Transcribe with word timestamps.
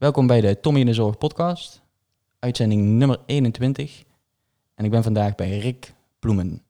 Welkom 0.00 0.26
bij 0.26 0.40
de 0.40 0.60
Tommy 0.60 0.80
in 0.80 0.86
de 0.86 0.94
Zorg 0.94 1.18
podcast, 1.18 1.82
uitzending 2.38 2.86
nummer 2.86 3.18
21. 3.26 4.04
En 4.74 4.84
ik 4.84 4.90
ben 4.90 5.02
vandaag 5.02 5.34
bij 5.34 5.58
Rick 5.58 5.94
Bloemen. 6.18 6.62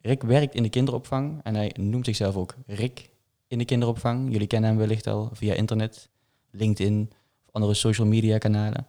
Rick 0.00 0.22
werkt 0.22 0.54
in 0.54 0.62
de 0.62 0.68
kinderopvang 0.68 1.40
en 1.42 1.54
hij 1.54 1.74
noemt 1.80 2.04
zichzelf 2.04 2.36
ook 2.36 2.54
Rick 2.66 3.10
in 3.46 3.58
de 3.58 3.64
kinderopvang. 3.64 4.32
Jullie 4.32 4.46
kennen 4.46 4.70
hem 4.70 4.78
wellicht 4.78 5.06
al 5.06 5.30
via 5.32 5.54
internet, 5.54 6.08
LinkedIn 6.50 7.10
of 7.46 7.52
andere 7.52 7.74
social 7.74 8.06
media 8.06 8.38
kanalen. 8.38 8.86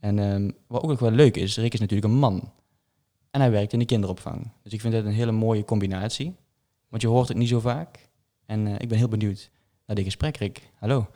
En 0.00 0.18
ehm, 0.18 0.50
wat 0.66 0.82
ook 0.82 0.90
nog 0.90 0.98
wel 0.98 1.10
leuk 1.10 1.36
is, 1.36 1.56
Rick 1.56 1.74
is 1.74 1.80
natuurlijk 1.80 2.12
een 2.12 2.18
man. 2.18 2.52
En 3.30 3.40
hij 3.40 3.50
werkt 3.50 3.72
in 3.72 3.78
de 3.78 3.84
kinderopvang. 3.84 4.50
Dus 4.62 4.72
ik 4.72 4.80
vind 4.80 4.94
het 4.94 5.04
een 5.04 5.12
hele 5.12 5.32
mooie 5.32 5.64
combinatie. 5.64 6.34
Want 6.88 7.02
je 7.02 7.08
hoort 7.08 7.28
het 7.28 7.36
niet 7.36 7.48
zo 7.48 7.60
vaak. 7.60 8.10
En 8.46 8.66
eh, 8.66 8.74
ik 8.78 8.88
ben 8.88 8.98
heel 8.98 9.08
benieuwd 9.08 9.50
naar 9.86 9.96
dit 9.96 10.04
gesprek, 10.04 10.36
Rick. 10.36 10.70
Hallo. 10.74 11.08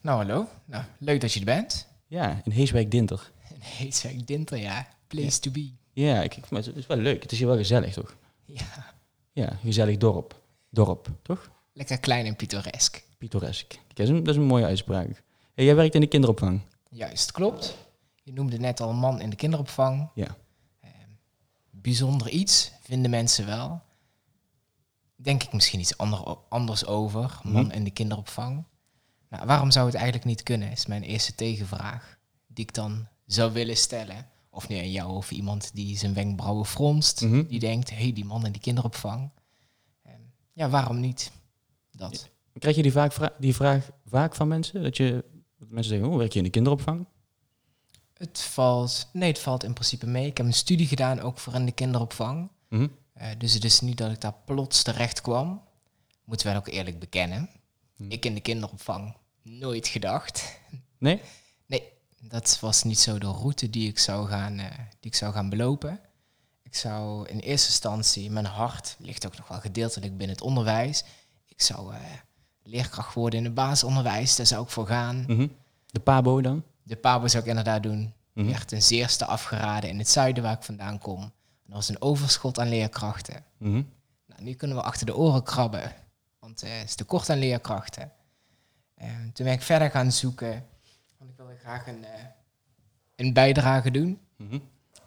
Nou, 0.00 0.16
hallo. 0.26 0.46
Nou, 0.64 0.84
leuk 0.98 1.20
dat 1.20 1.32
je 1.32 1.38
er 1.38 1.44
bent. 1.44 1.86
Ja, 2.06 2.40
in 2.44 2.52
Heeswijk-Dinter. 2.52 3.30
In 3.54 3.60
Heeswijk 3.60 4.26
Dinter, 4.26 4.58
ja. 4.58 4.86
Place 5.06 5.38
to 5.40 5.50
be. 5.50 5.70
Ja, 5.92 6.22
ik, 6.22 6.50
maar 6.50 6.62
het 6.62 6.76
is 6.76 6.86
wel 6.86 6.96
leuk. 6.96 7.22
Het 7.22 7.32
is 7.32 7.38
hier 7.38 7.46
wel 7.46 7.56
gezellig, 7.56 7.92
toch? 7.92 8.16
Ja, 8.44 8.94
Ja, 9.32 9.56
gezellig 9.62 9.96
dorp. 9.96 10.40
Dorp, 10.70 11.08
toch? 11.22 11.50
lekker 11.72 11.98
klein 12.00 12.26
en 12.26 12.36
pittoresk. 12.36 13.02
Pittoresk. 13.18 13.68
Kijk, 13.68 13.96
dat, 13.96 14.06
is 14.06 14.12
een, 14.12 14.18
dat 14.24 14.34
is 14.34 14.40
een 14.40 14.46
mooie 14.46 14.64
uitspraak. 14.64 15.22
Hey, 15.54 15.64
jij 15.64 15.74
werkt 15.74 15.94
in 15.94 16.00
de 16.00 16.06
kinderopvang. 16.06 16.60
Juist, 16.90 17.32
klopt. 17.32 17.76
Je 18.22 18.32
noemde 18.32 18.58
net 18.58 18.80
al 18.80 18.92
man 18.92 19.20
in 19.20 19.30
de 19.30 19.36
kinderopvang. 19.36 20.10
Ja. 20.14 20.36
Ehm, 20.80 20.92
bijzonder 21.70 22.28
iets, 22.28 22.72
vinden 22.82 23.10
mensen 23.10 23.46
wel. 23.46 23.80
Denk 25.16 25.42
ik 25.42 25.52
misschien 25.52 25.80
iets 25.80 25.96
ander, 25.98 26.18
anders 26.48 26.86
over, 26.86 27.40
man 27.42 27.66
Mhm. 27.66 27.74
in 27.74 27.84
de 27.84 27.90
kinderopvang. 27.90 28.64
Nou, 29.30 29.46
waarom 29.46 29.70
zou 29.70 29.86
het 29.86 29.94
eigenlijk 29.94 30.24
niet 30.24 30.42
kunnen, 30.42 30.70
is 30.70 30.86
mijn 30.86 31.02
eerste 31.02 31.34
tegenvraag. 31.34 32.18
Die 32.46 32.64
ik 32.64 32.74
dan 32.74 33.06
zou 33.26 33.52
willen 33.52 33.76
stellen. 33.76 34.26
Of 34.50 34.68
nu 34.68 34.76
aan 34.76 34.90
jou 34.90 35.10
of 35.10 35.30
iemand 35.30 35.70
die 35.74 35.98
zijn 35.98 36.14
wenkbrauwen 36.14 36.66
fronst. 36.66 37.20
Mhm. 37.20 37.46
Die 37.46 37.58
denkt, 37.58 37.90
hé, 37.90 37.96
hey, 37.96 38.12
die 38.12 38.24
man 38.24 38.46
in 38.46 38.52
die 38.52 38.60
kinderopvang. 38.60 39.30
Ehm, 40.02 40.20
ja, 40.52 40.68
waarom 40.68 41.00
niet? 41.00 41.32
Dat. 41.90 42.30
Krijg 42.58 42.76
je 42.76 42.82
die, 42.82 42.92
vaak 42.92 43.12
vra- 43.12 43.34
die 43.38 43.54
vraag 43.54 43.90
vaak 44.06 44.34
van 44.34 44.48
mensen? 44.48 44.82
Dat, 44.82 44.96
je, 44.96 45.24
dat 45.58 45.68
mensen 45.68 45.92
zeggen, 45.92 46.10
oh, 46.10 46.16
werk 46.16 46.32
je 46.32 46.38
in 46.38 46.44
de 46.44 46.50
kinderopvang? 46.50 47.06
Het 48.14 48.40
valt, 48.40 49.08
nee, 49.12 49.28
het 49.28 49.38
valt 49.38 49.64
in 49.64 49.72
principe 49.72 50.06
mee. 50.06 50.26
Ik 50.26 50.36
heb 50.36 50.46
een 50.46 50.52
studie 50.52 50.86
gedaan 50.86 51.20
ook 51.20 51.38
voor 51.38 51.54
in 51.54 51.66
de 51.66 51.72
kinderopvang. 51.72 52.48
Mhm. 52.68 52.88
Eh, 53.12 53.28
dus 53.38 53.54
het 53.54 53.64
is 53.64 53.80
niet 53.80 53.98
dat 53.98 54.10
ik 54.10 54.20
daar 54.20 54.36
plots 54.44 54.82
terecht 54.82 55.20
kwam. 55.20 55.62
Moet 56.24 56.42
wel 56.42 56.56
ook 56.56 56.68
eerlijk 56.68 56.98
bekennen. 56.98 57.48
Hm. 57.96 58.10
Ik 58.10 58.24
in 58.24 58.34
de 58.34 58.40
kinderopvang 58.40 59.14
nooit 59.42 59.88
gedacht. 59.88 60.58
Nee? 60.98 61.20
Nee, 61.66 61.82
dat 62.20 62.58
was 62.60 62.82
niet 62.82 62.98
zo 62.98 63.18
de 63.18 63.26
route 63.26 63.70
die 63.70 63.88
ik 63.88 63.98
zou 63.98 64.28
gaan, 64.28 64.58
eh, 64.58 64.66
die 64.76 65.10
ik 65.10 65.14
zou 65.14 65.32
gaan 65.32 65.48
belopen. 65.48 66.00
Ik 66.62 66.74
zou 66.74 67.28
in 67.28 67.38
eerste 67.38 67.68
instantie, 67.68 68.30
mijn 68.30 68.44
hart 68.44 68.96
ligt 68.98 69.26
ook 69.26 69.36
nog 69.36 69.48
wel 69.48 69.60
gedeeltelijk 69.60 70.16
binnen 70.16 70.36
het 70.36 70.44
onderwijs. 70.44 71.04
Ik 71.46 71.62
zou 71.62 71.94
eh, 71.94 72.00
leerkracht 72.62 73.14
worden 73.14 73.38
in 73.38 73.44
het 73.44 73.54
basisonderwijs, 73.54 74.36
daar 74.36 74.46
zou 74.46 74.62
ik 74.62 74.70
voor 74.70 74.86
gaan. 74.86 75.24
Mhm. 75.26 75.48
De 75.86 76.00
pabo 76.00 76.40
dan? 76.40 76.64
De 76.82 76.96
PABO 76.96 77.28
zou 77.28 77.42
ik 77.42 77.48
inderdaad 77.48 77.82
doen. 77.82 77.98
Mhm. 78.32 78.44
Die 78.44 78.54
werd 78.54 78.68
ten 78.68 78.82
zeerste 78.82 79.24
afgeraden 79.24 79.90
in 79.90 79.98
het 79.98 80.08
zuiden 80.08 80.42
waar 80.42 80.56
ik 80.56 80.62
vandaan 80.62 80.98
kom. 80.98 81.22
Er 81.66 81.76
was 81.76 81.88
een 81.88 82.02
overschot 82.02 82.58
aan 82.58 82.68
leerkrachten. 82.68 83.44
Mhm. 83.56 83.82
Nou, 84.26 84.42
nu 84.42 84.54
kunnen 84.54 84.76
we 84.76 84.82
achter 84.82 85.06
de 85.06 85.16
oren 85.16 85.42
krabben, 85.42 85.92
want 86.38 86.62
eh, 86.62 86.78
het 86.78 86.88
is 86.88 86.94
tekort 86.94 87.30
aan 87.30 87.38
leerkrachten. 87.38 88.12
En 89.00 89.30
toen 89.32 89.44
ben 89.46 89.54
ik 89.54 89.62
verder 89.62 89.90
gaan 89.90 90.12
zoeken, 90.12 90.66
want 91.18 91.30
ik 91.30 91.36
wilde 91.36 91.56
graag 91.58 91.86
een, 91.86 92.04
eh, 92.04 92.24
een 93.16 93.32
bijdrage 93.32 93.90
doen. 93.90 94.18
Mhm. 94.36 94.58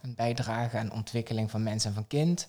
Een 0.01 0.15
bijdrage 0.15 0.77
aan 0.77 0.91
ontwikkeling 0.91 1.51
van 1.51 1.63
mens 1.63 1.85
en 1.85 1.93
van 1.93 2.07
kind. 2.07 2.47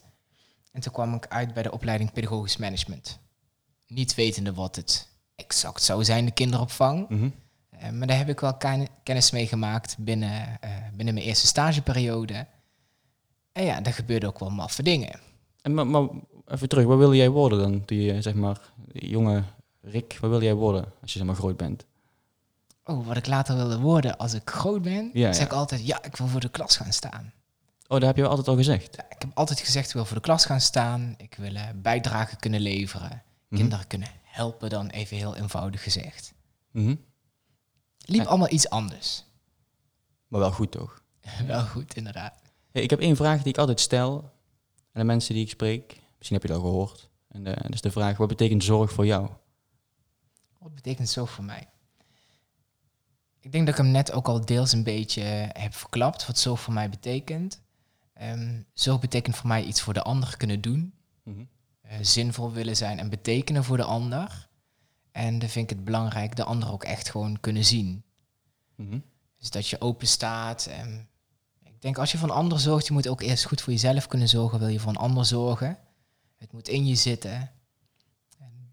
En 0.72 0.80
toen 0.80 0.92
kwam 0.92 1.14
ik 1.14 1.26
uit 1.28 1.54
bij 1.54 1.62
de 1.62 1.72
opleiding 1.72 2.12
pedagogisch 2.12 2.56
management. 2.56 3.18
Niet 3.86 4.14
wetende 4.14 4.54
wat 4.54 4.76
het 4.76 5.08
exact 5.36 5.82
zou 5.82 6.04
zijn, 6.04 6.24
de 6.24 6.30
kinderopvang. 6.30 7.08
Mhm. 7.08 7.28
Eh, 7.70 7.90
maar 7.90 8.06
daar 8.06 8.16
heb 8.16 8.28
ik 8.28 8.40
wel 8.40 8.56
ken- 8.56 8.88
kennis 9.02 9.30
mee 9.30 9.46
gemaakt 9.46 9.96
binnen, 9.98 10.60
eh, 10.60 10.70
binnen 10.94 11.14
mijn 11.14 11.26
eerste 11.26 11.46
stageperiode. 11.46 12.46
En 13.52 13.64
ja, 13.64 13.82
er 13.82 13.92
gebeurden 13.92 14.28
ook 14.28 14.38
wel 14.38 14.50
maffe 14.50 14.82
dingen. 14.82 15.20
En 15.62 15.74
maar, 15.74 15.86
maar 15.86 16.08
even 16.46 16.68
terug, 16.68 16.84
wat 16.84 16.98
wilde 16.98 17.16
jij 17.16 17.28
worden 17.28 17.58
dan? 17.58 17.84
Toen 17.84 17.98
je, 17.98 18.22
zeg 18.22 18.34
maar, 18.34 18.60
jonge 18.92 19.42
Rick, 19.84 20.18
wat 20.20 20.30
wilde 20.30 20.44
jij 20.44 20.54
worden 20.54 20.84
als 21.02 21.12
je 21.12 21.18
zeg 21.18 21.26
maar 21.26 21.36
groot 21.36 21.56
bent? 21.56 21.86
Oh, 22.84 23.06
wat 23.06 23.16
ik 23.16 23.26
later 23.26 23.56
wilde 23.56 23.78
worden 23.78 24.16
als 24.18 24.34
ik 24.34 24.50
groot 24.50 24.82
ben, 24.82 25.10
Ja, 25.12 25.32
zeg 25.32 25.38
ja. 25.42 25.46
ik 25.46 25.52
altijd, 25.52 25.86
ja, 25.86 26.02
ik 26.04 26.16
wil 26.16 26.26
voor 26.26 26.40
de 26.40 26.48
klas 26.48 26.76
gaan 26.76 26.92
staan. 26.92 27.32
Oh, 27.86 27.98
dat 27.98 28.02
heb 28.02 28.14
je 28.16 28.20
wel 28.20 28.30
altijd 28.30 28.48
al 28.48 28.56
gezegd. 28.56 28.96
Ja, 28.96 29.04
ik 29.10 29.16
heb 29.22 29.30
altijd 29.34 29.60
gezegd, 29.60 29.88
ik 29.88 29.94
wil 29.94 30.04
voor 30.04 30.16
de 30.16 30.22
klas 30.22 30.44
gaan 30.44 30.60
staan. 30.60 31.14
Ik 31.16 31.34
wil 31.34 31.54
eh, 31.54 31.68
bijdrage 31.76 32.36
kunnen 32.36 32.60
leveren. 32.60 33.22
Mhm. 33.48 33.60
Kinderen 33.60 33.86
kunnen 33.86 34.08
helpen 34.22 34.70
dan, 34.70 34.86
even 34.88 35.16
heel 35.16 35.36
eenvoudig 35.36 35.82
gezegd. 35.82 36.32
Mhm. 36.70 36.94
Liep 37.98 38.22
Ja. 38.22 38.28
allemaal 38.28 38.50
iets 38.52 38.68
anders. 38.70 39.24
Maar 40.28 40.40
wel 40.40 40.52
goed 40.52 40.70
toch? 40.70 41.02
Wel 41.46 41.66
goed, 41.66 41.94
inderdaad. 41.96 42.34
Hey, 42.72 42.82
ik 42.82 42.90
heb 42.90 43.00
één 43.00 43.16
vraag 43.16 43.38
die 43.38 43.52
ik 43.52 43.58
altijd 43.58 43.80
stel 43.80 44.22
aan 44.92 45.00
de 45.00 45.04
mensen 45.04 45.34
die 45.34 45.44
ik 45.44 45.50
spreek. 45.50 46.00
Misschien 46.18 46.38
heb 46.38 46.46
je 46.48 46.52
dat 46.54 46.62
al 46.62 46.68
gehoord. 46.70 47.08
En 47.28 47.46
eh, 47.46 47.62
dat 47.62 47.72
is 47.72 47.80
de 47.80 47.90
vraag, 47.90 48.16
wat 48.16 48.28
betekent 48.28 48.64
zorg 48.64 48.92
voor 48.92 49.06
jou? 49.06 49.28
Wat 50.64 50.74
betekent 50.74 51.08
zo 51.08 51.24
voor 51.24 51.44
mij? 51.44 51.68
Ik 53.40 53.52
denk 53.52 53.66
dat 53.66 53.78
ik 53.78 53.82
hem 53.82 53.90
net 53.90 54.12
ook 54.12 54.28
al 54.28 54.44
deels 54.44 54.72
een 54.72 54.82
beetje 54.82 55.22
heb 55.52 55.74
verklapt, 55.74 56.26
wat 56.26 56.38
zo 56.38 56.54
voor 56.54 56.72
mij 56.72 56.90
betekent. 56.90 57.62
Ehm 58.14 58.62
zo 58.74 58.98
betekent 58.98 59.36
voor 59.36 59.46
mij 59.48 59.64
iets 59.64 59.80
voor 59.80 59.94
de 59.94 60.02
ander 60.02 60.36
kunnen 60.36 60.60
doen, 60.60 60.94
Mhm. 61.22 61.44
eh, 61.80 61.98
zinvol 62.00 62.52
willen 62.52 62.76
zijn 62.76 62.98
en 62.98 63.08
betekenen 63.08 63.64
voor 63.64 63.76
de 63.76 63.84
ander. 63.84 64.48
En 65.12 65.38
dan 65.38 65.48
vind 65.48 65.70
ik 65.70 65.76
het 65.76 65.84
belangrijk 65.84 66.36
de 66.36 66.44
ander 66.44 66.72
ook 66.72 66.84
echt 66.84 67.10
gewoon 67.10 67.40
kunnen 67.40 67.64
zien. 67.64 68.04
Mhm. 68.74 68.98
Dus 69.38 69.50
dat 69.50 69.68
je 69.68 69.80
open 69.80 70.06
staat. 70.06 70.66
En 70.66 71.08
ik 71.62 71.82
denk 71.82 71.98
als 71.98 72.12
je 72.12 72.18
voor 72.18 72.28
een 72.28 72.34
ander 72.34 72.60
zorgt, 72.60 72.86
je 72.86 72.92
moet 72.92 73.08
ook 73.08 73.20
eerst 73.22 73.44
goed 73.44 73.60
voor 73.60 73.72
jezelf 73.72 74.06
kunnen 74.06 74.28
zorgen. 74.28 74.58
Wil 74.58 74.68
je 74.68 74.80
voor 74.80 74.90
een 74.90 74.96
ander 74.96 75.24
zorgen? 75.24 75.78
Het 76.36 76.52
moet 76.52 76.68
in 76.68 76.86
je 76.86 76.94
zitten. 76.94 77.53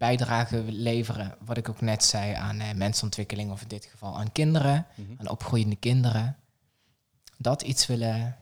Bijdrage 0.06 0.62
leveren, 0.68 1.36
wat 1.44 1.56
ik 1.56 1.68
ook 1.68 1.80
net 1.80 2.04
zei, 2.04 2.32
aan 2.34 2.60
eh, 2.60 2.74
mensontwikkeling, 2.74 3.50
of 3.50 3.62
in 3.62 3.68
dit 3.68 3.84
geval 3.84 4.16
aan 4.18 4.32
kinderen, 4.32 4.86
Mhm. 4.96 5.12
aan 5.16 5.28
opgroeiende 5.28 5.76
kinderen. 5.76 6.36
Dat 7.38 7.62
iets 7.62 7.86
willen, 7.86 8.36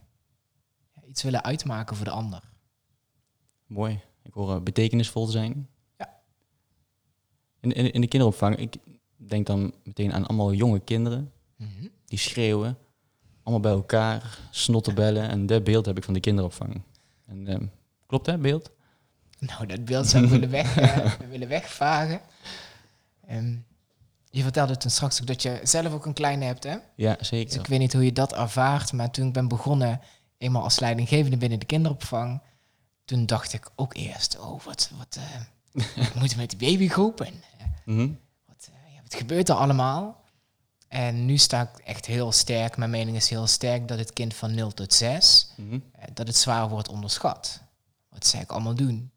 iets 1.06 1.22
willen 1.22 1.42
uitmaken 1.44 1.96
voor 1.96 2.04
de 2.04 2.10
ander. 2.10 2.42
Mooi. 3.66 4.00
Ik 4.22 4.32
hoor 4.32 4.54
eh, 4.54 4.60
betekenisvol 4.62 5.26
zijn. 5.26 5.68
Ja. 5.98 6.20
In, 7.60 7.72
in, 7.72 7.92
in 7.92 8.00
de 8.00 8.06
kinderopvang, 8.08 8.56
ik 8.56 8.76
denk 9.16 9.46
dan 9.46 9.74
meteen 9.84 10.12
aan 10.12 10.26
allemaal 10.26 10.52
jonge 10.52 10.80
kinderen 10.80 11.32
Mhm. 11.56 11.86
die 12.04 12.18
schreeuwen. 12.18 12.78
Allemaal 13.42 13.60
bij 13.62 13.72
elkaar, 13.72 14.38
snottenbellen. 14.50 15.28
En 15.28 15.46
dat 15.46 15.64
beeld 15.64 15.86
heb 15.86 15.96
ik 15.96 16.04
van 16.04 16.14
de 16.14 16.20
kinderopvang. 16.20 16.82
En, 17.26 17.46
ehm, 17.46 17.66
klopt 18.06 18.26
hè, 18.26 18.38
beeld? 18.38 18.70
Nou, 19.40 19.66
dat 19.66 19.84
beeld 19.84 20.06
zou 20.08 20.24
ik 20.24 20.30
willen, 20.30 20.50
weg, 20.60 20.76
eh, 20.76 21.12
willen 21.28 21.48
wegvagen. 21.48 22.20
Ehm, 23.26 23.56
je 24.30 24.42
vertelde 24.42 24.76
toen 24.76 24.90
straks 24.90 25.20
ook 25.20 25.26
dat 25.26 25.42
je 25.42 25.60
zelf 25.62 25.92
ook 25.92 26.06
een 26.06 26.12
kleine 26.12 26.44
hebt, 26.44 26.64
hè? 26.64 26.76
Ja, 26.96 27.14
Dus 27.14 27.28
zeker. 27.28 27.60
ik 27.60 27.66
weet 27.66 27.78
niet 27.78 27.92
hoe 27.92 28.04
je 28.04 28.12
dat 28.12 28.32
ervaart, 28.34 28.92
maar 28.92 29.10
toen 29.10 29.26
ik 29.26 29.32
ben 29.32 29.48
begonnen, 29.48 30.00
eenmaal 30.38 30.62
als 30.62 30.78
leidinggevende 30.80 31.36
binnen 31.36 31.58
de 31.58 31.66
kinderopvang, 31.66 32.42
toen 33.04 33.26
dacht 33.26 33.52
ik 33.52 33.70
ook 33.76 33.94
eerst, 33.96 34.38
oh, 34.38 34.62
wat, 34.62 34.90
wat, 34.98 35.18
moeten 36.18 36.36
we 36.36 36.42
met 36.46 36.50
die 36.58 36.70
babygroep 36.70 37.20
en 37.20 37.42
Mhm. 37.84 38.08
wat, 38.46 38.68
ja, 38.94 39.02
wat 39.02 39.14
gebeurt 39.14 39.48
er 39.48 39.54
allemaal? 39.54 40.20
En 40.88 41.24
nu 41.26 41.36
sta 41.38 41.60
ik 41.62 41.78
echt 41.84 42.06
heel 42.06 42.32
sterk, 42.32 42.76
mijn 42.76 42.90
mening 42.90 43.16
is 43.16 43.28
heel 43.28 43.46
sterk, 43.46 43.88
dat 43.88 43.98
het 43.98 44.12
kind 44.12 44.34
van 44.34 44.54
0 44.54 44.70
tot 44.74 44.92
6, 44.94 45.50
Mhm. 45.56 45.78
dat 46.14 46.26
het 46.26 46.36
zwaar 46.36 46.68
wordt 46.68 46.88
onderschat. 46.88 47.60
Wat 48.08 48.26
zij 48.26 48.40
ik 48.40 48.50
allemaal 48.50 48.74
doen. 48.74 49.10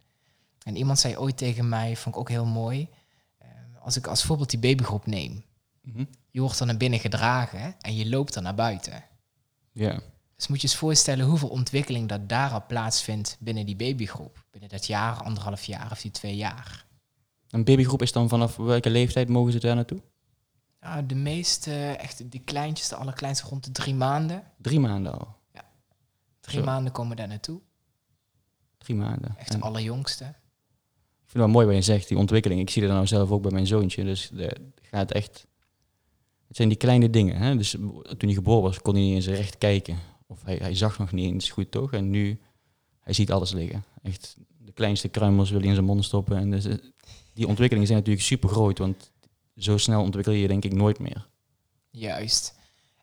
En 0.63 0.75
iemand 0.75 0.99
zei 0.99 1.17
ooit 1.17 1.37
tegen 1.37 1.69
mij, 1.69 1.95
vond 1.95 2.15
ik 2.15 2.21
ook 2.21 2.29
heel 2.29 2.45
mooi, 2.45 2.89
eh, 3.37 3.47
als 3.81 3.97
ik 3.97 4.07
als 4.07 4.23
voorbeeld 4.23 4.49
die 4.49 4.59
babygroep 4.59 5.05
neem, 5.05 5.43
Mhm. 5.81 6.05
je 6.29 6.41
wordt 6.41 6.59
er 6.59 6.65
naar 6.65 6.77
binnen 6.77 6.99
gedragen 6.99 7.75
en 7.81 7.95
je 7.95 8.09
loopt 8.09 8.35
er 8.35 8.41
naar 8.41 8.55
buiten. 8.55 9.03
Ja. 9.71 9.99
Dus 10.35 10.47
moet 10.47 10.61
je 10.61 10.67
eens 10.67 10.75
voorstellen 10.77 11.25
hoeveel 11.25 11.49
ontwikkeling 11.49 12.09
dat 12.09 12.29
daar 12.29 12.51
al 12.51 12.65
plaatsvindt 12.67 13.37
binnen 13.39 13.65
die 13.65 13.75
babygroep. 13.75 14.45
Binnen 14.51 14.69
dat 14.69 14.85
jaar, 14.87 15.23
anderhalf 15.23 15.63
jaar 15.63 15.91
of 15.91 16.01
die 16.01 16.11
twee 16.11 16.35
jaar. 16.35 16.85
Een 17.49 17.63
babygroep 17.63 18.01
is 18.01 18.11
dan 18.11 18.29
vanaf 18.29 18.55
welke 18.55 18.89
leeftijd 18.89 19.29
mogen 19.29 19.51
ze 19.51 19.59
daar 19.59 19.75
naartoe? 19.75 20.01
Ja, 20.81 21.01
de 21.01 21.15
meeste, 21.15 21.85
echt 21.85 22.31
die 22.31 22.41
kleintjes, 22.43 22.87
de 22.87 22.95
allerkleinste 22.95 23.45
rond 23.47 23.63
de 23.63 23.71
drie 23.71 23.95
maanden. 23.95 24.43
Drie 24.57 24.79
maanden 24.79 25.19
al. 25.19 25.35
Drie 26.39 26.59
Zo. 26.59 26.65
maanden 26.65 26.91
komen 26.91 27.15
daar 27.17 27.27
naartoe. 27.27 27.61
Drie 28.77 28.95
maanden. 28.95 29.35
Echt 29.37 29.53
En 29.53 29.59
de 29.59 29.65
allerjongste. 29.65 30.33
Vind 31.33 31.45
het 31.45 31.53
wel 31.53 31.63
mooi 31.63 31.65
wat 31.65 31.85
je 31.85 31.91
zegt, 31.91 32.07
die 32.07 32.17
ontwikkeling. 32.17 32.61
Ik 32.61 32.69
zie 32.69 32.81
dat 32.81 32.91
nou 32.91 33.07
zelf 33.07 33.31
ook 33.31 33.41
bij 33.41 33.51
mijn 33.51 33.67
zoontje. 33.67 34.03
Dus 34.03 34.29
de, 34.33 34.55
gaat 34.81 35.11
echt... 35.11 35.47
het 36.47 36.55
zijn 36.55 36.67
die 36.67 36.77
kleine 36.77 37.09
dingen. 37.09 37.37
Hè? 37.37 37.57
Dus 37.57 37.69
toen 37.69 38.17
hij 38.17 38.33
geboren 38.33 38.61
was, 38.61 38.81
kon 38.81 38.93
hij 38.93 39.03
niet 39.03 39.15
eens 39.15 39.27
recht 39.27 39.57
kijken. 39.57 39.97
Of 40.27 40.43
hij, 40.43 40.55
hij 40.55 40.75
zag 40.75 40.99
nog 40.99 41.11
niet 41.11 41.33
eens 41.33 41.49
goed, 41.49 41.71
toch? 41.71 41.93
En 41.93 42.09
nu, 42.09 42.39
hij 42.99 43.13
ziet 43.13 43.31
alles 43.31 43.51
liggen. 43.51 43.83
Echt, 44.01 44.35
de 44.57 44.71
kleinste 44.71 45.07
kruimels 45.07 45.49
wil 45.49 45.59
hij 45.59 45.67
in 45.67 45.73
zijn 45.73 45.85
mond 45.85 46.05
stoppen. 46.05 46.37
En 46.37 46.51
dus, 46.51 46.65
eh, 46.65 46.73
die 47.33 47.47
ontwikkelingen 47.47 47.87
zijn 47.87 47.99
natuurlijk 47.99 48.25
super 48.25 48.49
groot, 48.49 48.77
want 48.77 49.11
zo 49.57 49.77
snel 49.77 50.01
ontwikkel 50.01 50.33
je 50.33 50.39
je 50.39 50.47
denk 50.47 50.65
ik 50.65 50.73
nooit 50.73 50.99
meer. 50.99 51.27
Juist. 51.89 52.55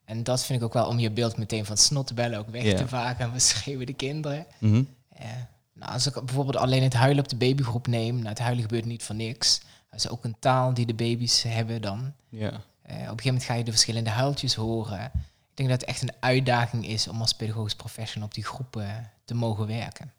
En 0.04 0.22
dat 0.22 0.44
vind 0.44 0.58
ik 0.58 0.64
ook 0.64 0.72
wel 0.72 0.86
om 0.86 0.98
je 0.98 1.10
beeld 1.10 1.36
meteen 1.36 1.64
van 1.64 1.76
snottenbellen 1.76 2.38
ook 2.38 2.48
weg 2.48 2.74
te 2.74 2.88
vagen. 2.88 3.24
En 3.24 3.32
we 3.32 3.38
schreeuwen 3.38 3.86
de 3.86 3.92
kinderen. 3.92 4.46
Mhm. 4.58 4.82
Ja. 5.18 5.50
Nou, 5.80 5.92
als 5.92 6.06
ik 6.06 6.14
bijvoorbeeld 6.24 6.56
alleen 6.56 6.82
het 6.82 6.94
huilen 6.94 7.22
op 7.22 7.28
de 7.28 7.36
babygroep 7.36 7.86
neem, 7.86 8.14
nou, 8.16 8.28
het 8.28 8.38
huilen 8.38 8.62
gebeurt 8.62 8.84
niet 8.84 9.02
voor 9.02 9.14
niks. 9.14 9.60
Dat 9.90 9.98
is 10.00 10.08
ook 10.08 10.24
een 10.24 10.36
taal 10.38 10.74
die 10.74 10.86
de 10.86 10.94
baby's 10.94 11.42
hebben 11.42 11.82
dan. 11.82 12.12
Ja. 12.28 12.50
Eh, 12.50 12.52
op 12.52 12.60
een 12.92 13.00
gegeven 13.00 13.24
moment 13.24 13.44
ga 13.44 13.54
je 13.54 13.64
de 13.64 13.70
verschillende 13.70 14.10
huiltjes 14.10 14.54
horen. 14.54 15.04
Ik 15.50 15.56
denk 15.56 15.68
dat 15.68 15.80
het 15.80 15.88
echt 15.88 16.02
een 16.02 16.12
uitdaging 16.20 16.86
is 16.86 17.08
om 17.08 17.20
als 17.20 17.32
pedagogisch 17.34 17.74
professional 17.74 18.28
op 18.28 18.34
die 18.34 18.44
groepen 18.44 19.10
te 19.24 19.34
mogen 19.34 19.66
werken. 19.66 20.12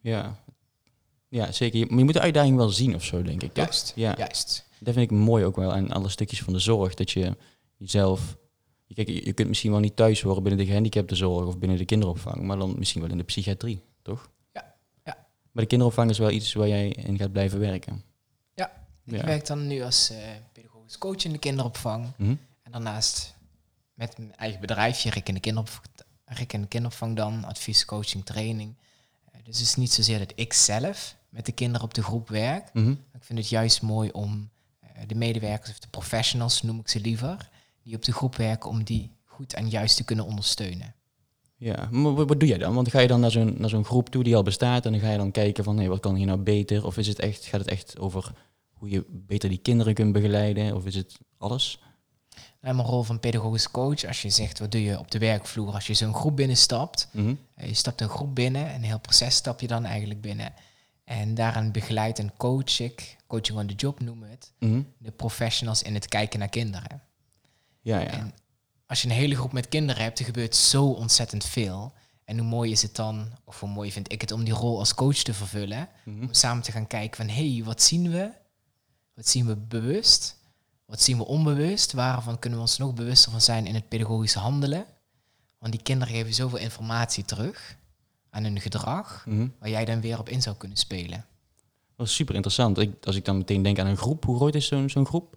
Ja. 0.00 0.36
ja, 1.28 1.52
zeker. 1.52 1.78
Je- 1.78 1.86
Maar 1.88 1.98
je 1.98 2.04
moet 2.04 2.12
de 2.14 2.20
uitdaging 2.20 2.56
wel 2.56 2.68
zien 2.68 2.94
of 2.94 3.04
zo, 3.04 3.22
denk 3.22 3.42
ik. 3.42 3.56
Juist, 3.56 3.92
Ja. 3.96 4.14
juist. 4.16 4.66
Dat 4.78 4.94
vind 4.94 5.10
ik 5.10 5.16
mooi 5.18 5.44
ook 5.44 5.56
wel 5.56 5.72
aan 5.72 5.90
alle 5.90 6.08
stukjes 6.08 6.42
van 6.42 6.52
de 6.52 6.58
zorg. 6.58 6.94
Dat 6.94 7.10
je 7.10 7.36
jezelf... 7.76 8.36
Kijk, 8.94 9.08
je, 9.08 9.24
je 9.24 9.32
kunt 9.32 9.48
misschien 9.48 9.70
wel 9.70 9.80
niet 9.80 9.96
thuis 9.96 10.22
horen 10.22 10.42
binnen 10.42 10.60
de 10.60 10.66
gehandicaptenzorg 10.66 11.46
of 11.46 11.58
binnen 11.58 11.78
de 11.78 11.84
kinderopvang, 11.84 12.42
maar 12.42 12.56
dan 12.58 12.74
misschien 12.78 13.00
wel 13.00 13.10
in 13.10 13.16
de 13.18 13.24
psychiatrie, 13.24 13.82
toch? 14.02 14.30
Maar 15.52 15.62
de 15.62 15.68
kinderopvang 15.68 16.10
is 16.10 16.18
wel 16.18 16.30
iets 16.30 16.52
waar 16.52 16.68
jij 16.68 16.88
in 16.88 17.18
gaat 17.18 17.32
blijven 17.32 17.58
werken. 17.58 18.02
Ja, 18.54 18.72
Ik 19.04 19.16
Ja. 19.16 19.24
werk 19.24 19.46
dan 19.46 19.66
nu 19.66 19.82
als 19.82 20.10
eh, 20.10 20.18
pedagogisch 20.52 20.98
coach 20.98 21.24
in 21.24 21.32
de 21.32 21.38
kinderopvang. 21.38 22.12
Mhm. 22.16 22.34
En 22.62 22.72
daarnaast 22.72 23.34
met 23.94 24.18
mijn 24.18 24.36
eigen 24.36 24.60
bedrijfje, 24.60 25.10
Rick 25.10 25.28
in 25.28 25.34
de 25.34 25.40
kinderopvang, 25.40 25.86
Rick 26.24 26.52
in 26.52 26.60
de 26.60 26.66
kinderopvang 26.68 27.16
dan, 27.16 27.44
advies, 27.44 27.84
coaching, 27.84 28.24
training. 28.24 28.74
Eh, 29.24 29.40
dus 29.44 29.58
het 29.58 29.66
is 29.66 29.74
niet 29.74 29.92
zozeer 29.92 30.18
dat 30.18 30.32
ik 30.34 30.52
zelf 30.52 31.16
met 31.28 31.46
de 31.46 31.52
kinderen 31.52 31.86
op 31.86 31.94
de 31.94 32.02
groep 32.02 32.28
werk. 32.28 32.72
Mhm. 32.72 32.90
Ik 32.90 33.24
vind 33.24 33.38
het 33.38 33.48
juist 33.48 33.82
mooi 33.82 34.10
om 34.10 34.50
eh, 34.80 34.88
de 35.06 35.14
medewerkers 35.14 35.70
of 35.70 35.78
de 35.78 35.88
professionals, 35.88 36.62
noem 36.62 36.78
ik 36.80 36.88
ze 36.88 37.00
liever, 37.00 37.48
die 37.82 37.94
op 37.96 38.04
de 38.04 38.12
groep 38.12 38.36
werken, 38.36 38.70
om 38.70 38.82
die 38.84 39.10
goed 39.24 39.54
en 39.54 39.68
juist 39.68 39.96
te 39.96 40.04
kunnen 40.04 40.24
ondersteunen. 40.24 40.94
Ja, 41.60 41.88
maar 41.90 42.14
wat, 42.14 42.28
wat 42.28 42.40
doe 42.40 42.48
jij 42.48 42.58
dan? 42.58 42.74
Want 42.74 42.90
ga 42.90 43.00
je 43.00 43.06
dan 43.08 43.20
naar 43.20 43.30
zo'n, 43.30 43.54
naar 43.58 43.68
zo'n 43.68 43.84
groep 43.84 44.08
toe 44.08 44.22
die 44.24 44.36
al 44.36 44.42
bestaat 44.42 44.84
en 44.86 44.92
dan 44.92 45.00
ga 45.00 45.10
je 45.10 45.16
dan 45.16 45.30
kijken 45.30 45.64
van, 45.64 45.74
nee, 45.74 45.88
wat 45.88 46.00
kan 46.00 46.14
hier 46.14 46.26
nou 46.26 46.38
beter? 46.38 46.84
Of 46.86 46.96
is 46.96 47.06
het 47.06 47.18
echt, 47.18 47.44
gaat 47.44 47.60
het 47.60 47.68
echt 47.68 47.98
over 47.98 48.32
hoe 48.72 48.88
je 48.90 49.04
beter 49.08 49.48
die 49.48 49.58
kinderen 49.58 49.94
kunt 49.94 50.12
begeleiden? 50.12 50.74
Of 50.76 50.86
is 50.86 50.94
het 50.94 51.18
alles? 51.38 51.80
En 52.60 52.76
mijn 52.76 52.88
rol 52.88 53.02
van 53.02 53.20
pedagogisch 53.20 53.70
coach, 53.70 54.04
als 54.04 54.22
je 54.22 54.30
zegt, 54.30 54.58
wat 54.58 54.72
doe 54.72 54.82
je 54.82 54.98
op 54.98 55.10
de 55.10 55.18
werkvloer 55.18 55.72
als 55.72 55.86
je 55.86 55.94
zo'n 55.94 56.14
groep 56.14 56.36
binnenstapt, 56.36 57.08
Mhm. 57.12 57.34
Eh, 57.54 57.68
Je 57.68 57.74
stapt 57.74 58.00
een 58.00 58.08
groep 58.08 58.34
binnen, 58.34 58.74
een 58.74 58.82
heel 58.82 59.00
proces 59.00 59.34
stap 59.34 59.60
je 59.60 59.66
dan 59.66 59.84
eigenlijk 59.84 60.20
binnen. 60.20 60.52
En 61.04 61.34
daaraan 61.34 61.72
begeleid 61.72 62.18
en 62.18 62.32
coach 62.36 62.80
ik, 62.80 63.16
coaching 63.26 63.58
on 63.58 63.66
the 63.66 63.74
job 63.74 64.00
noemen 64.00 64.28
we 64.28 64.34
het, 64.34 64.52
Mhm. 64.58 64.82
de 64.98 65.10
professionals 65.10 65.82
in 65.82 65.94
het 65.94 66.08
kijken 66.08 66.38
naar 66.38 66.48
kinderen. 66.48 67.02
Ja, 67.80 67.98
ja. 68.00 68.06
En 68.06 68.32
als 68.90 69.02
je 69.02 69.08
een 69.08 69.14
hele 69.14 69.36
groep 69.36 69.52
met 69.52 69.68
kinderen 69.68 70.02
hebt, 70.02 70.18
er 70.18 70.24
gebeurt 70.24 70.56
zo 70.56 70.84
ontzettend 70.84 71.44
veel. 71.44 71.92
En 72.24 72.38
hoe 72.38 72.48
mooi 72.48 72.70
is 72.70 72.82
het 72.82 72.96
dan, 72.96 73.32
of 73.44 73.60
hoe 73.60 73.68
mooi 73.68 73.92
vind 73.92 74.12
ik 74.12 74.20
het 74.20 74.32
om 74.32 74.44
die 74.44 74.52
rol 74.54 74.78
als 74.78 74.94
coach 74.94 75.16
te 75.16 75.34
vervullen, 75.34 75.88
Mhm. 76.04 76.22
om 76.22 76.32
samen 76.34 76.62
te 76.62 76.72
gaan 76.72 76.86
kijken 76.86 77.16
van, 77.16 77.28
hé, 77.34 77.52
hey, 77.54 77.64
wat 77.64 77.82
zien 77.82 78.10
we? 78.10 78.30
Wat 79.14 79.28
zien 79.28 79.46
we 79.46 79.56
bewust? 79.56 80.36
Wat 80.86 81.02
zien 81.02 81.16
we 81.16 81.26
onbewust? 81.26 81.92
Waarvan 81.92 82.38
kunnen 82.38 82.58
we 82.58 82.64
ons 82.64 82.78
nog 82.78 82.94
bewuster 82.94 83.30
van 83.30 83.40
zijn 83.40 83.66
in 83.66 83.74
het 83.74 83.88
pedagogische 83.88 84.38
handelen? 84.38 84.84
Want 85.58 85.72
die 85.72 85.82
kinderen 85.82 86.14
geven 86.14 86.34
zoveel 86.34 86.58
informatie 86.58 87.24
terug 87.24 87.76
aan 88.30 88.42
hun 88.44 88.60
gedrag, 88.60 89.24
Mhm. 89.26 89.48
waar 89.58 89.68
jij 89.70 89.84
dan 89.84 90.00
weer 90.00 90.18
op 90.18 90.28
in 90.28 90.42
zou 90.42 90.56
kunnen 90.56 90.76
spelen. 90.78 91.24
Dat 91.96 92.06
is 92.06 92.14
super 92.14 92.34
interessant. 92.34 92.78
Ik, 92.78 93.06
als 93.06 93.16
ik 93.16 93.24
dan 93.24 93.36
meteen 93.38 93.62
denk 93.62 93.78
aan 93.78 93.86
een 93.86 93.96
groep, 93.96 94.24
hoe 94.24 94.36
groot 94.36 94.54
is 94.54 94.66
zo'n, 94.66 94.88
zo'n 94.90 95.06
groep? 95.06 95.36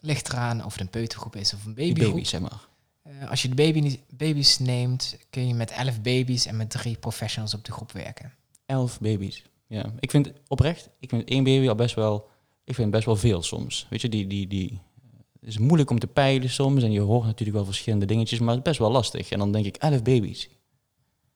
Ligt 0.00 0.28
eraan 0.28 0.64
of 0.64 0.72
het 0.72 0.80
een 0.80 0.88
peutergroep 0.90 1.36
is 1.36 1.54
of 1.54 1.64
een 1.64 1.74
babygroep. 1.74 2.12
baby's, 2.12 2.28
zeg 2.28 2.40
maar. 2.40 2.70
Eh, 3.02 3.30
als 3.30 3.42
je 3.42 3.48
de 3.48 3.54
baby, 3.54 3.98
baby's 4.08 4.58
neemt, 4.58 5.18
kun 5.30 5.46
je 5.46 5.54
met 5.54 5.70
elf 5.70 6.00
baby's 6.00 6.46
en 6.46 6.56
met 6.56 6.70
drie 6.70 6.96
professionals 6.96 7.54
op 7.54 7.64
de 7.64 7.72
groep 7.72 7.92
werken. 7.92 8.34
Elf 8.66 9.00
baby's. 9.00 9.44
Ja, 9.66 9.92
ik 10.00 10.10
vind 10.10 10.32
oprecht, 10.48 10.90
ik 10.98 11.08
vind 11.08 11.28
één 11.28 11.44
baby 11.44 11.68
al 11.68 11.74
best 11.74 11.94
wel, 11.94 12.28
ik 12.64 12.74
vind 12.74 12.90
best 12.90 13.04
wel 13.04 13.16
veel 13.16 13.42
soms. 13.42 13.86
Weet 13.90 14.00
je, 14.00 14.08
die, 14.08 14.26
die, 14.26 14.46
die, 14.46 14.80
het 15.40 15.48
is 15.48 15.58
moeilijk 15.58 15.90
om 15.90 15.98
te 15.98 16.06
peilen 16.06 16.50
soms 16.50 16.82
en 16.82 16.92
je 16.92 17.00
hoort 17.00 17.24
natuurlijk 17.24 17.56
wel 17.56 17.66
verschillende 17.66 18.06
dingetjes, 18.06 18.38
maar 18.38 18.48
het 18.48 18.58
is 18.58 18.62
best 18.62 18.78
wel 18.78 18.90
lastig. 18.90 19.30
En 19.30 19.38
dan 19.38 19.52
denk 19.52 19.66
ik, 19.66 19.76
elf 19.76 20.02
baby's. 20.02 20.48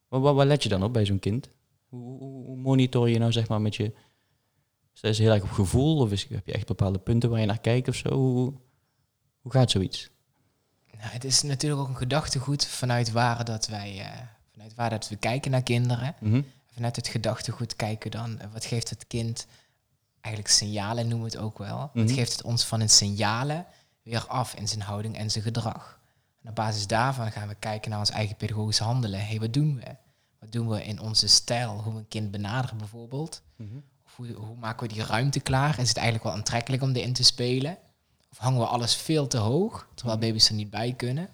Waar, 0.08 0.34
waar, 0.34 0.46
let 0.46 0.62
je 0.62 0.68
dan 0.68 0.82
op 0.82 0.92
bij 0.92 1.04
zo'n 1.04 1.18
kind? 1.18 1.50
Hoe, 1.88 2.18
hoe, 2.18 2.44
hoe 2.44 2.56
monitor 2.56 3.08
je 3.08 3.18
nou 3.18 3.32
zeg 3.32 3.48
maar 3.48 3.60
met 3.60 3.76
je, 3.76 3.92
is 4.94 5.00
dat 5.00 5.16
heel 5.16 5.32
erg 5.32 5.42
op 5.42 5.50
gevoel 5.50 5.98
of 5.98 6.12
is, 6.12 6.28
heb 6.28 6.46
je 6.46 6.52
echt 6.52 6.66
bepaalde 6.66 6.98
punten 6.98 7.30
waar 7.30 7.40
je 7.40 7.46
naar 7.46 7.60
kijkt 7.60 7.88
of 7.88 7.94
zo? 7.94 8.08
Hoe, 8.08 8.54
hoe 9.40 9.52
gaat 9.52 9.70
zoiets? 9.70 10.10
Nou, 10.98 11.10
het 11.10 11.24
is 11.24 11.42
natuurlijk 11.42 11.80
ook 11.80 11.88
een 11.88 11.96
gedachtegoed 11.96 12.66
vanuit 12.66 13.10
waar 13.10 13.44
dat 13.44 13.66
wij, 13.66 14.00
eh, 14.00 14.10
vanuit 14.52 14.74
waar 14.74 14.90
dat 14.90 15.08
we 15.08 15.16
kijken 15.16 15.50
naar 15.50 15.62
kinderen. 15.62 16.14
Mhm. 16.18 16.42
Vanuit 16.74 16.96
het 16.96 17.08
gedachtegoed 17.08 17.76
kijken 17.76 18.10
dan, 18.10 18.38
eh, 18.38 18.46
wat 18.52 18.64
geeft 18.64 18.90
het 18.90 19.06
kind, 19.06 19.46
eigenlijk 20.20 20.54
signalen 20.54 21.08
noemen 21.08 21.30
we 21.30 21.36
het 21.36 21.44
ook 21.44 21.58
wel. 21.58 21.90
Mhm. 21.92 22.06
Wat 22.06 22.14
geeft 22.14 22.32
het 22.32 22.42
ons 22.42 22.64
van 22.64 22.80
een 22.80 22.90
signalen 22.90 23.66
weer 24.02 24.26
af 24.26 24.54
in 24.54 24.68
zijn 24.68 24.80
houding 24.80 25.16
en 25.16 25.30
zijn 25.30 25.44
gedrag. 25.44 26.00
En 26.42 26.48
op 26.48 26.54
basis 26.54 26.86
daarvan 26.86 27.32
gaan 27.32 27.48
we 27.48 27.54
kijken 27.54 27.90
naar 27.90 27.98
ons 27.98 28.10
eigen 28.10 28.36
pedagogisch 28.36 28.78
handelen. 28.78 29.26
hey, 29.26 29.40
wat 29.40 29.52
doen 29.52 29.76
we? 29.76 29.96
Wat 30.38 30.52
doen 30.52 30.68
we 30.68 30.84
in 30.84 31.00
onze 31.00 31.26
stijl? 31.26 31.80
Hoe 31.80 31.92
we 31.92 31.98
een 31.98 32.08
kind 32.08 32.30
benaderen 32.30 32.78
bijvoorbeeld? 32.78 33.42
Mhm. 33.56 33.76
Of 34.04 34.16
hoe, 34.16 34.32
hoe 34.32 34.56
maken 34.56 34.88
we 34.88 34.94
die 34.94 35.04
ruimte 35.04 35.40
klaar? 35.40 35.78
Is 35.78 35.88
het 35.88 35.96
eigenlijk 35.96 36.26
wel 36.26 36.34
aantrekkelijk 36.34 36.82
om 36.82 36.92
erin 36.92 37.12
te 37.12 37.24
spelen? 37.24 37.78
Of 38.36 38.42
hangen 38.42 38.60
we 38.60 38.66
alles 38.66 38.94
veel 38.96 39.26
te 39.26 39.36
hoog, 39.38 39.86
terwijl 39.94 40.18
baby's 40.18 40.48
er 40.48 40.54
niet 40.54 40.70
bij 40.70 40.92
kunnen? 40.96 41.28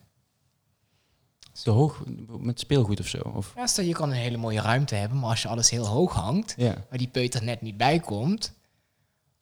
Te 1.63 1.71
hoog 1.71 2.03
met 2.39 2.61
speelgoed 2.61 3.01
of 3.01 3.07
zo? 3.07 3.19
Of, 3.35 3.53
Ja, 3.57 3.67
stel 3.67 3.85
je 3.85 3.93
kan 3.93 4.09
een 4.11 4.17
hele 4.17 4.37
mooie 4.37 4.61
ruimte 4.61 4.95
hebben, 4.95 5.19
maar 5.19 5.31
als 5.31 5.43
je 5.43 5.49
alles 5.49 5.71
heel 5.71 5.87
hoog 5.87 6.13
hangt, 6.15 6.55
ja. 6.57 6.75
waar 6.89 6.99
die 6.99 7.09
peuter 7.09 7.45
net 7.45 7.61
niet 7.63 7.77
bij 7.77 8.01
komt, 8.01 8.53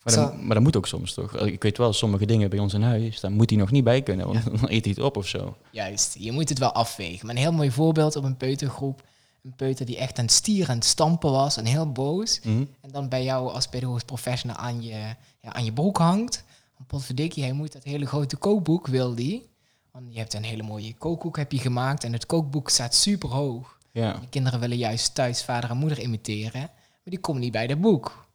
Maar, 0.03 0.13
Zal- 0.13 0.35
maar 0.37 0.55
dat 0.55 0.63
moet 0.63 0.77
ook 0.77 0.87
soms 0.87 1.15
toch? 1.15 1.37
Ik 1.37 1.63
weet 1.63 1.79
wel, 1.79 1.93
sommige 1.93 2.27
dingen 2.27 2.51
bij 2.51 2.59
ons 2.59 2.75
in 2.75 2.83
huis, 2.83 3.21
daar 3.21 3.31
moet 3.31 3.51
hij 3.51 3.59
nog 3.59 3.71
niet 3.71 3.85
bij 3.85 4.03
kunnen, 4.03 4.27
want 4.27 4.45
dan 4.61 4.71
eet 4.71 4.85
hij 4.85 4.95
het 4.97 5.05
op 5.05 5.17
of 5.17 5.27
zo. 5.27 5.57
juist, 5.71 6.17
je 6.19 6.33
moet 6.33 6.49
het 6.49 6.59
wel 6.59 6.73
afwegen. 6.73 7.27
Maar 7.27 7.35
een 7.35 7.41
heel 7.41 7.53
mooi 7.53 7.71
voorbeeld 7.71 8.17
op 8.17 8.25
een 8.25 8.37
peutergroep, 8.37 9.03
een 9.43 9.55
peuter 9.57 9.87
die 9.87 9.97
echt 9.99 10.19
aan 10.19 10.25
het 10.25 10.35
stieren 10.35 10.69
en 10.69 10.75
het 10.75 10.85
stampen 10.85 11.31
was 11.31 11.57
en 11.57 11.65
heel 11.65 11.93
boos, 11.93 12.41
Mhm. 12.43 12.65
en 12.81 12.91
dan 12.91 13.09
bij 13.09 13.25
jou 13.25 13.51
als 13.53 13.67
pedagogisch 13.67 14.05
professional 14.05 14.57
aan 14.57 14.83
je, 14.83 15.15
ja, 15.41 15.53
aan 15.53 15.65
je 15.65 15.73
broek 15.73 15.99
hangt. 15.99 16.45
Potverdikkie, 16.87 17.43
hij 17.43 17.53
moet 17.53 17.73
dat 17.73 17.85
hele 17.85 18.07
grote 18.07 18.37
kookboek, 18.37 18.87
wil 18.87 19.15
die. 19.15 19.49
Want 19.93 20.13
je 20.13 20.19
hebt 20.19 20.35
een 20.35 20.43
hele 20.45 20.63
mooie 20.63 20.95
kookboek 20.95 21.37
heb 21.37 21.53
je 21.53 21.59
gemaakt 21.59 22.05
en 22.05 22.13
het 22.13 22.27
kookboek 22.27 22.69
staat 22.71 22.95
super 22.95 23.29
hoog. 23.29 23.79
Ja, 23.93 24.13
Die 24.19 24.29
kinderen 24.29 24.61
willen 24.61 24.77
juist 24.77 25.15
thuis 25.15 25.45
vader 25.45 25.71
en 25.71 25.77
moeder 25.77 26.01
imiteren, 26.01 26.61
maar 26.61 27.01
die 27.05 27.19
komen 27.19 27.41
niet 27.41 27.53
bij 27.53 27.67
dat 27.67 27.81
boek. 27.81 28.29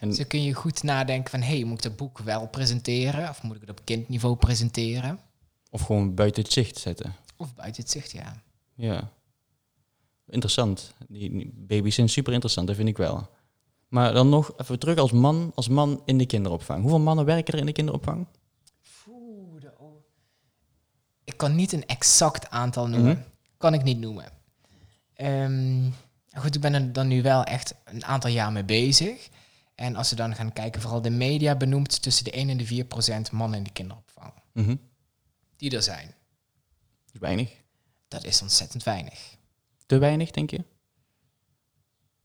en, 0.00 0.08
Dus 0.08 0.16
dan 0.16 0.26
kun 0.26 0.42
je 0.42 0.54
goed 0.54 0.82
nadenken 0.82 1.30
van, 1.30 1.40
hé, 1.40 1.54
hey, 1.54 1.64
moet 1.64 1.76
ik 1.76 1.82
dat 1.82 1.96
boek 1.96 2.18
wel 2.18 2.48
presenteren? 2.48 3.28
Of 3.28 3.42
moet 3.42 3.54
ik 3.54 3.60
het 3.60 3.70
op 3.70 3.80
kindniveau 3.84 4.36
presenteren? 4.36 5.18
of 5.70 5.80
gewoon 5.82 6.14
buiten 6.14 6.42
het 6.42 6.52
zicht 6.52 6.76
zetten. 6.78 7.14
Of 7.36 7.54
buiten 7.54 7.82
het 7.82 7.90
zicht, 7.90 8.10
ja. 8.10 8.42
Ja. 8.74 9.10
Interessant. 10.26 10.94
Die 11.08 11.52
baby's 11.54 11.94
zijn 11.94 12.08
super 12.08 12.32
interessant, 12.32 12.66
dat 12.66 12.76
vind 12.76 12.88
ik 12.88 12.96
wel. 12.96 13.28
Maar 13.92 14.12
dan 14.12 14.28
nog 14.28 14.52
even 14.56 14.78
terug 14.78 14.98
als 14.98 15.12
man, 15.12 15.52
als 15.54 15.68
man 15.68 16.02
in 16.04 16.18
de 16.18 16.26
kinderopvang. 16.26 16.80
Hoeveel 16.80 17.00
mannen 17.00 17.24
werken 17.24 17.54
er 17.54 17.60
in 17.60 17.66
de 17.66 17.72
kinderopvang? 17.72 18.26
Ik 21.24 21.36
kan 21.36 21.54
niet 21.54 21.72
een 21.72 21.86
exact 21.86 22.50
aantal 22.50 22.88
noemen. 22.88 23.16
Mhm. 23.16 23.22
Kan 23.56 23.74
ik 23.74 23.82
niet 23.82 23.98
noemen. 23.98 24.32
Ehm, 25.14 25.90
goed, 26.38 26.54
ik 26.54 26.60
ben 26.60 26.74
er 26.74 26.92
dan 26.92 27.08
nu 27.08 27.22
wel 27.22 27.44
echt 27.44 27.74
een 27.84 28.04
aantal 28.04 28.30
jaar 28.30 28.52
mee 28.52 28.64
bezig. 28.64 29.28
En 29.74 29.96
als 29.96 30.10
we 30.10 30.16
dan 30.16 30.34
gaan 30.34 30.52
kijken, 30.52 30.80
vooral 30.80 31.02
de 31.02 31.10
media 31.10 31.56
benoemt 31.56 32.02
tussen 32.02 32.24
de 32.24 32.36
1 32.36 32.48
en 32.48 32.56
de 32.56 32.66
4 32.66 32.84
procent 32.84 33.30
mannen 33.30 33.58
in 33.58 33.64
de 33.64 33.72
kinderopvang. 33.72 34.32
Mhm. 34.52 34.76
Die 35.56 35.76
er 35.76 35.82
zijn. 35.82 36.06
Dat 36.06 37.14
is 37.14 37.20
weinig. 37.20 37.50
Dat 38.08 38.24
is 38.24 38.42
ontzettend 38.42 38.82
weinig. 38.82 39.36
Te 39.86 39.98
weinig, 39.98 40.30
denk 40.30 40.50
je? 40.50 40.64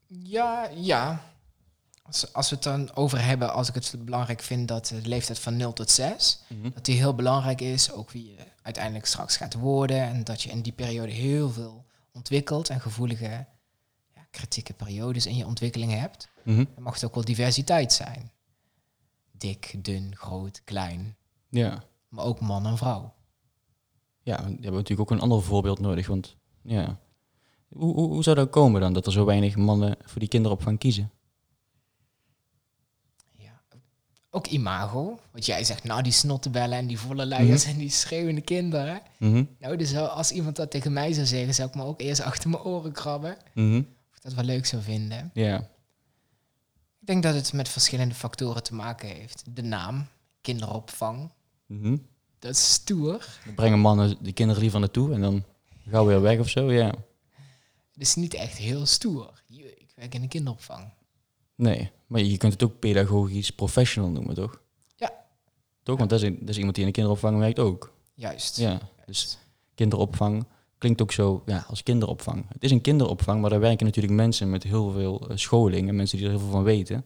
Ja, 0.08 0.70
ja. 0.76 1.36
Als, 2.08 2.34
als 2.34 2.50
we 2.50 2.56
het 2.56 2.64
dan 2.64 2.96
over 2.96 3.24
hebben, 3.26 3.54
als 3.54 3.68
ik 3.70 3.74
het 3.74 3.96
belangrijk 4.06 4.42
vind 4.42 4.68
dat 4.68 4.88
de 4.88 5.02
leeftijd 5.08 5.40
van 5.40 5.58
0 5.58 5.74
tot 5.74 5.90
6, 5.90 6.40
Mhm. 6.50 6.70
dat 6.74 6.86
die 6.86 6.96
heel 6.96 7.16
belangrijk 7.16 7.62
is, 7.62 7.92
ook 7.92 8.12
wie 8.12 8.26
je 8.32 8.38
uiteindelijk 8.62 9.06
straks 9.06 9.38
gaat 9.38 9.54
worden. 9.54 10.02
En 10.02 10.24
dat 10.24 10.42
je 10.42 10.50
in 10.50 10.62
die 10.62 10.74
periode 10.74 11.12
heel 11.12 11.50
veel 11.50 11.86
ontwikkelt 12.12 12.70
en 12.70 12.80
gevoelige, 12.82 13.46
ja, 14.16 14.26
kritieke 14.32 14.74
periodes 14.74 15.26
in 15.26 15.36
je 15.36 15.46
ontwikkeling 15.46 15.92
hebt. 15.94 16.28
Mhm. 16.44 16.66
Dan 16.74 16.84
mag 16.84 16.94
het 16.94 17.04
ook 17.06 17.14
wel 17.16 17.26
diversiteit 17.26 17.94
zijn. 17.94 18.32
Dik, 19.32 19.76
dun, 19.84 20.16
groot, 20.16 20.62
klein. 20.64 21.16
Ja. 21.50 21.84
maar 22.08 22.26
ook 22.26 22.40
man 22.40 22.66
en 22.66 22.78
vrouw. 22.78 23.14
Ja, 24.22 24.36
die 24.38 24.46
hebben 24.46 24.72
natuurlijk 24.74 25.00
ook 25.00 25.12
een 25.12 25.20
ander 25.24 25.44
voorbeeld 25.44 25.80
nodig. 25.80 26.08
Want 26.08 26.36
ja, 26.62 27.00
hoe, 27.68 27.94
hoe, 27.94 28.08
hoe 28.08 28.24
zou 28.24 28.36
dat 28.36 28.50
komen 28.50 28.82
dan, 28.82 28.94
dat 28.94 29.06
er 29.06 29.12
zo 29.12 29.26
weinig 29.26 29.56
mannen 29.56 29.96
voor 30.02 30.20
die 30.20 30.28
kinderopvang 30.30 30.80
kiezen? 30.80 31.12
Ja. 33.32 33.62
Ook 34.30 34.48
imago. 34.48 35.20
Want 35.32 35.46
jij 35.46 35.64
zegt, 35.64 35.84
nou 35.84 36.02
die 36.02 36.12
snottenbellen 36.12 36.78
en 36.78 36.88
die 36.88 37.00
volle 37.00 37.26
luiers 37.26 37.64
Mhm. 37.64 37.74
en 37.74 37.80
die 37.80 37.90
schreeuwende 37.90 38.42
kinderen. 38.42 39.02
Mhm, 39.20 39.44
Nou, 39.60 39.76
dus 39.78 39.96
als 39.96 40.32
iemand 40.32 40.56
dat 40.56 40.72
tegen 40.72 40.94
mij 40.94 41.14
zou 41.14 41.26
zeggen, 41.26 41.54
zou 41.54 41.70
ik 41.70 41.76
me 41.76 41.84
ook 41.84 42.02
eerst 42.02 42.22
achter 42.22 42.50
mijn 42.50 42.64
oren 42.64 42.92
krabben. 42.92 43.38
mhm. 43.54 43.78
Of 43.78 44.16
ik 44.16 44.22
dat 44.22 44.34
wel 44.34 44.44
leuk 44.46 44.66
zou 44.66 44.82
vinden. 44.82 45.32
Ja, 45.34 45.58
Ik 47.00 47.08
denk 47.14 47.24
dat 47.24 47.36
het 47.36 47.54
met 47.54 47.70
verschillende 47.70 48.16
factoren 48.16 48.64
te 48.64 48.74
maken 48.74 49.10
heeft. 49.10 49.44
De 49.54 49.62
naam, 49.62 50.08
kinderopvang, 50.42 51.32
mhm. 51.66 51.98
dat 52.40 52.52
is 52.52 52.74
stoer. 52.74 53.26
Dan 53.46 53.54
brengen 53.54 53.80
mannen 53.80 54.18
de 54.22 54.32
kinderen 54.32 54.62
liever 54.62 54.80
naartoe 54.80 55.14
en 55.14 55.22
dan 55.22 55.44
gaan 55.90 56.04
we 56.06 56.10
weer 56.12 56.22
weg 56.22 56.40
of 56.40 56.50
zo, 56.50 56.72
ja. 56.72 56.88
Het 57.94 58.06
is 58.06 58.16
niet 58.16 58.34
echt 58.34 58.58
heel 58.58 58.86
stoer. 58.86 59.42
Ik 59.50 59.92
werk 59.96 60.14
in 60.16 60.22
de 60.22 60.28
kinderopvang. 60.28 60.90
Nee, 61.58 61.92
maar 62.08 62.22
je 62.22 62.38
kunt 62.38 62.54
het 62.54 62.64
ook 62.64 62.80
pedagogisch 62.80 63.52
professional 63.52 64.12
noemen, 64.12 64.36
toch? 64.36 64.62
Ja. 64.96 65.14
Toch? 65.84 65.98
Want 65.98 66.10
dat 66.10 66.22
is, 66.22 66.30
dat 66.40 66.50
is 66.50 66.58
iemand 66.58 66.76
die 66.76 66.84
in 66.84 66.90
de 66.90 66.96
kinderopvang 66.96 67.38
werkt 67.38 67.60
ook. 67.60 67.94
Juist. 68.14 68.58
Ja, 68.58 68.80
dus 69.06 69.38
kinderopvang 69.76 70.46
klinkt 70.78 71.02
ook 71.02 71.12
zo 71.12 71.44
ja, 71.46 71.66
als 71.68 71.84
kinderopvang. 71.84 72.46
Het 72.50 72.64
is 72.64 72.72
een 72.72 72.82
kinderopvang, 72.82 73.42
maar 73.42 73.50
daar 73.50 73.60
werken 73.60 73.86
natuurlijk 73.86 74.16
mensen 74.16 74.50
met 74.50 74.64
heel 74.64 74.92
veel 74.92 75.30
eh, 75.30 75.38
scholing 75.38 75.88
en 75.90 75.96
mensen 75.96 76.18
die 76.18 76.26
er 76.26 76.32
heel 76.32 76.42
veel 76.42 76.52
van 76.52 76.64
weten. 76.64 77.06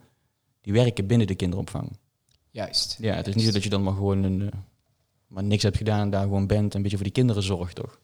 Die 0.62 0.74
werken 0.74 1.08
binnen 1.08 1.27
de 1.27 1.36
kinderopvang. 1.36 1.98
Juist. 2.50 2.98
Ja, 3.00 3.15
het 3.15 3.27
is 3.27 3.36
niet 3.36 3.46
zo 3.46 3.51
dat 3.51 3.63
je 3.63 3.70
dan 3.70 3.84
maar 3.84 3.93
gewoon 3.93 4.24
een, 4.24 4.41
eh, 4.41 4.60
maar 5.27 5.43
niks 5.43 5.63
hebt 5.63 5.77
gedaan 5.77 6.01
en 6.01 6.10
daar 6.10 6.24
gewoon 6.24 6.48
bent 6.48 6.70
en 6.70 6.75
een 6.75 6.81
beetje 6.81 6.98
voor 6.98 7.05
die 7.05 7.15
kinderen 7.15 7.43
zorgt, 7.43 7.75
toch? 7.75 8.00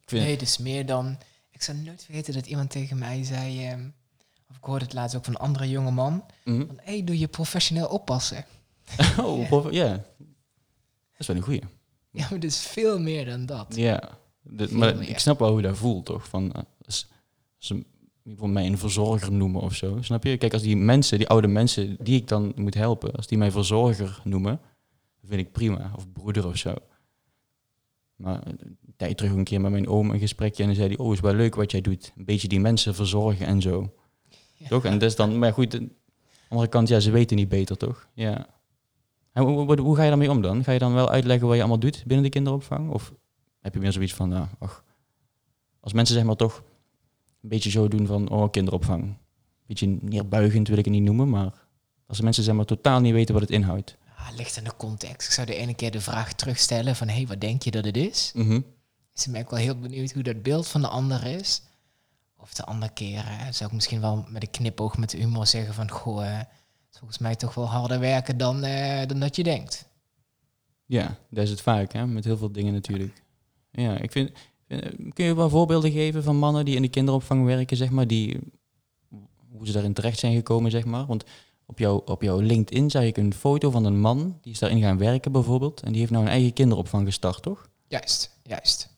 Ik 0.00 0.08
vind, 0.08 0.22
Nee, 0.22 0.32
het 0.32 0.42
is 0.42 0.58
meer 0.58 0.86
dan... 0.86 1.18
Ik 1.50 1.62
zal 1.62 1.74
nooit 1.74 2.04
vergeten 2.04 2.34
dat 2.34 2.46
iemand 2.46 2.70
tegen 2.70 2.98
mij 2.98 3.24
zei... 3.24 3.66
ehm, 3.66 3.88
of 4.50 4.56
ik 4.56 4.64
hoorde 4.64 4.84
het 4.84 4.94
laatst 4.94 5.16
ook 5.16 5.24
van 5.24 5.34
een 5.34 5.40
andere 5.40 5.68
jonge 5.70 5.90
man. 5.90 6.24
Mhm. 6.44 6.66
Van, 6.66 6.78
hey, 6.82 7.04
doe 7.04 7.18
je 7.18 7.28
professioneel 7.28 7.86
oppassen? 7.86 8.44
Oh, 9.20 9.72
Ja. 9.72 9.88
Dat 9.92 10.02
is 11.18 11.26
wel 11.26 11.36
een 11.36 11.42
goeie. 11.42 11.62
Ja, 12.10 12.20
maar 12.22 12.30
het 12.30 12.44
is 12.44 12.60
veel 12.60 13.00
meer 13.00 13.24
dan 13.24 13.46
dat. 13.46 13.76
Ja, 13.76 14.18
de- 14.42 14.68
maar 14.74 14.96
meer. 14.96 15.08
ik 15.08 15.18
snap 15.18 15.38
wel 15.38 15.48
hoe 15.48 15.60
je 15.60 15.66
dat 15.66 15.76
voelt, 15.76 16.04
toch? 16.04 16.28
Van, 16.28 16.52
eh, 16.52 16.62
als, 16.86 17.08
ze 17.58 17.84
mij 18.42 18.66
een 18.66 18.78
verzorger 18.78 19.32
noemen 19.32 19.60
of 19.60 19.74
zo, 19.74 19.98
snap 20.00 20.24
je? 20.24 20.36
Kijk, 20.36 20.52
als 20.52 20.62
die 20.62 20.76
mensen, 20.76 21.18
die 21.18 21.28
oude 21.28 21.46
mensen 21.46 21.96
die 22.00 22.16
ik 22.20 22.28
dan 22.28 22.52
moet 22.56 22.74
helpen, 22.74 23.12
als 23.12 23.26
die 23.26 23.38
mij 23.38 23.50
verzorger 23.50 24.20
noemen, 24.24 24.60
vind 25.24 25.40
ik 25.40 25.52
prima. 25.52 25.92
Of 25.96 26.12
broeder 26.12 26.46
of 26.46 26.56
zo. 26.56 26.74
Maar 28.16 28.46
een 28.46 28.76
tijd 28.96 29.16
terug 29.16 29.32
een 29.32 29.44
keer 29.44 29.60
met 29.60 29.70
mijn 29.70 29.88
oom 29.88 30.10
een 30.10 30.18
gesprekje 30.18 30.62
en 30.62 30.68
dan 30.68 30.76
zei 30.76 30.88
hij, 30.88 30.98
oh, 30.98 31.12
is 31.12 31.20
wel 31.20 31.34
leuk 31.34 31.54
wat 31.54 31.70
jij 31.70 31.80
doet. 31.80 32.12
Een 32.16 32.24
beetje 32.24 32.48
die 32.48 32.60
mensen 32.60 32.94
verzorgen 32.94 33.46
en 33.46 33.62
zo. 33.62 33.92
Ja. 34.64 34.70
Toch? 34.70 34.84
En 34.84 34.98
dat 34.98 35.10
is 35.10 35.16
dan, 35.16 35.38
maar 35.38 35.52
goed, 35.52 35.74
aan 35.74 35.80
de 35.80 35.90
andere 36.48 36.68
kant, 36.68 36.88
ja, 36.88 37.00
ze 37.00 37.10
weten 37.10 37.36
niet 37.36 37.48
beter, 37.48 37.76
toch? 37.76 38.08
Ja. 38.12 38.46
En 39.32 39.42
hoe, 39.42 39.64
hoe, 39.64 39.80
hoe 39.80 39.96
ga 39.96 40.02
je 40.02 40.08
daarmee 40.08 40.30
om 40.30 40.42
dan? 40.42 40.64
Ga 40.64 40.72
je 40.72 40.78
dan 40.78 40.94
wel 40.94 41.10
uitleggen 41.10 41.46
wat 41.46 41.54
je 41.54 41.62
allemaal 41.62 41.80
doet 41.80 42.02
binnen 42.06 42.24
de 42.24 42.30
kinderopvang? 42.30 42.90
Of 42.90 43.12
heb 43.60 43.74
je 43.74 43.80
meer 43.80 43.92
zoiets 43.92 44.14
van, 44.14 44.28
nou, 44.28 44.46
ach, 44.58 44.84
als 45.80 45.92
mensen 45.92 46.14
zeg 46.14 46.24
maar 46.24 46.36
toch 46.36 46.62
een 47.42 47.48
beetje 47.48 47.70
zo 47.70 47.88
doen 47.88 48.06
van, 48.06 48.28
oh, 48.28 48.50
kinderopvang. 48.50 49.02
Een 49.02 49.16
beetje 49.66 49.98
neerbuigend 50.00 50.68
wil 50.68 50.78
ik 50.78 50.84
het 50.84 50.94
niet 50.94 51.02
noemen, 51.02 51.28
maar 51.28 51.52
als 52.06 52.16
de 52.16 52.22
mensen 52.22 52.44
zeg 52.44 52.54
maar 52.54 52.64
totaal 52.64 53.00
niet 53.00 53.12
weten 53.12 53.34
wat 53.34 53.42
het 53.42 53.52
inhoudt. 53.52 53.96
Ah, 54.16 54.36
ligt 54.36 54.58
aan 54.58 54.64
de 54.64 54.76
context. 54.76 55.28
Ik 55.28 55.34
zou 55.34 55.46
de 55.46 55.54
ene 55.54 55.74
keer 55.74 55.90
de 55.90 56.00
vraag 56.00 56.32
terugstellen 56.32 56.96
van... 56.96 57.08
hey, 57.08 57.26
wat 57.26 57.40
denk 57.40 57.62
je 57.62 57.70
dat 57.70 57.84
het 57.84 57.96
is? 57.96 58.32
Mhm. 58.34 58.60
Ben 59.30 59.40
ik 59.40 59.48
wel 59.48 59.58
heel 59.58 59.78
benieuwd 59.78 60.12
hoe 60.12 60.22
dat 60.22 60.42
beeld 60.42 60.68
van 60.68 60.80
de 60.80 60.88
ander 60.88 61.26
is. 61.26 61.62
Of 62.44 62.54
de 62.54 62.64
andere 62.64 62.92
keer 62.92 63.18
eh, 63.18 63.46
zou 63.50 63.68
ik 63.68 63.74
misschien 63.74 64.00
wel 64.00 64.24
met 64.28 64.42
een 64.42 64.50
knipoog 64.50 64.98
met 64.98 65.10
de 65.10 65.18
humor 65.18 65.46
zeggen 65.46 65.74
van... 65.74 65.90
Goh, 65.90 66.40
volgens 66.90 67.18
mij 67.18 67.34
toch 67.34 67.54
wel 67.54 67.66
harder 67.66 68.00
werken 68.00 68.36
dan, 68.36 68.62
eh, 68.62 69.06
dan 69.06 69.20
dat 69.20 69.36
je 69.36 69.42
denkt. 69.42 69.88
Ja, 70.86 71.18
dat 71.30 71.44
is 71.44 71.50
het 71.50 71.60
vaak, 71.60 71.92
hè, 71.92 72.06
met 72.06 72.24
heel 72.24 72.36
veel 72.36 72.52
dingen 72.52 72.72
natuurlijk. 72.72 73.22
Ja, 73.70 73.98
ik 73.98 74.12
vind, 74.12 74.30
eh, 74.66 74.78
kun 75.12 75.24
je 75.24 75.34
wel 75.34 75.48
voorbeelden 75.48 75.92
geven 75.92 76.22
van 76.22 76.36
mannen 76.36 76.64
die 76.64 76.76
in 76.76 76.82
de 76.82 76.88
kinderopvang 76.88 77.44
werken, 77.44 77.76
zeg 77.76 77.90
maar, 77.90 78.06
die, 78.06 78.38
hoe 79.52 79.66
ze 79.66 79.72
daarin 79.72 79.92
terecht 79.92 80.18
zijn 80.18 80.34
gekomen, 80.34 80.70
zeg 80.70 80.84
maar? 80.84 81.06
Want 81.06 81.24
op, 81.66 81.78
jou, 81.78 82.02
op 82.04 82.22
jouw 82.22 82.40
LinkedIn 82.40 82.90
zag 82.90 83.02
ik 83.02 83.16
een 83.16 83.34
foto 83.34 83.70
van 83.70 83.84
een 83.84 84.00
man, 84.00 84.38
die 84.40 84.52
is 84.52 84.58
daarin 84.58 84.80
gaan 84.80 84.98
werken 84.98 85.32
bijvoorbeeld, 85.32 85.82
en 85.82 85.90
die 85.90 86.00
heeft 86.00 86.12
nou 86.12 86.24
een 86.24 86.30
eigen 86.30 86.52
kinderopvang 86.52 87.06
gestart, 87.06 87.42
toch? 87.42 87.68
Juist, 87.88 88.38
juist. 88.42 88.96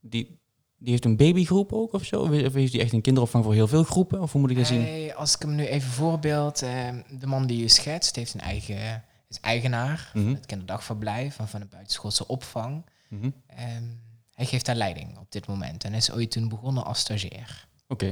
Die, 0.00 0.38
die 0.84 0.92
heeft 0.92 1.04
een 1.04 1.16
babygroep 1.16 1.72
ook 1.72 1.92
of 1.92 2.04
zo? 2.04 2.20
Of 2.20 2.28
heeft 2.52 2.72
die 2.72 2.80
echt 2.80 2.92
een 2.92 3.00
kinderopvang 3.00 3.44
voor 3.44 3.52
heel 3.54 3.68
veel 3.68 3.84
groepen? 3.84 4.20
Of 4.22 4.32
hoe 4.32 4.40
moet 4.40 4.50
ik 4.50 4.56
dat 4.56 4.66
zien? 4.66 4.80
Hey, 4.80 5.14
als 5.14 5.34
ik 5.34 5.40
hem 5.42 5.54
nu 5.54 5.66
even 5.66 5.90
voorbeeld, 5.90 6.62
eh, 6.62 6.88
de 7.18 7.26
man 7.26 7.46
die 7.46 7.58
je 7.58 7.68
schetst 7.68 8.16
heeft 8.16 8.34
een 8.34 8.40
eigen, 8.40 9.04
is 9.28 9.40
eigenaar 9.40 10.10
Mhm. 10.14 10.24
van 10.24 10.34
het 10.34 10.46
kinderdagverblijf 10.46 11.38
en 11.38 11.48
van 11.48 11.60
de 11.60 11.66
buitenschoolse 11.66 12.26
opvang. 12.26 12.84
Mhm. 13.08 13.30
Ehm, 13.46 13.84
hij 14.34 14.46
geeft 14.46 14.66
daar 14.66 14.74
leiding 14.74 15.18
op 15.18 15.32
dit 15.32 15.46
moment 15.46 15.84
en 15.84 15.94
is 15.94 16.12
ooit 16.12 16.30
toen 16.30 16.48
begonnen 16.48 16.84
als 16.84 16.98
stagiair. 16.98 17.68
Oké. 17.88 18.10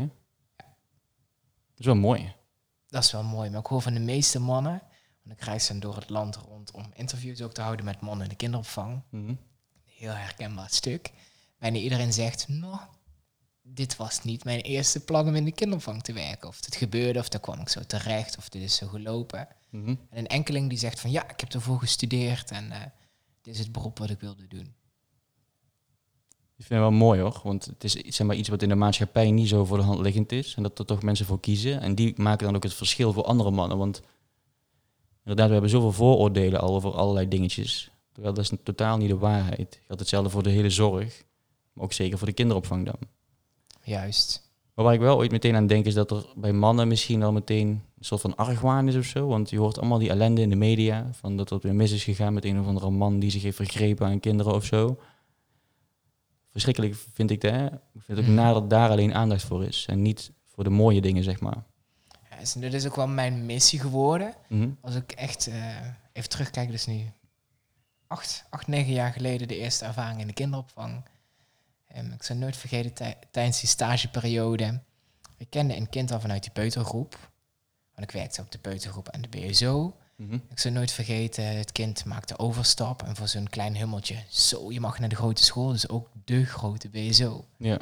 Dat 0.56 1.78
is 1.80 1.86
wel 1.86 1.94
mooi. 1.94 2.32
Dat 2.88 3.04
is 3.04 3.12
wel 3.12 3.22
mooi, 3.24 3.50
maar 3.50 3.60
ik 3.60 3.66
hoor 3.66 3.82
van 3.82 3.94
de 3.94 4.00
meeste 4.00 4.40
mannen, 4.40 4.82
want 5.22 5.38
ik 5.40 5.44
reis 5.44 5.66
dan 5.66 5.80
door 5.80 5.96
het 5.96 6.10
land 6.10 6.36
rond 6.36 6.70
om 6.70 6.84
interviews 6.94 7.42
ook 7.42 7.52
te 7.52 7.60
houden 7.62 7.84
met 7.84 8.00
mannen 8.00 8.22
in 8.24 8.28
de 8.30 8.36
kinderopvang. 8.36 9.02
Mhm. 9.10 9.34
Heel 9.84 10.12
herkenbaar 10.12 10.70
stuk. 10.70 11.10
Bijna 11.62 11.78
iedereen 11.78 12.12
zegt, 12.12 12.48
nou, 12.48 12.78
dit 13.62 13.96
was 13.96 14.24
niet 14.24 14.44
mijn 14.44 14.60
eerste 14.60 15.00
plan 15.00 15.28
om 15.28 15.34
in 15.34 15.44
de 15.44 15.52
kinderopvang 15.52 16.02
te 16.02 16.12
werken. 16.12 16.48
Of 16.48 16.64
het 16.64 16.76
gebeurde, 16.76 17.18
of 17.18 17.28
daar 17.28 17.40
kwam 17.40 17.60
ik 17.60 17.68
zo 17.68 17.80
terecht, 17.86 18.38
of 18.38 18.48
dit 18.48 18.62
is 18.62 18.76
zo 18.76 18.86
gelopen. 18.86 19.48
Mhm. 19.70 19.88
En 19.88 19.98
een 20.10 20.26
enkeling 20.26 20.68
die 20.68 20.78
zegt 20.78 21.00
van, 21.00 21.10
ja, 21.10 21.30
ik 21.30 21.40
heb 21.40 21.52
ervoor 21.52 21.78
gestudeerd 21.78 22.50
en 22.50 22.72
eh, 22.72 22.80
dit 23.40 23.54
is 23.54 23.60
het 23.60 23.72
beroep 23.72 23.98
wat 23.98 24.10
ik 24.10 24.20
wilde 24.20 24.46
doen. 24.48 24.74
Ik 26.56 26.66
vind 26.66 26.68
het 26.68 26.78
wel 26.78 26.90
mooi 26.90 27.20
hoor, 27.20 27.40
want 27.42 27.64
het 27.64 27.84
is 27.84 27.92
zeg 27.92 28.26
maar, 28.26 28.36
iets 28.36 28.48
wat 28.48 28.62
in 28.62 28.68
de 28.68 28.74
maatschappij 28.74 29.30
niet 29.30 29.48
zo 29.48 29.64
voor 29.64 29.76
de 29.76 29.82
hand 29.82 30.00
liggend 30.00 30.32
is. 30.32 30.54
En 30.54 30.62
dat 30.62 30.78
er 30.78 30.86
toch 30.86 31.02
mensen 31.02 31.26
voor 31.26 31.40
kiezen. 31.40 31.80
En 31.80 31.94
die 31.94 32.14
maken 32.16 32.46
dan 32.46 32.56
ook 32.56 32.62
het 32.62 32.74
verschil 32.74 33.12
voor 33.12 33.24
andere 33.24 33.50
mannen. 33.50 33.78
Want 33.78 34.02
inderdaad, 35.18 35.46
we 35.46 35.52
hebben 35.52 35.70
zoveel 35.70 35.92
vooroordelen 35.92 36.60
al 36.60 36.74
over 36.74 36.92
allerlei 36.94 37.28
dingetjes. 37.28 37.90
Terwijl 38.12 38.34
dat 38.34 38.44
is 38.44 38.58
totaal 38.62 38.96
niet 38.96 39.08
de 39.08 39.18
waarheid. 39.18 39.80
Geldt 39.86 40.00
hetzelfde 40.00 40.30
voor 40.30 40.42
de 40.42 40.50
hele 40.50 40.70
zorg, 40.70 41.24
maar 41.72 41.84
ook 41.84 41.92
zeker 41.92 42.18
voor 42.18 42.26
de 42.26 42.32
kinderopvang 42.32 42.84
dan. 42.86 42.96
Juist. 43.82 44.50
Maar 44.74 44.84
waar 44.84 44.94
ik 44.94 45.00
wel 45.00 45.16
ooit 45.16 45.30
meteen 45.30 45.54
aan 45.54 45.66
denk 45.66 45.84
is 45.86 45.94
dat 45.94 46.10
er 46.10 46.26
bij 46.36 46.52
mannen 46.52 46.88
misschien 46.88 47.22
al 47.22 47.32
meteen 47.32 47.68
een 47.68 48.04
soort 48.04 48.20
van 48.20 48.36
argwaan 48.36 48.88
is 48.88 48.96
of 48.96 49.04
zo. 49.04 49.26
Want 49.26 49.50
je 49.50 49.58
hoort 49.58 49.78
allemaal 49.78 49.98
die 49.98 50.10
ellende 50.10 50.40
in 50.40 50.48
de 50.50 50.56
media. 50.56 51.08
Van 51.12 51.36
dat 51.36 51.50
het 51.50 51.62
weer 51.62 51.74
mis 51.74 51.92
is 51.92 52.04
gegaan 52.04 52.34
met 52.34 52.44
een 52.44 52.60
of 52.60 52.66
andere 52.66 52.90
man 52.90 53.18
die 53.18 53.30
zich 53.30 53.42
heeft 53.42 53.56
vergrepen 53.56 54.06
aan 54.06 54.20
kinderen 54.20 54.54
of 54.54 54.64
zo. 54.64 54.98
Verschrikkelijk 56.50 56.94
vind 57.12 57.30
ik 57.30 57.40
dat. 57.40 57.50
hè. 57.50 57.66
Ik 57.66 57.72
vind 57.92 58.06
het 58.06 58.18
ook 58.18 58.24
Mhm. 58.24 58.34
na 58.34 58.52
dat 58.52 58.70
daar 58.70 58.90
alleen 58.90 59.14
aandacht 59.14 59.42
voor 59.44 59.64
is. 59.64 59.86
En 59.88 60.02
niet 60.02 60.30
voor 60.46 60.64
de 60.64 60.70
mooie 60.70 61.00
dingen, 61.00 61.22
zeg 61.22 61.40
maar. 61.40 61.64
Ja, 62.30 62.38
dus 62.38 62.52
dit 62.52 62.74
is 62.74 62.86
ook 62.86 62.96
wel 62.96 63.08
mijn 63.08 63.46
missie 63.46 63.80
geworden. 63.80 64.34
Mhm. 64.48 64.68
Als 64.80 64.94
ik 64.94 65.12
echt 65.12 65.46
eh, 65.46 65.76
even 66.12 66.28
terugkijk, 66.28 66.70
dus 66.70 66.86
nu 66.86 67.12
acht, 68.06 68.44
acht, 68.50 68.66
negen 68.66 68.92
jaar 68.92 69.12
geleden 69.12 69.48
de 69.48 69.56
eerste 69.58 69.84
ervaring 69.84 70.20
in 70.20 70.26
de 70.26 70.32
kinderopvang. 70.32 71.02
Ehm, 71.92 72.12
ik 72.12 72.22
zal 72.22 72.36
nooit 72.36 72.56
vergeten 72.56 72.92
tij- 72.92 73.18
tijdens 73.30 73.60
die 73.60 73.68
stageperiode. 73.68 74.80
Ik 75.36 75.50
kende 75.50 75.76
een 75.76 75.88
kind 75.88 76.10
al 76.10 76.20
vanuit 76.20 76.42
die 76.42 76.52
peutergroep. 76.52 77.30
Want 77.94 78.06
ik 78.08 78.10
werkte 78.10 78.40
op 78.40 78.50
de 78.52 78.58
peutergroep 78.58 79.08
en 79.08 79.22
de 79.22 79.28
BSO. 79.28 79.96
Mhm. 80.16 80.34
Ik 80.50 80.58
zal 80.58 80.72
nooit 80.72 80.92
vergeten, 80.92 81.44
het 81.56 81.72
kind 81.72 82.04
maakte 82.04 82.38
overstap. 82.38 83.02
En 83.02 83.16
voor 83.16 83.28
zo'n 83.28 83.48
klein 83.48 83.76
hummeltje, 83.76 84.16
zo, 84.28 84.72
je 84.72 84.80
mag 84.80 84.98
naar 84.98 85.08
de 85.08 85.14
grote 85.16 85.42
school. 85.44 85.68
Dus 85.72 85.88
ook 85.88 86.10
de 86.24 86.44
grote 86.44 86.88
BSO. 86.88 87.44
Ja. 87.56 87.78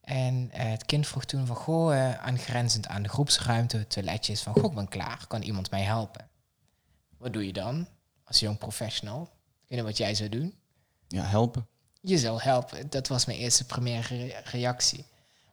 En 0.00 0.50
eh, 0.52 0.70
het 0.70 0.84
kind 0.86 1.06
vroeg 1.06 1.24
toen 1.24 1.46
van, 1.46 1.56
goh, 1.56 1.94
eh, 1.96 2.14
aangrenzend 2.14 2.86
aan 2.86 3.02
de 3.02 3.08
groepsruimte, 3.08 3.86
toiletjes, 3.86 4.42
van, 4.42 4.52
goh, 4.52 4.64
ik 4.64 4.74
ben 4.74 4.88
klaar, 4.88 5.26
kan 5.28 5.42
iemand 5.42 5.70
mij 5.70 5.82
helpen? 5.82 6.28
Wat 7.18 7.32
doe 7.32 7.46
je 7.46 7.52
dan 7.52 7.88
als 8.24 8.40
jong 8.40 8.58
professional? 8.58 9.22
Ik 9.22 9.28
weet 9.68 9.78
niet 9.78 9.88
wat 9.88 9.96
jij 9.96 10.14
zou 10.14 10.28
doen. 10.28 10.54
ja, 11.08 11.24
helpen. 11.24 11.66
Je 12.08 12.18
zal 12.18 12.40
helpen. 12.40 12.90
Dat 12.90 13.08
was 13.08 13.26
mijn 13.26 13.38
eerste 13.38 13.64
primaire 13.64 14.16
re- 14.16 14.40
reactie. 14.44 15.04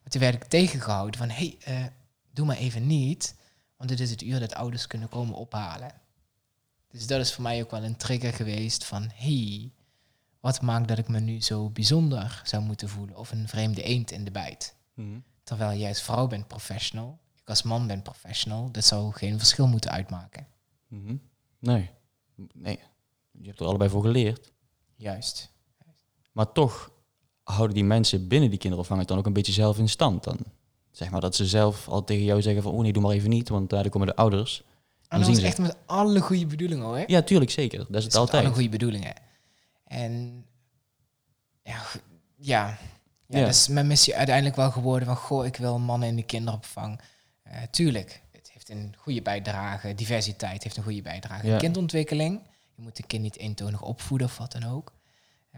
Maar 0.02 0.12
toen 0.12 0.22
werd 0.22 0.36
ik 0.36 0.44
tegengehouden 0.44 1.20
van, 1.20 1.30
hé, 1.30 1.56
hey, 1.60 1.76
eh, 1.76 1.86
doe 2.32 2.46
maar 2.46 2.58
even 2.58 2.88
niet, 2.88 3.36
want 3.78 3.90
dit 3.90 4.00
is 4.00 4.10
het 4.10 4.22
uur 4.22 4.40
dat 4.40 4.56
ouders 4.56 4.88
kunnen 4.88 5.10
komen 5.10 5.36
ophalen. 5.36 5.92
Dus 6.88 7.08
dat 7.08 7.20
is 7.20 7.34
voor 7.34 7.44
mij 7.44 7.62
ook 7.64 7.72
wel 7.72 7.84
een 7.84 7.98
trigger 7.98 8.34
geweest 8.34 8.86
van, 8.86 9.02
hé, 9.16 9.46
hey, 9.48 9.72
wat 10.40 10.62
maakt 10.62 10.88
dat 10.88 10.98
ik 10.98 11.08
me 11.08 11.20
nu 11.20 11.42
zo 11.42 11.70
bijzonder 11.70 12.42
zou 12.46 12.64
moeten 12.64 12.90
voelen 12.90 13.18
of 13.18 13.32
een 13.32 13.48
vreemde 13.48 13.84
eend 13.84 14.12
in 14.12 14.24
de 14.24 14.32
bijt? 14.32 14.76
Mhm. 14.94 15.20
Terwijl 15.44 15.80
jij 15.80 15.90
als 15.90 16.02
vrouw 16.02 16.28
bent 16.28 16.48
professional, 16.48 17.20
ik 17.42 17.50
als 17.50 17.64
man 17.64 17.88
ben 17.88 18.02
professional, 18.02 18.72
dat 18.72 18.86
zou 18.86 19.14
geen 19.14 19.38
verschil 19.38 19.68
moeten 19.68 19.92
uitmaken. 19.92 20.48
Mhm. 20.88 21.16
Nee. 21.60 21.90
Nee. 22.54 22.80
je 23.32 23.48
hebt 23.48 23.60
er 23.60 23.66
allebei 23.66 23.90
voor 23.90 24.02
geleerd. 24.02 24.52
Juist. 24.96 25.53
Maar 26.34 26.52
toch 26.52 26.92
houden 27.44 27.76
die 27.76 27.84
mensen 27.84 28.28
binnen 28.28 28.50
die 28.50 28.60
kinderopvang 28.60 29.00
het 29.00 29.08
dan 29.08 29.18
ook 29.18 29.26
een 29.26 29.34
beetje 29.34 29.52
zelf 29.52 29.78
in 29.78 29.90
stand. 29.90 30.24
Dan 30.24 30.38
zeg 30.92 31.10
maar 31.10 31.22
dat 31.22 31.36
ze 31.36 31.46
zelf 31.46 31.88
al 31.88 32.04
tegen 32.04 32.24
jou 32.24 32.42
zeggen 32.42 32.64
van, 32.64 32.72
oh 32.72 32.82
nee, 32.82 32.94
doe 32.94 33.02
maar 33.04 33.12
even 33.12 33.30
niet, 33.30 33.50
want 33.50 33.70
daar 33.70 33.90
komen 33.90 34.08
de 34.08 34.16
ouders. 34.16 34.64
En 35.08 35.20
dat 35.20 35.30
is 35.30 35.44
echt 35.44 35.58
met 35.58 35.76
alle 35.86 36.20
goede 36.20 36.46
bedoelingen 36.46 36.86
hoor. 36.86 37.04
Ja, 37.08 37.22
tuurlijk, 37.22 37.52
zeker. 37.52 37.78
Dat 37.78 37.88
is 37.88 37.94
het 37.94 38.04
Het 38.04 38.06
is 38.06 38.12
met 38.14 38.22
altijd. 38.22 38.44
alle 38.44 38.54
goede 38.54 38.70
bedoelingen. 38.70 39.14
En 39.86 40.46
ja, 41.64 41.82
ja. 42.36 42.68
ja, 42.68 42.78
Ja. 43.28 43.40
dat 43.40 43.50
is 43.50 43.68
mijn 43.68 43.88
missie 43.88 44.16
uiteindelijk 44.16 44.56
wel 44.56 44.72
geworden 44.72 45.08
van, 45.08 45.16
goh, 45.18 45.46
ik 45.46 45.56
wil 45.56 45.80
mannen 45.80 46.08
in 46.08 46.16
de 46.16 46.24
kinderopvang. 46.24 47.00
Eh, 47.44 47.62
tuurlijk, 47.72 48.22
het 48.32 48.50
heeft 48.54 48.70
een 48.70 48.96
goede 48.98 49.22
bijdrage, 49.22 49.96
diversiteit 49.96 50.64
heeft 50.64 50.78
een 50.78 50.84
goede 50.84 51.02
bijdrage. 51.02 51.48
Ja. 51.48 51.58
Kindontwikkeling, 51.58 52.42
je 52.76 52.82
moet 52.82 52.98
een 53.00 53.08
kind 53.08 53.24
niet 53.24 53.38
eentonig 53.38 53.82
opvoeden 53.82 54.28
of 54.28 54.38
wat 54.38 54.52
dan 54.52 54.64
ook. 54.64 54.92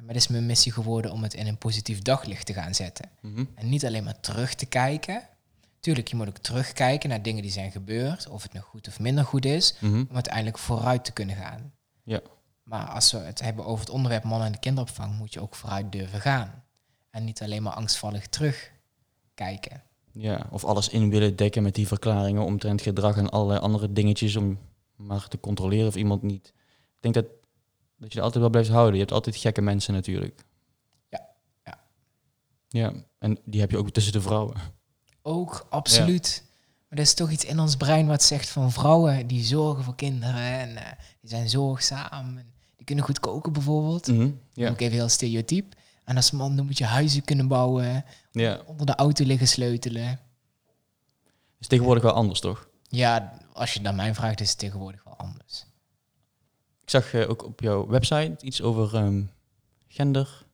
Maar 0.01 0.13
het 0.13 0.23
is 0.23 0.27
mijn 0.27 0.45
missie 0.45 0.71
geworden 0.71 1.11
om 1.11 1.23
het 1.23 1.33
in 1.33 1.47
een 1.47 1.57
positief 1.57 2.01
daglicht 2.01 2.45
te 2.45 2.53
gaan 2.53 2.75
zetten. 2.75 3.09
Mhm. 3.21 3.45
En 3.55 3.69
niet 3.69 3.85
alleen 3.85 4.03
maar 4.03 4.19
terug 4.19 4.53
te 4.53 4.65
kijken. 4.65 5.27
Tuurlijk, 5.79 6.07
je 6.07 6.15
moet 6.15 6.27
ook 6.27 6.37
terugkijken 6.37 7.09
naar 7.09 7.21
dingen 7.21 7.41
die 7.41 7.51
zijn 7.51 7.71
gebeurd, 7.71 8.27
of 8.29 8.43
het 8.43 8.53
nog 8.53 8.63
goed 8.63 8.87
of 8.87 8.99
minder 8.99 9.25
goed 9.25 9.45
is 9.45 9.75
Mhm. 9.79 9.95
om 10.09 10.13
uiteindelijk 10.13 10.57
vooruit 10.57 11.05
te 11.05 11.11
kunnen 11.11 11.35
gaan. 11.35 11.73
Ja. 12.03 12.21
Maar 12.63 12.85
als 12.87 13.11
we 13.11 13.17
het 13.17 13.41
hebben 13.41 13.65
over 13.65 13.85
het 13.85 13.93
onderwerp 13.93 14.23
mannen 14.23 14.45
in 14.47 14.51
de 14.53 14.59
kinderopvang, 14.59 15.17
moet 15.17 15.33
je 15.33 15.41
ook 15.41 15.55
vooruit 15.55 15.91
durven 15.91 16.21
gaan. 16.21 16.63
En 17.09 17.23
niet 17.23 17.41
alleen 17.41 17.63
maar 17.63 17.73
angstvallig 17.73 18.27
terugkijken. 18.27 19.83
Ja, 20.11 20.47
of 20.51 20.63
alles 20.63 20.89
in 20.89 21.09
willen 21.09 21.35
dekken 21.35 21.63
met 21.63 21.75
die 21.75 21.87
verklaringen 21.87 22.43
omtrent 22.43 22.81
gedrag 22.81 23.17
en 23.17 23.29
allerlei 23.29 23.59
andere 23.59 23.93
dingetjes 23.93 24.35
om 24.35 24.59
maar 24.95 25.27
te 25.27 25.39
controleren 25.39 25.87
of 25.87 25.95
iemand 25.95 26.21
niet. 26.21 26.47
Ik 26.47 26.53
denk 26.99 27.13
dat, 27.13 27.25
dat 27.97 28.11
je 28.11 28.17
er 28.17 28.23
altijd 28.23 28.41
wel 28.41 28.51
blijft 28.51 28.69
houden. 28.69 28.93
Je 28.93 28.99
hebt 28.99 29.11
altijd 29.11 29.35
gekke 29.35 29.61
mensen 29.61 29.93
natuurlijk. 29.93 30.45
Ja, 31.09 31.27
ja. 31.63 31.79
Ja, 32.67 32.93
en 33.19 33.37
die 33.45 33.59
heb 33.59 33.71
je 33.71 33.77
ook 33.77 33.89
tussen 33.89 34.13
de 34.13 34.21
vrouwen. 34.21 34.55
Ook, 35.21 35.65
absoluut. 35.69 36.43
Maar 36.87 36.97
er 36.97 37.03
is 37.03 37.13
toch 37.13 37.31
iets 37.31 37.45
in 37.45 37.59
ons 37.59 37.75
brein 37.75 38.07
wat 38.07 38.23
zegt 38.23 38.49
van 38.49 38.71
vrouwen 38.71 39.27
die 39.27 39.43
zorgen 39.43 39.83
voor 39.83 39.95
kinderen 39.95 40.41
en 40.41 40.75
eh, 40.77 40.91
die 41.21 41.29
zijn 41.29 41.49
zorgzaam. 41.49 42.37
En 42.37 42.53
die 42.75 42.85
kunnen 42.85 43.05
goed 43.05 43.19
koken 43.19 43.53
bijvoorbeeld. 43.53 44.07
Mhm. 44.07 44.21
Ja. 44.21 44.31
Ja. 44.53 44.69
Ook 44.69 44.79
even 44.79 44.93
heel 44.93 45.09
stereotyp. 45.09 45.73
En 46.03 46.15
als 46.15 46.31
man 46.31 46.55
dan 46.55 46.65
moet 46.65 46.77
je 46.77 46.85
huizen 46.85 47.23
kunnen 47.23 47.47
bouwen, 47.47 48.05
ja, 48.31 48.61
onder 48.65 48.85
de 48.85 48.95
auto 48.95 49.25
liggen 49.25 49.47
sleutelen. 49.47 50.19
is 51.59 51.67
tegenwoordig 51.67 52.03
wel 52.03 52.13
anders 52.13 52.39
toch? 52.39 52.67
Ja, 52.87 53.39
als 53.53 53.73
je 53.73 53.81
naar 53.81 53.95
mij 53.95 54.13
vraagt, 54.15 54.39
is 54.41 54.49
het 54.49 54.57
tegenwoordig 54.57 55.03
wel 55.03 55.15
anders. 55.17 55.65
Ik 56.85 56.91
zag 56.91 57.13
eh, 57.13 57.29
ook 57.29 57.43
op 57.43 57.59
jouw 57.59 57.87
website 57.87 58.35
iets 58.41 58.61
over 58.61 58.95
ehm, 58.95 59.23
gender. 59.87 60.45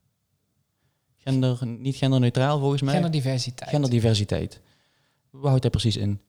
Gender, 1.17 1.67
niet 1.67 1.95
genderneutraal 1.95 2.59
volgens 2.59 2.81
mij. 2.81 2.93
Genderdiversiteit. 2.93 3.69
Genderdiversiteit. 3.69 4.61
Wat 5.29 5.47
houdt 5.47 5.61
dat 5.61 5.71
precies 5.71 5.97
in? 5.97 6.21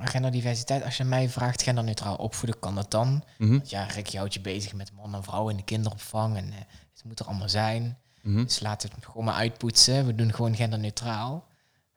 Genderdiversiteit, 0.00 0.84
als 0.84 0.96
je 0.96 1.04
mij 1.04 1.28
vraagt 1.28 1.62
genderneutraal 1.62 2.16
opvoeden, 2.16 2.60
kan 2.60 2.74
dat 2.74 2.90
dan? 2.90 3.24
Mhm. 3.38 3.50
Want 3.50 3.70
ja, 3.70 3.84
Rick, 3.84 4.06
je 4.06 4.16
houdt 4.16 4.34
je 4.34 4.40
bezig 4.40 4.72
met 4.74 4.92
man 4.92 5.14
en 5.14 5.22
vrouw 5.22 5.48
in 5.48 5.56
de 5.56 5.62
kinderopvang 5.62 6.36
en 6.36 6.52
eh, 6.52 6.58
het 6.92 7.04
moet 7.04 7.20
er 7.20 7.26
allemaal 7.26 7.48
zijn. 7.48 7.98
Mhm. 8.22 8.44
Dus 8.44 8.60
laten 8.60 8.88
we 8.88 8.94
het 8.94 9.04
gewoon 9.04 9.24
maar 9.24 9.34
uitpoetsen. 9.34 10.06
We 10.06 10.14
doen 10.14 10.34
gewoon 10.34 10.56
genderneutraal. 10.56 11.46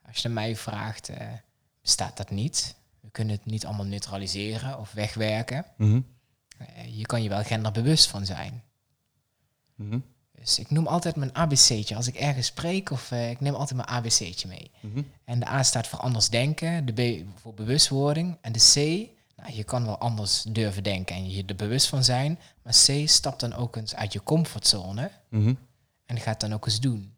Als 0.07 0.17
je 0.17 0.29
mij 0.29 0.55
vraagt, 0.55 1.09
eh, 1.09 1.27
bestaat 1.81 2.17
dat 2.17 2.29
niet. 2.29 2.75
We 2.99 3.09
kunnen 3.11 3.35
het 3.35 3.45
niet 3.45 3.65
allemaal 3.65 3.85
neutraliseren 3.85 4.79
of 4.79 4.91
wegwerken. 4.91 5.65
Mhm. 5.77 6.01
Je 6.89 7.05
kan 7.05 7.23
je 7.23 7.29
wel 7.29 7.43
genderbewust 7.43 8.07
van 8.07 8.25
zijn. 8.25 8.63
Mhm. 9.75 9.99
Dus 10.31 10.59
ik 10.59 10.69
noem 10.69 10.87
altijd 10.87 11.15
mijn 11.15 11.33
ABC'tje. 11.33 11.95
Als 11.95 12.07
ik 12.07 12.15
ergens 12.15 12.47
spreek, 12.47 12.89
of 12.91 13.11
eh, 13.11 13.29
ik 13.29 13.39
neem 13.39 13.53
altijd 13.53 13.75
mijn 13.75 13.89
ABC'tje 13.89 14.47
mee. 14.47 14.71
Mhm. 14.81 15.01
En 15.23 15.39
de 15.39 15.47
A 15.47 15.63
staat 15.63 15.87
voor 15.87 15.99
anders 15.99 16.29
denken, 16.29 16.85
de 16.85 17.21
B 17.23 17.25
voor 17.39 17.53
bewustwording. 17.53 18.37
En 18.41 18.51
de 18.51 18.59
C, 18.59 18.75
nou, 19.35 19.53
je 19.53 19.63
kan 19.63 19.85
wel 19.85 19.97
anders 19.97 20.43
durven 20.43 20.83
denken 20.83 21.15
en 21.15 21.29
je 21.29 21.43
er 21.45 21.55
bewust 21.55 21.87
van 21.87 22.03
zijn. 22.03 22.39
Maar 22.63 22.73
C 22.85 23.09
stapt 23.09 23.39
dan 23.39 23.53
ook 23.53 23.75
eens 23.75 23.95
uit 23.95 24.13
je 24.13 24.23
comfortzone 24.23 25.11
Mhm. 25.29 25.53
en 26.05 26.19
gaat 26.19 26.39
dan 26.39 26.53
ook 26.53 26.65
eens 26.65 26.79
doen. 26.79 27.15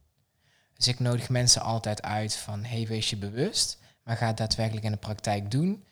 Dus 0.74 0.88
ik 0.88 1.00
nodig 1.00 1.30
mensen 1.30 1.62
altijd 1.62 2.02
uit 2.02 2.36
van, 2.36 2.64
hey, 2.64 2.88
wees 2.88 3.10
je 3.10 3.18
bewust. 3.18 3.78
Maar 4.04 4.18
ga 4.18 4.28
het 4.28 4.38
daadwerkelijk 4.38 4.86
in 4.86 4.92
de 4.92 4.98
praktijk 4.98 5.52
doen. 5.52 5.84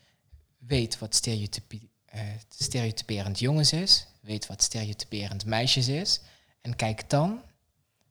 Weet 0.57 0.99
wat 0.99 1.15
stereotypie, 1.15 1.89
eh, 2.07 2.21
stereotyperend 2.49 3.39
jongens 3.39 3.73
is. 3.73 4.07
Weet 4.21 4.47
wat 4.47 4.61
stereotyperend 4.63 5.45
meisjes 5.45 5.87
is. 5.87 6.21
En 6.61 6.75
kijk 6.75 7.09
dan, 7.09 7.41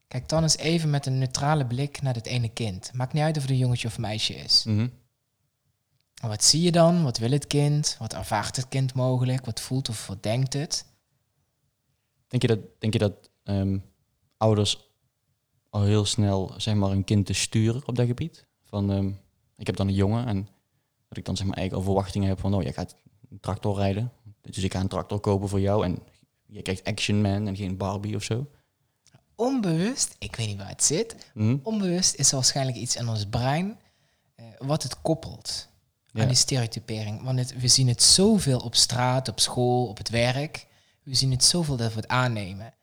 kijk 0.08 0.28
dan 0.28 0.42
eens 0.42 0.56
even 0.56 0.90
met 0.90 1.06
een 1.06 1.18
neutrale 1.18 1.66
blik 1.66 2.02
naar 2.02 2.14
het 2.14 2.26
ene 2.26 2.48
kind. 2.48 2.92
Maakt 2.92 3.12
niet 3.12 3.22
uit 3.22 3.36
of 3.36 3.42
het 3.42 3.50
een 3.50 3.58
jongetje 3.58 3.88
of 3.88 3.98
meisje 3.98 4.34
is. 4.34 4.64
Mhm. 4.64 4.88
Wat 6.20 6.44
zie 6.44 6.62
je 6.62 6.72
dan? 6.72 7.02
Wat 7.02 7.18
wil 7.18 7.30
het 7.30 7.46
kind? 7.46 7.96
Wat 7.98 8.14
ervaart 8.14 8.56
het 8.56 8.68
kind 8.68 8.94
mogelijk? 8.94 9.44
Wat 9.44 9.60
voelt 9.60 9.88
of 9.88 10.06
wat 10.06 10.22
denkt 10.22 10.52
het? 10.52 10.86
Denk 12.28 12.42
je 12.42 12.48
dat, 12.48 12.58
denk 12.78 12.92
je 12.92 12.98
dat 12.98 13.30
ehm, 13.42 13.78
ouders 14.36 14.90
al 15.70 15.82
heel 15.82 16.04
snel 16.04 16.54
zeg 16.56 16.74
maar, 16.74 16.90
een 16.90 17.04
kind 17.04 17.26
te 17.26 17.32
sturen 17.32 17.86
op 17.86 17.96
dat 17.96 18.06
gebied? 18.06 18.46
Van, 18.62 18.92
ehm, 18.92 19.10
ik 19.56 19.66
heb 19.66 19.76
dan 19.76 19.88
een 19.88 19.94
jongen 19.94 20.26
en 20.26 20.48
dat 21.08 21.18
ik 21.18 21.24
dan 21.24 21.36
zeg 21.36 21.46
maar, 21.46 21.56
eigenlijk 21.56 21.86
al 21.86 21.92
verwachtingen 21.92 22.28
heb 22.28 22.40
van, 22.40 22.54
oh, 22.54 22.62
jij 22.62 22.72
gaat 22.72 22.96
tractor 23.40 23.76
rijden. 23.76 24.12
Dus 24.42 24.56
ik 24.64 24.72
ga 24.72 24.80
een 24.80 24.88
tractor 24.88 25.20
kopen 25.20 25.48
voor 25.48 25.60
jou 25.60 25.84
en 25.84 25.98
je 26.46 26.62
krijgt 26.62 26.84
Action 26.84 27.20
Man 27.20 27.46
en 27.46 27.56
geen 27.56 27.76
Barbie 27.76 28.16
of 28.16 28.22
zo. 28.22 28.46
Onbewust, 29.34 30.14
ik 30.18 30.36
weet 30.36 30.46
niet 30.46 30.56
waar 30.56 30.68
het 30.68 30.84
zit, 30.84 31.16
Mhm. 31.34 31.56
onbewust 31.62 32.14
is 32.14 32.28
er 32.28 32.34
waarschijnlijk 32.34 32.76
iets 32.76 32.96
in 32.96 33.08
ons 33.08 33.26
brein 33.26 33.78
eh, 34.34 34.44
wat 34.58 34.82
het 34.82 35.00
koppelt 35.00 35.68
Ja. 36.12 36.22
aan 36.22 36.28
die 36.28 36.36
stereotypering. 36.36 37.22
Want 37.22 37.38
het, 37.38 37.60
we 37.60 37.68
zien 37.68 37.88
het 37.88 38.02
zoveel 38.02 38.58
op 38.58 38.74
straat, 38.74 39.28
op 39.28 39.40
school, 39.40 39.86
op 39.88 39.98
het 39.98 40.08
werk. 40.08 40.66
We 41.02 41.14
zien 41.14 41.30
het 41.30 41.44
zoveel 41.44 41.76
dat 41.76 41.90
we 41.92 41.96
het 42.00 42.08
aannemen. 42.08 42.74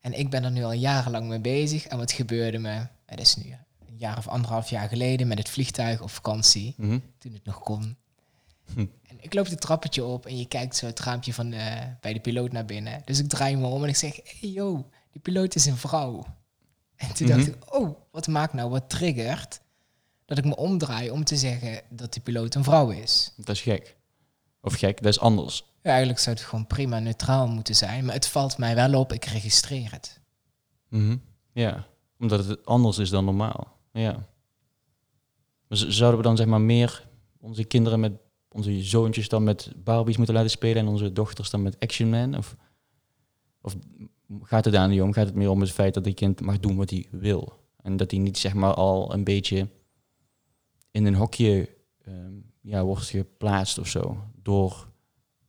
En 0.00 0.18
ik 0.18 0.30
ben 0.30 0.44
er 0.44 0.50
nu 0.50 0.64
al 0.64 0.72
jarenlang 0.72 1.28
mee 1.28 1.40
bezig. 1.40 1.86
En 1.86 1.98
wat 1.98 2.12
gebeurde 2.12 2.58
me? 2.58 2.86
Het 3.06 3.20
is 3.20 3.36
nu 3.36 3.50
een 3.88 3.96
jaar 3.96 4.18
of 4.18 4.28
anderhalf 4.28 4.70
jaar 4.70 4.88
geleden 4.88 5.28
met 5.28 5.38
het 5.38 5.48
vliegtuig 5.48 6.02
op 6.02 6.10
vakantie. 6.10 6.74
Mhm. 6.76 6.98
toen 7.18 7.32
het 7.32 7.44
nog 7.44 7.58
kon. 7.60 7.96
Hm. 8.74 8.80
En 8.80 9.16
ik 9.20 9.34
loop 9.34 9.46
het 9.46 9.60
trappetje 9.60 10.04
op 10.04 10.26
en 10.26 10.38
je 10.38 10.46
kijkt 10.46 10.76
zo 10.76 10.86
het 10.86 11.00
raampje 11.00 11.34
van 11.34 11.50
de, 11.50 11.94
bij 12.00 12.12
de 12.12 12.20
piloot 12.20 12.52
naar 12.52 12.64
binnen. 12.64 13.02
Dus 13.04 13.18
ik 13.18 13.28
draai 13.28 13.56
me 13.56 13.66
om 13.66 13.82
en 13.82 13.88
ik 13.88 13.96
zeg, 13.96 14.20
hey 14.40 14.50
yo, 14.50 14.88
die 15.10 15.20
piloot 15.22 15.54
is 15.54 15.66
een 15.66 15.76
vrouw. 15.76 16.24
En 16.96 17.14
toen 17.14 17.26
Mhm. 17.28 17.36
dacht 17.36 17.48
ik, 17.48 17.74
oh, 17.74 17.98
wat 18.10 18.26
maakt 18.26 18.52
nou, 18.52 18.70
wat 18.70 18.90
triggert 18.90 19.60
dat 20.24 20.38
ik 20.38 20.44
me 20.44 20.56
omdraai 20.56 21.10
om 21.10 21.24
te 21.24 21.36
zeggen 21.36 21.82
dat 21.90 22.12
die 22.12 22.22
piloot 22.22 22.54
een 22.54 22.64
vrouw 22.64 22.90
is. 22.90 23.32
Dat 23.36 23.48
is 23.48 23.60
gek. 23.62 23.96
Of 24.60 24.74
gek, 24.74 25.02
dat 25.02 25.12
is 25.12 25.20
anders. 25.20 25.64
Ja, 25.82 25.90
eigenlijk 25.90 26.18
zou 26.20 26.36
het 26.36 26.44
gewoon 26.44 26.66
prima 26.66 26.98
neutraal 26.98 27.48
moeten 27.48 27.74
zijn, 27.74 28.04
maar 28.04 28.14
het 28.14 28.26
valt 28.26 28.58
mij 28.58 28.74
wel 28.74 29.00
op, 29.00 29.12
ik 29.12 29.24
registreer 29.24 29.90
het. 29.92 30.20
Mhm. 30.88 31.16
Ja, 31.52 31.86
omdat 32.18 32.46
het 32.46 32.66
anders 32.66 32.98
is 32.98 33.10
dan 33.10 33.24
normaal. 33.24 33.76
Ja. 33.92 34.12
Maar 35.68 35.78
zouden 35.78 36.20
we 36.20 36.26
dan 36.26 36.36
zeg 36.36 36.46
maar 36.46 36.60
meer 36.60 37.08
onze 37.40 37.64
kinderen 37.64 38.00
met 38.00 38.12
onze 38.52 38.82
zoontjes 38.82 39.28
dan 39.28 39.44
met 39.44 39.72
Barbies 39.76 40.16
moeten 40.16 40.34
laten 40.34 40.50
spelen 40.50 40.76
en 40.82 40.88
onze 40.88 41.12
dochters 41.12 41.50
dan 41.50 41.62
met 41.62 41.80
Action 41.80 42.10
Man? 42.10 42.36
Of, 42.36 42.56
of 43.60 43.76
gaat 44.42 44.64
het 44.64 44.74
daar 44.74 44.88
niet 44.88 45.00
om? 45.00 45.12
Gaat 45.12 45.26
het 45.26 45.34
meer 45.34 45.50
om 45.50 45.60
het 45.60 45.70
feit 45.70 45.94
dat 45.94 46.04
die 46.04 46.14
kind 46.14 46.40
mag 46.40 46.58
doen 46.60 46.76
wat 46.76 46.90
hij 46.90 47.06
wil? 47.10 47.52
En 47.82 47.96
dat 47.96 48.10
hij 48.10 48.20
niet 48.20 48.38
zeg 48.38 48.54
maar 48.54 48.74
al 48.74 49.12
een 49.14 49.24
beetje 49.24 49.68
in 50.90 51.06
een 51.06 51.14
hokje 51.14 51.68
ehm, 52.04 52.32
ja, 52.60 52.84
wordt 52.84 53.04
geplaatst 53.06 53.78
of 53.78 53.88
zo 53.88 54.24
door 54.42 54.88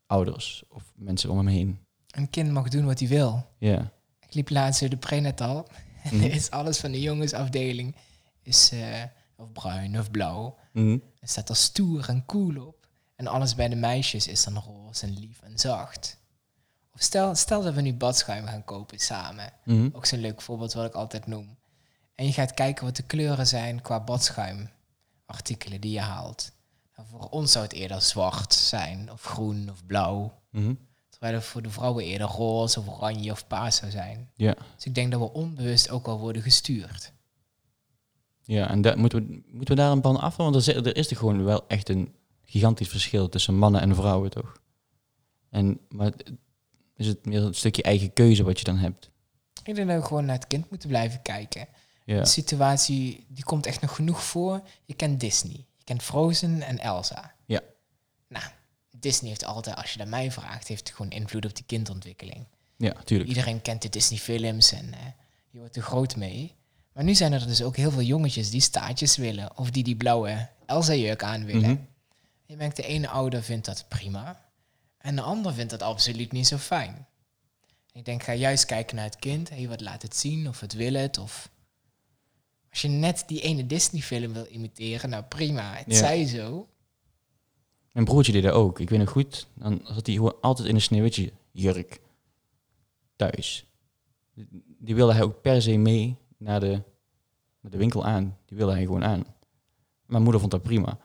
ouders 0.06 0.64
of 0.70 0.94
mensen 0.96 1.30
om 1.30 1.38
hem 1.38 1.48
heen. 1.48 1.80
Een 2.10 2.30
kind 2.30 2.52
mag 2.52 2.70
doen 2.70 2.86
wat 2.86 3.00
hij 3.00 3.08
wil. 3.08 3.46
Ja. 3.58 3.92
Ik 4.20 4.34
liep 4.34 4.50
laatst 4.50 4.80
door 4.80 4.90
de 4.90 4.98
prenatal 4.98 5.68
en 6.04 6.16
Mhm. 6.18 6.26
is 6.26 6.52
alles 6.52 6.80
van 6.80 6.92
de 6.92 7.02
jongensafdeling 7.02 7.96
is 8.42 8.72
eh, 8.72 9.04
of 9.36 9.52
bruin 9.52 10.00
of 10.00 10.12
blauw. 10.12 10.58
Mhm. 10.74 10.98
Er 11.20 11.28
staat 11.28 11.50
er 11.50 11.56
stoer 11.56 12.10
en 12.10 12.26
cool 12.26 12.66
op. 12.66 12.83
En 13.24 13.30
alles 13.30 13.56
bij 13.56 13.70
de 13.70 13.76
meisjes 13.76 14.28
is 14.28 14.44
dan 14.44 14.58
roze 14.58 15.06
en 15.06 15.20
lief 15.20 15.42
en 15.42 15.60
zacht. 15.60 16.18
Of 16.94 17.02
stel, 17.02 17.36
stel 17.36 17.64
dat 17.64 17.74
we 17.74 17.82
nu 17.82 17.94
badschuim 17.94 18.46
gaan 18.46 18.64
kopen 18.64 19.00
samen. 19.00 19.54
Mhm. 19.66 19.90
Ook 19.94 20.06
zo'n 20.06 20.20
leuk 20.20 20.42
voorbeeld 20.42 20.74
wat 20.74 20.86
ik 20.86 20.94
altijd 20.94 21.28
noem. 21.28 21.58
En 22.16 22.26
je 22.26 22.34
gaat 22.34 22.54
kijken 22.54 22.86
wat 22.86 22.96
de 22.96 23.04
kleuren 23.04 23.48
zijn 23.48 23.82
qua 23.82 24.00
badschuimartikelen 24.00 25.82
die 25.82 25.92
je 25.92 26.00
haalt. 26.00 26.52
Nou, 26.96 27.08
voor 27.10 27.30
ons 27.30 27.52
zou 27.52 27.64
het 27.64 27.74
eerder 27.74 28.02
zwart 28.02 28.54
zijn, 28.54 29.12
of 29.12 29.24
groen 29.24 29.70
of 29.72 29.86
blauw. 29.86 30.34
Mhm. 30.50 30.74
Terwijl 31.10 31.34
het 31.34 31.44
voor 31.44 31.62
de 31.62 31.70
vrouwen 31.70 32.04
eerder 32.04 32.28
roze 32.28 32.80
of 32.80 32.88
oranje 32.88 33.32
of 33.32 33.48
paars 33.48 33.76
zou 33.76 33.92
zijn. 33.92 34.30
Ja. 34.36 34.56
Dus 34.76 34.86
ik 34.86 34.96
denk 34.96 35.12
dat 35.12 35.20
we 35.20 35.32
onbewust 35.34 35.90
ook 35.90 36.08
al 36.08 36.20
worden 36.20 36.42
gestuurd. 36.42 37.12
Ja, 38.42 38.70
en 38.70 38.82
dat, 38.82 38.96
moeten, 38.98 39.28
we, 39.28 39.42
moeten 39.52 39.76
we 39.76 39.82
daar 39.82 39.92
een 39.92 40.02
pan 40.02 40.20
af? 40.20 40.36
Want 40.36 40.56
er, 40.56 40.62
zit- 40.62 40.86
er 40.86 40.96
is 40.96 41.10
er 41.10 41.18
gewoon 41.18 41.44
wel 41.44 41.68
echt 41.68 41.90
een 41.90 42.16
gigantisch 42.54 42.88
verschil 42.88 43.30
tussen 43.30 43.58
mannen 43.58 43.82
en 43.82 43.96
vrouwen, 43.96 44.30
toch? 44.30 44.62
En, 45.50 45.80
maar 45.90 46.12
is 46.96 47.08
het 47.08 47.26
meer 47.26 47.42
een 47.42 47.54
stukje 47.54 47.84
eigen 47.84 48.14
keuze 48.14 48.44
wat 48.44 48.60
je 48.60 48.66
dan 48.66 48.78
hebt? 48.78 49.10
Ik 49.64 49.76
denk 49.76 49.88
dat 49.88 50.02
we 50.02 50.08
gewoon 50.08 50.26
naar 50.26 50.36
het 50.36 50.48
kind 50.48 50.70
moeten 50.70 50.90
blijven 50.90 51.22
kijken. 51.22 51.68
Ja. 52.06 52.20
De 52.20 52.26
situatie, 52.26 53.26
die 53.28 53.44
komt 53.44 53.66
echt 53.66 53.82
nog 53.82 53.96
genoeg 53.96 54.24
voor. 54.24 54.62
Je 54.86 54.94
kent 54.94 55.20
Disney. 55.20 55.66
Je 55.78 55.84
kent 55.84 56.04
Frozen 56.04 56.62
en 56.62 56.80
Elsa. 56.80 57.34
Ja. 57.46 57.62
Nou, 58.28 58.46
Disney 59.00 59.30
heeft 59.30 59.46
altijd, 59.46 59.76
als 59.76 59.92
je 59.92 59.98
naar 59.98 60.08
mij 60.08 60.32
vraagt, 60.32 60.68
heeft 60.68 60.92
gewoon 60.92 61.12
invloed 61.12 61.46
op 61.46 61.56
die 61.56 61.66
kindontwikkeling. 61.66 62.48
Ja, 62.78 62.94
tuurlijk. 63.04 63.30
Iedereen 63.30 63.62
kent 63.62 63.82
de 63.82 63.90
Disney-films 63.90 64.72
en 64.72 64.94
eh, 64.94 65.00
je 65.50 65.60
wordt 65.60 65.76
er 65.76 65.82
groot 65.82 66.16
mee. 66.16 66.56
Maar 66.94 67.04
nu 67.04 67.16
zijn 67.16 67.34
er 67.34 67.48
dus 67.48 67.64
ook 67.64 67.76
heel 67.76 67.92
veel 67.92 68.02
jongetjes 68.02 68.50
die 68.50 68.62
staartjes 68.62 69.18
willen. 69.18 69.58
Of 69.58 69.72
die 69.72 69.84
die 69.84 69.96
blauwe 69.96 70.50
Elsa-jurk 70.66 71.24
aan 71.24 71.46
willen. 71.46 71.70
Mhm. 71.70 71.82
Je 72.46 72.56
merkt, 72.56 72.76
de 72.76 72.84
ene 72.84 73.08
ouder 73.10 73.44
vindt 73.44 73.66
dat 73.66 73.86
prima. 73.88 74.46
En 74.98 75.16
de 75.16 75.22
ander 75.22 75.54
vindt 75.54 75.72
dat 75.72 75.82
absoluut 75.82 76.32
niet 76.32 76.48
zo 76.48 76.58
fijn. 76.58 77.08
Ik 77.92 78.06
denk, 78.06 78.24
ga 78.24 78.34
juist 78.34 78.66
kijken 78.66 78.96
naar 78.96 79.06
het 79.06 79.16
kind. 79.16 79.50
Hé, 79.50 79.68
wat 79.68 79.82
laat 79.82 80.02
het 80.02 80.16
zien? 80.16 80.48
Of 80.48 80.60
het 80.60 80.74
wil 80.74 80.94
het? 80.94 81.18
Of... 81.18 81.50
Als 82.70 82.82
je 82.82 82.88
net 82.88 83.24
die 83.28 83.42
ene 83.42 83.66
Disney-film 83.66 84.34
wil 84.34 84.46
imiteren, 84.50 85.10
nou 85.10 85.24
prima. 85.24 85.74
Het 85.74 85.86
Ja. 85.88 85.98
zij 85.98 86.26
zo. 86.26 86.68
Mijn 87.92 88.06
broertje 88.06 88.32
deed 88.32 88.44
dat 88.44 88.54
ook. 88.54 88.80
Ik 88.80 88.90
weet 88.90 89.00
nog 89.00 89.10
goed, 89.10 89.48
dan 89.54 89.82
zat 89.84 90.06
hij 90.06 90.16
gewoon 90.16 90.36
altijd 90.42 90.68
in 90.68 90.76
een 90.76 90.82
sneeuwwitje 90.82 91.32
jurk 91.52 92.00
thuis. 93.16 93.66
Die 94.78 94.96
wilde 94.96 95.14
hij 95.14 95.22
ook 95.22 95.42
per 95.42 95.62
se 95.62 95.78
mee 95.78 96.18
naar 96.38 96.60
de, 96.60 96.82
naar 97.62 97.72
de 97.72 97.78
winkel 97.78 98.06
aan. 98.06 98.38
Die 98.46 98.58
wilde 98.58 98.74
hij 98.74 98.82
gewoon 98.82 99.04
aan. 99.04 99.26
Mijn 100.06 100.24
moeder 100.24 100.40
vond 100.40 100.52
dat 100.52 100.64
prima. 100.64 101.00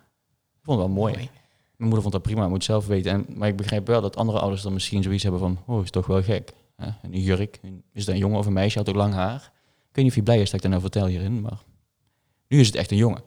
Vond 0.69 0.81
het 0.81 0.89
wel 0.89 0.97
mooi. 0.99 1.15
Mijn 1.15 1.31
moeder 1.77 2.01
vond 2.01 2.13
dat 2.13 2.23
prima, 2.23 2.49
moet 2.49 2.65
zelf 2.65 2.87
weten. 2.87 3.13
En, 3.13 3.27
maar 3.39 3.49
ik 3.49 3.57
begrijp 3.57 3.87
wel 3.87 4.01
dat 4.01 4.17
andere 4.17 4.39
ouders 4.39 4.63
dan 4.63 4.73
misschien 4.73 5.03
zoiets 5.03 5.23
hebben 5.23 5.41
van... 5.41 5.59
Oh, 5.67 5.83
is 5.83 5.91
toch 5.91 6.07
wel 6.07 6.23
gek. 6.23 6.53
Hè? 6.77 6.87
En 6.87 7.15
een 7.15 7.21
jurk, 7.21 7.61
is 7.93 8.05
dat 8.05 8.15
een 8.15 8.21
jongen 8.21 8.39
of 8.39 8.47
een 8.47 8.53
meisje, 8.53 8.79
had 8.79 8.89
ook 8.89 8.95
lang 8.95 9.15
haar. 9.15 9.53
Ik 9.89 9.95
weet 9.95 10.05
niet 10.05 10.07
of 10.07 10.15
hij 10.15 10.23
blij 10.23 10.41
is 10.41 10.45
dat 10.45 10.55
ik 10.55 10.61
dat 10.61 10.71
nou 10.71 10.83
vertel 10.83 11.07
hierin, 11.07 11.41
maar... 11.41 11.63
Nu 12.49 12.61
is 12.61 12.67
het 12.67 12.77
echt 12.77 12.91
een 12.91 12.97
jongen. 12.97 13.23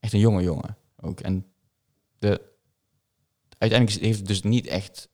Echt 0.00 0.12
een 0.12 0.18
jonge 0.18 0.42
jongen 0.42 0.76
ook. 1.00 1.20
En 1.20 1.46
de, 2.18 2.40
uiteindelijk 3.58 4.00
heeft 4.02 4.18
het 4.18 4.26
dus 4.28 4.42
niet 4.42 4.66
echt 4.66 5.08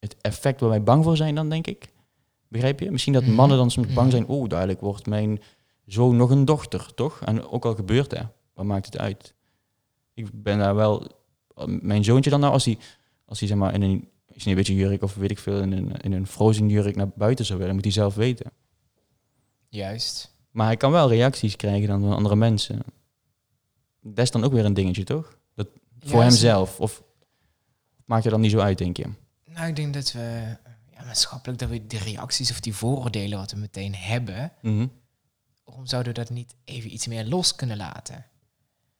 het 0.00 0.16
effect 0.20 0.60
waar 0.60 0.68
wij 0.70 0.82
bang 0.82 1.04
voor 1.04 1.16
zijn 1.16 1.34
dan, 1.34 1.48
denk 1.48 1.66
ik. 1.66 1.92
Begrijp 2.48 2.80
je? 2.80 2.90
Misschien 2.90 3.12
dat 3.12 3.22
Mhm. 3.22 3.32
mannen 3.32 3.56
dan 3.56 3.70
soms 3.70 3.86
bang 3.86 4.06
Mhm. 4.06 4.10
zijn... 4.10 4.26
Oh, 4.26 4.48
dadelijk 4.48 4.80
wordt 4.80 5.06
mijn 5.06 5.40
zoon 5.86 6.16
nog 6.16 6.30
een 6.30 6.44
dochter, 6.44 6.94
toch? 6.94 7.20
En 7.20 7.46
ook 7.48 7.64
al 7.64 7.74
gebeurt 7.74 8.10
dat, 8.10 8.26
wat 8.54 8.64
maakt 8.64 8.86
het 8.86 8.98
uit? 8.98 9.34
Ik 10.14 10.28
ben 10.42 10.58
daar 10.58 10.74
wel... 10.74 11.20
Mijn 11.66 12.04
zoontje 12.04 12.30
dan 12.30 12.40
nou, 12.40 12.52
als 12.52 12.64
hij, 12.64 12.78
als 13.24 13.38
hij 13.38 13.48
zeg 13.48 13.56
maar 13.58 13.74
in 13.74 13.82
een 13.82 14.08
sneeuwwitje 14.36 14.74
jurk 14.74 15.02
of 15.02 15.14
weet 15.14 15.30
ik 15.30 15.38
veel, 15.38 15.60
in 15.60 15.72
een, 15.72 15.92
in 16.00 16.12
een 16.12 16.26
frozen 16.26 16.68
jurk 16.68 16.96
naar 16.96 17.08
buiten 17.14 17.44
zou 17.44 17.58
willen, 17.58 17.74
moet 17.74 17.84
hij 17.84 17.92
zelf 17.92 18.14
weten. 18.14 18.52
Juist. 19.68 20.34
Maar 20.50 20.66
hij 20.66 20.76
kan 20.76 20.90
wel 20.90 21.08
reacties 21.08 21.56
krijgen 21.56 21.88
dan 21.88 22.00
van 22.00 22.12
andere 22.12 22.36
mensen. 22.36 22.82
Dat 24.00 24.24
is 24.24 24.30
dan 24.30 24.44
ook 24.44 24.52
weer 24.52 24.64
een 24.64 24.74
dingetje, 24.74 25.04
toch? 25.04 25.38
Dat, 25.54 25.68
voor 25.98 26.10
Juist. 26.20 26.22
hemzelf. 26.28 26.80
Of 26.80 27.02
maakt 28.04 28.24
je 28.24 28.30
dan 28.30 28.40
niet 28.40 28.50
zo 28.50 28.58
uit, 28.58 28.78
denk 28.78 28.96
je? 28.96 29.06
Nou, 29.44 29.68
ik 29.68 29.76
denk 29.76 29.94
dat 29.94 30.12
we 30.12 30.56
ja, 30.90 31.04
maatschappelijk 31.04 31.58
dat 31.58 31.68
we 31.68 31.86
die 31.86 31.98
reacties 31.98 32.50
of 32.50 32.60
die 32.60 32.74
vooroordelen 32.74 33.38
wat 33.38 33.50
we 33.52 33.58
meteen 33.58 33.94
hebben, 33.94 34.52
Mhm. 34.62 34.86
waarom 35.64 35.86
zouden 35.86 36.12
we 36.14 36.18
dat 36.18 36.30
niet 36.30 36.54
even 36.64 36.92
iets 36.92 37.06
meer 37.06 37.24
los 37.26 37.54
kunnen 37.54 37.76
laten? 37.76 38.26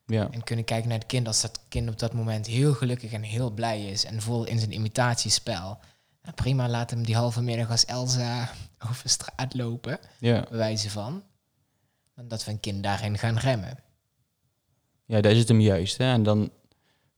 Ja. 0.05 0.31
En 0.31 0.43
kunnen 0.43 0.65
kijken 0.65 0.89
naar 0.89 0.97
het 0.97 1.07
kind 1.07 1.27
als 1.27 1.41
dat 1.41 1.59
kind 1.67 1.89
op 1.89 1.99
dat 1.99 2.13
moment 2.13 2.45
heel 2.47 2.73
gelukkig 2.73 3.11
en 3.11 3.21
heel 3.21 3.51
blij 3.51 3.85
is 3.85 4.05
en 4.05 4.21
vol 4.21 4.45
in 4.45 4.59
zijn 4.59 4.71
imitatiespel. 4.71 5.77
Nou, 6.21 6.35
prima, 6.35 6.69
laat 6.69 6.89
hem 6.89 7.03
die 7.05 7.15
halve 7.15 7.41
middag 7.41 7.69
als 7.69 7.85
Elsa 7.85 8.51
over 8.89 9.09
straat 9.09 9.53
lopen, 9.53 9.99
Ja. 10.19 10.45
wijze 10.49 10.89
van. 10.89 11.23
Dan 12.15 12.27
dat 12.27 12.45
we 12.45 12.51
een 12.51 12.59
kind 12.59 12.83
daarin 12.83 13.17
gaan 13.17 13.37
remmen. 13.37 13.79
ja, 15.05 15.21
daar 15.21 15.31
is 15.31 15.37
het 15.37 15.47
hem 15.47 15.59
juist. 15.61 15.97
Hè? 15.97 16.11
En 16.11 16.23
dan, 16.23 16.51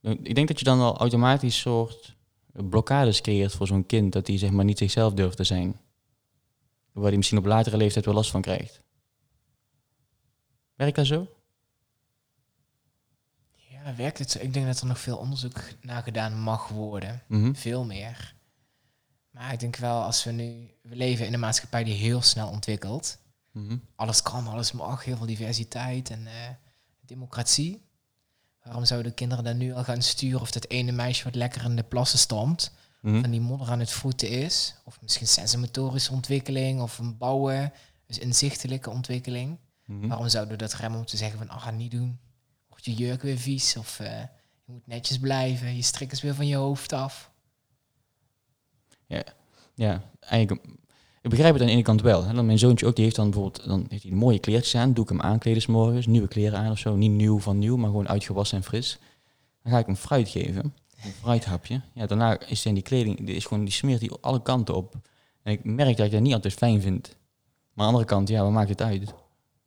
ik 0.02 0.36
denk 0.36 0.48
dat 0.48 0.60
je 0.60 0.66
dan 0.66 0.80
al 0.80 0.98
automatisch 0.98 1.60
soort 1.60 2.16
blokkades 2.54 3.22
creëert 3.22 3.52
voor 3.54 3.68
zo'n 3.68 3.86
kind, 3.86 4.14
dat 4.14 4.28
hij 4.28 4.38
zeg 4.38 4.50
maar 4.52 4.66
niet 4.66 4.78
zichzelf 4.78 5.14
durft 5.14 5.38
te 5.38 5.44
zijn. 5.44 5.80
Waar 6.92 7.08
hij 7.08 7.16
misschien 7.18 7.38
op 7.38 7.46
latere 7.46 7.78
leeftijd 7.78 8.06
wel 8.06 8.14
last 8.14 8.32
van 8.32 8.42
krijgt. 8.42 8.82
Werkt 10.76 10.96
dat 10.96 11.06
zo? 11.06 11.28
Ja, 13.86 13.96
werkt 13.96 14.20
het 14.20 14.32
zo? 14.32 14.40
Ik 14.40 14.54
denk 14.54 14.66
dat 14.66 14.80
er 14.80 14.86
nog 14.86 15.00
veel 15.00 15.18
onderzoek 15.18 15.62
naar 15.82 16.04
gedaan 16.04 16.40
mag 16.40 16.68
worden. 16.68 17.22
Mhm. 17.28 17.54
Veel 17.54 17.86
meer. 17.86 18.36
Maar 19.32 19.54
ik 19.54 19.60
denk 19.60 19.76
wel, 19.76 20.04
als 20.04 20.24
we 20.24 20.32
nu... 20.32 20.72
We 20.82 20.96
leven 20.96 21.26
in 21.26 21.34
een 21.34 21.40
maatschappij 21.40 21.84
die 21.84 21.94
heel 21.94 22.22
snel 22.22 22.48
ontwikkelt. 22.50 23.18
Mhm. 23.52 23.78
Alles 23.96 24.22
kan, 24.22 24.48
alles 24.48 24.72
mag, 24.72 25.04
heel 25.04 25.18
veel 25.18 25.26
diversiteit 25.26 26.10
en 26.10 26.28
eh, 26.28 26.34
democratie. 27.02 27.84
Waarom 28.64 28.86
zouden 28.86 29.14
kinderen 29.14 29.44
dan 29.44 29.58
nu 29.58 29.74
al 29.74 29.84
gaan 29.84 30.02
sturen 30.02 30.42
of 30.42 30.52
dat 30.52 30.70
ene 30.70 30.92
meisje 30.92 31.24
wat 31.24 31.36
lekker 31.36 31.64
in 31.64 31.76
de 31.76 31.84
plassen 31.84 32.20
stampt, 32.20 32.72
Mhm. 33.02 33.22
van 33.22 33.32
die 33.32 33.42
modder 33.42 33.70
aan 33.70 33.80
het 33.80 33.92
voeten 33.92 34.30
is? 34.30 34.76
Of 34.84 35.02
misschien 35.02 35.28
sensormotorische 35.28 36.12
ontwikkeling 36.12 36.82
of 36.82 36.98
een 36.98 37.18
bouwen, 37.18 37.74
dus 38.08 38.18
inzichtelijke 38.20 38.90
ontwikkeling. 38.90 39.58
Mhm. 39.86 40.08
Waarom 40.08 40.30
zouden 40.30 40.54
we 40.58 40.64
dat 40.64 40.74
remmen 40.74 41.00
om 41.00 41.06
te 41.06 41.18
zeggen 41.18 41.38
van, 41.38 41.50
ah, 41.50 41.62
ga 41.62 41.72
niet 41.72 41.92
doen. 41.92 42.20
Je 42.86 42.94
jurk 42.94 43.22
weer 43.22 43.38
vies 43.38 43.78
of 43.78 44.00
eh, 44.00 44.20
je 44.66 44.72
moet 44.72 44.88
netjes 44.88 45.20
blijven, 45.20 45.76
je 45.76 45.82
strik 45.82 46.12
is 46.12 46.22
weer 46.22 46.36
van 46.36 46.48
je 46.48 46.56
hoofd 46.56 46.94
af. 46.94 47.32
Ja, 49.76 50.04
eigenlijk. 50.20 50.66
Ik 51.22 51.30
begrijp 51.30 51.54
het 51.54 51.62
aan 51.62 51.68
de 51.68 51.74
ene 51.74 51.82
kant 51.82 52.02
wel. 52.02 52.24
Hè. 52.24 52.34
Dan 52.34 52.46
mijn 52.46 52.60
zoontje 52.60 52.86
ook, 52.86 52.96
die 52.96 53.04
heeft 53.04 53.16
dan 53.16 53.30
bijvoorbeeld 53.30 53.66
dan 53.66 53.86
heeft 53.90 54.04
hij 54.04 54.12
mooie 54.12 54.40
kleertjes 54.40 54.76
aan. 54.76 54.94
Doe 54.94 55.04
ik 55.04 55.10
hem 55.10 55.22
aankleden 55.22 55.62
's 55.62 55.66
morgens, 55.66 56.06
nieuwe 56.06 56.28
kleren 56.28 56.60
aan 56.60 56.72
of 56.72 56.78
zo. 56.78 56.96
Niet 56.96 57.12
nieuw 57.12 57.40
van 57.40 57.60
nieuw, 57.60 57.78
maar 57.78 57.90
gewoon 57.90 58.08
uitgewassen 58.08 58.58
en 58.58 58.64
fris. 58.64 59.00
Dan 59.64 59.72
ga 59.72 59.80
ik 59.80 59.86
hem 59.86 59.96
fruit 59.96 60.30
geven. 60.30 60.74
Een 61.04 61.12
fruithapje. 61.12 61.82
Ja, 61.94 62.06
daarna 62.06 62.40
is 62.40 62.64
hij 62.64 62.72
in 62.72 62.74
die 62.74 62.84
kleding, 62.84 63.26
die 63.26 63.36
is 63.36 63.46
gewoon, 63.46 63.64
die 63.64 63.74
smeert 63.74 64.00
hij 64.00 64.10
alle 64.22 64.42
kanten 64.42 64.76
op. 64.76 64.96
En 65.44 65.52
ik 65.52 65.64
merk 65.64 65.98
dat 65.98 66.06
ik 66.06 66.12
dat 66.12 66.22
niet 66.22 66.34
altijd 66.34 66.54
fijn 66.54 66.82
vind. 66.82 67.08
Maar 67.74 67.86
aan 67.86 67.92
de 67.92 67.98
andere 67.98 68.06
kant, 68.06 68.30
ja, 68.30 68.44
wat 68.44 68.52
maakt 68.52 68.70
het 68.70 68.82
uit? 68.82 69.14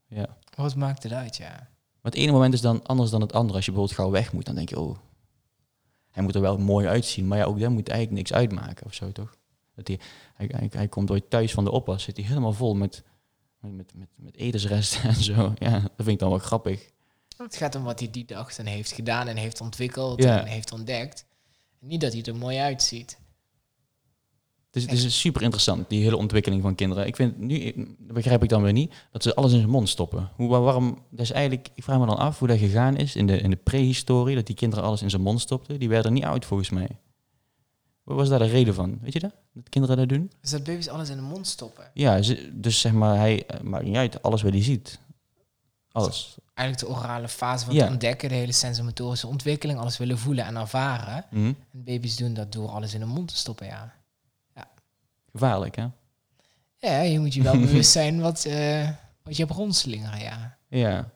Ja. 0.07 0.37
Wat 0.55 0.75
maakt 0.75 1.03
het 1.03 1.13
uit, 1.13 1.37
ja. 1.37 1.68
Maar 2.09 2.16
het 2.16 2.27
ene 2.27 2.37
moment 2.37 2.55
is 2.55 2.61
dan 2.61 2.87
anders 2.87 3.11
dan 3.11 3.21
het 3.21 3.33
andere. 3.33 3.57
Als 3.57 3.64
je 3.64 3.71
bijvoorbeeld 3.71 4.01
gauw 4.01 4.11
weg 4.11 4.33
moet, 4.33 4.44
dan 4.44 4.55
denk 4.55 4.68
je, 4.68 4.81
oh, 4.81 4.97
hij 6.11 6.23
moet 6.23 6.35
er 6.35 6.40
wel 6.40 6.59
mooi 6.59 6.87
uitzien. 6.87 7.27
Maar 7.29 7.38
ja, 7.38 7.44
ook 7.44 7.61
dat 7.61 7.71
moet 7.71 7.88
eigenlijk 7.88 8.18
niks 8.18 8.33
uitmaken 8.33 8.87
of 8.87 8.94
zo, 8.94 9.12
toch? 9.12 9.37
Dat 9.75 9.88
hij, 9.88 9.99
hij, 10.35 10.49
hij, 10.53 10.68
hij 10.73 10.88
komt 10.88 11.11
ooit 11.11 11.31
thuis 11.31 11.53
van 11.53 11.64
de 11.64 11.71
oppas, 11.71 12.03
zit 12.03 12.16
hij 12.16 12.27
helemaal 12.27 12.53
vol 12.53 12.75
met, 12.75 13.03
met, 13.61 13.73
met, 13.73 13.94
met, 13.94 14.09
met 14.16 14.37
etensresten 14.37 15.03
en 15.09 15.14
zo. 15.23 15.53
Ja, 15.59 15.71
dat 15.81 15.92
vind 15.97 16.09
ik 16.09 16.18
dan 16.18 16.29
wel 16.29 16.38
grappig. 16.38 16.90
Het 17.37 17.57
gaat 17.57 17.75
om 17.75 17.83
wat 17.83 17.99
hij 17.99 18.11
die 18.11 18.25
dag 18.25 18.55
dan 18.55 18.66
heeft 18.66 18.92
gedaan 18.92 19.29
en 19.29 19.37
heeft 19.37 19.61
ontwikkeld 19.61 20.23
Ja. 20.23 20.40
en 20.40 20.47
heeft 20.47 20.73
ontdekt. 20.73 21.25
Niet 21.79 22.01
dat 22.01 22.12
hij 22.12 22.23
er 22.23 22.37
mooi 22.37 22.59
uitziet. 22.59 23.18
Het 24.83 24.93
is, 24.93 24.99
het 25.03 25.09
is 25.11 25.21
super 25.21 25.43
interessant, 25.43 25.88
die 25.88 26.03
hele 26.03 26.17
ontwikkeling 26.17 26.62
van 26.62 26.75
kinderen. 26.75 27.07
Ik 27.07 27.17
vind 27.17 27.38
nu, 27.38 27.73
begrijp 27.99 28.43
ik 28.43 28.49
dan 28.49 28.62
weer 28.62 28.73
niet, 28.73 28.95
dat 29.12 29.23
ze 29.23 29.35
alles 29.35 29.53
in 29.53 29.59
zijn 29.59 29.71
mond 29.71 29.88
stoppen. 29.88 30.29
Hoe, 30.35 30.49
waar- 30.49 30.61
waarom, 30.62 30.99
dat 31.11 31.21
is 31.21 31.31
eigenlijk, 31.31 31.69
ik 31.75 31.83
vraag 31.83 31.99
me 31.99 32.07
dan 32.07 32.17
af 32.19 32.38
hoe 32.38 32.49
dat 32.49 32.59
gegaan 32.59 32.97
is 32.97 33.17
in 33.17 33.27
de, 33.27 33.38
in 33.41 33.51
de 33.51 33.57
prehistorie, 33.57 34.35
dat 34.35 34.47
die 34.47 34.55
kinderen 34.57 34.85
alles 34.85 35.03
in 35.03 35.11
zijn 35.11 35.23
mond 35.23 35.41
stopten. 35.41 35.79
Die 35.79 35.88
werden 35.88 36.12
niet 36.12 36.25
oud 36.25 36.45
volgens 36.45 36.71
mij. 36.71 36.88
Wat 38.03 38.17
was 38.17 38.29
daar 38.29 38.38
de 38.38 38.45
reden 38.47 38.75
van? 38.75 38.99
Weet 39.03 39.12
je 39.12 39.19
dat? 39.19 39.33
Dat 39.55 39.69
kinderen 39.69 39.97
dat 39.97 40.09
doen? 40.09 40.31
Dus 40.41 40.51
dat 40.51 40.64
baby's 40.64 40.88
alles 40.88 41.09
in 41.09 41.17
de 41.17 41.23
mond 41.23 41.47
stoppen. 41.47 41.91
Ja, 41.95 42.23
ze- 42.23 42.51
dus 42.55 42.81
zeg 42.81 42.93
maar, 42.93 43.17
hij 43.17 43.47
eh, 43.47 43.61
maakt 43.61 43.85
niet 43.85 43.97
uit, 43.97 44.23
alles 44.23 44.43
wat 44.43 44.53
hij 44.53 44.62
ziet. 44.62 45.01
Alles. 45.93 46.37
Eigenlijk 46.55 46.88
de 46.88 46.99
orale 47.01 47.29
fase 47.29 47.64
van 47.64 47.75
Ja. 47.75 47.83
het 47.83 47.91
ontdekken, 47.91 48.29
de 48.29 48.35
hele 48.35 48.53
sensormotorische 48.53 49.27
ontwikkeling, 49.27 49.79
alles 49.79 49.99
willen 49.99 50.19
voelen 50.19 50.45
en 50.45 50.57
ervaren. 50.57 51.25
Mhm. 51.31 51.45
En 51.47 51.85
baby's 51.85 52.17
doen 52.17 52.35
dat 52.35 52.53
door 52.53 52.69
alles 52.69 52.95
in 52.95 53.01
de 53.01 53.07
mond 53.07 53.29
te 53.29 53.37
stoppen, 53.37 53.67
ja. 53.67 53.95
Gevaarlijk, 55.33 55.77
hè? 55.77 55.87
Ja, 56.77 57.01
je 57.01 57.19
moet 57.19 57.35
je 57.35 57.43
wel 57.43 57.61
bewust 57.67 57.91
zijn 57.91 58.21
wat, 58.21 58.45
eh, 58.45 58.91
wat 59.23 59.37
je 59.37 59.45
hebt 59.45 59.57
rondslingeren, 59.57 60.21
ja. 60.21 60.59
Ja. 60.69 61.12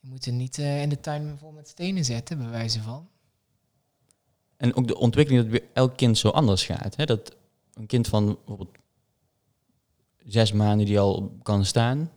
Je 0.00 0.08
moet 0.08 0.26
er 0.26 0.32
niet 0.32 0.58
eh, 0.58 0.82
in 0.82 0.88
de 0.88 1.00
tuin 1.00 1.38
vol 1.38 1.52
met 1.52 1.68
stenen 1.68 2.04
zetten, 2.04 2.38
bij 2.38 2.48
wijze 2.48 2.82
van. 2.82 3.08
En 4.56 4.76
ook 4.76 4.86
de 4.86 4.96
ontwikkeling 4.96 5.42
dat 5.42 5.60
bij 5.60 5.68
elk 5.72 5.96
kind 5.96 6.18
zo 6.18 6.28
anders 6.28 6.64
gaat. 6.64 6.96
Hè? 6.96 7.04
Dat 7.04 7.36
een 7.74 7.86
kind 7.86 8.08
van 8.08 8.24
bijvoorbeeld 8.24 8.76
zes 10.26 10.52
maanden 10.52 10.86
die 10.86 10.98
al 10.98 11.38
kan 11.42 11.64
staan, 11.64 12.10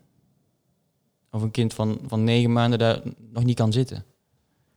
of 1.32 1.42
een 1.42 1.52
kind 1.52 1.74
van, 1.74 2.00
van 2.08 2.24
negen 2.24 2.52
maanden 2.52 2.80
daar 2.80 3.02
nog 3.18 3.44
niet 3.44 3.56
kan 3.56 3.72
zitten. 3.72 4.06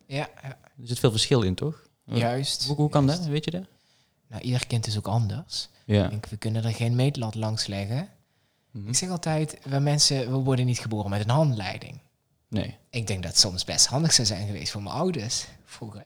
Ja, 0.06 0.28
ja. 0.42 0.48
Er 0.48 0.88
zit 0.88 0.98
veel 0.98 1.10
verschil 1.10 1.42
in, 1.42 1.54
toch? 1.54 1.88
juist. 2.04 2.66
Hoe, 2.66 2.76
hoe 2.76 2.88
kan 2.88 3.04
juist. 3.06 3.22
dat? 3.22 3.30
Weet 3.30 3.44
je 3.44 3.50
dat? 3.50 3.64
Nou, 4.28 4.42
ieder 4.42 4.66
kind 4.66 4.86
is 4.86 4.98
ook 4.98 5.06
anders. 5.06 5.68
Ja. 5.92 6.04
Ik 6.04 6.10
denk, 6.10 6.26
we 6.26 6.36
kunnen 6.36 6.64
er 6.64 6.74
geen 6.74 6.94
meetlat 6.94 7.34
langs 7.34 7.66
leggen. 7.66 8.08
Mhm. 8.70 8.88
Ik 8.88 8.96
zeg 8.96 9.10
altijd, 9.10 9.58
we 9.64 9.78
mensen, 9.78 10.30
we 10.30 10.36
worden 10.36 10.66
niet 10.66 10.78
geboren 10.78 11.10
met 11.10 11.20
een 11.20 11.30
handleiding. 11.30 12.00
Nee. 12.48 12.76
Ik 12.90 13.06
denk 13.06 13.22
dat 13.22 13.30
het 13.30 13.40
soms 13.40 13.64
best 13.64 13.86
handig 13.86 14.12
zou 14.12 14.26
zijn 14.26 14.46
geweest 14.46 14.72
voor 14.72 14.82
mijn 14.82 14.94
ouders 14.94 15.46
vroeger. 15.64 16.04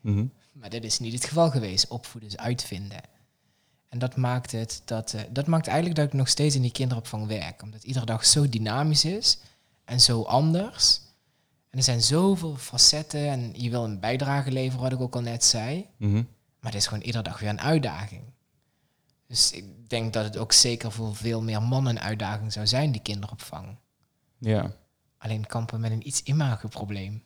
Mhm. 0.00 0.26
Maar 0.52 0.70
dat 0.70 0.82
is 0.82 0.98
niet 0.98 1.12
het 1.12 1.24
geval 1.24 1.50
geweest. 1.50 1.88
Opvoeden 1.88 2.30
is 2.30 2.36
uitvinden. 2.36 3.00
En 3.88 3.98
dat 3.98 4.16
maakt 4.16 4.52
het 4.52 4.82
dat, 4.84 5.12
eh, 5.12 5.20
dat 5.30 5.46
maakt 5.46 5.66
eigenlijk 5.66 5.96
dat 5.96 6.06
ik 6.06 6.12
nog 6.12 6.28
steeds 6.28 6.54
in 6.54 6.62
die 6.62 6.72
kinderopvang 6.72 7.26
werk. 7.26 7.62
Omdat 7.62 7.84
iedere 7.84 8.06
dag 8.06 8.24
zo 8.26 8.48
dynamisch 8.48 9.04
is 9.04 9.38
en 9.84 10.00
zo 10.00 10.22
anders. 10.22 11.00
En 11.70 11.78
er 11.78 11.84
zijn 11.84 12.02
zoveel 12.02 12.56
facetten 12.56 13.28
en 13.28 13.52
je 13.54 13.70
wil 13.70 13.84
een 13.84 14.00
bijdrage 14.00 14.50
leveren, 14.50 14.82
wat 14.82 14.92
ik 14.92 15.00
ook 15.00 15.14
al 15.14 15.20
net 15.20 15.44
zei. 15.44 15.86
Mhm. 15.96 16.22
Maar 16.60 16.72
het 16.72 16.80
is 16.80 16.86
gewoon 16.86 17.02
iedere 17.02 17.24
dag 17.24 17.40
weer 17.40 17.48
een 17.48 17.60
uitdaging. 17.60 18.22
Dus 19.28 19.52
ik 19.52 19.88
denk 19.88 20.12
dat 20.12 20.24
het 20.24 20.36
ook 20.36 20.52
zeker 20.52 20.92
voor 20.92 21.16
veel 21.16 21.42
meer 21.42 21.62
mannen 21.62 21.96
een 21.96 22.02
uitdaging 22.02 22.52
zou 22.52 22.66
zijn, 22.66 22.92
die 22.92 23.02
kinderopvang. 23.02 23.76
Ja. 24.38 24.72
Alleen 25.18 25.46
kampen 25.46 25.80
met 25.80 25.90
een 25.90 26.06
iets 26.06 26.22
imagoprobleem. 26.22 27.22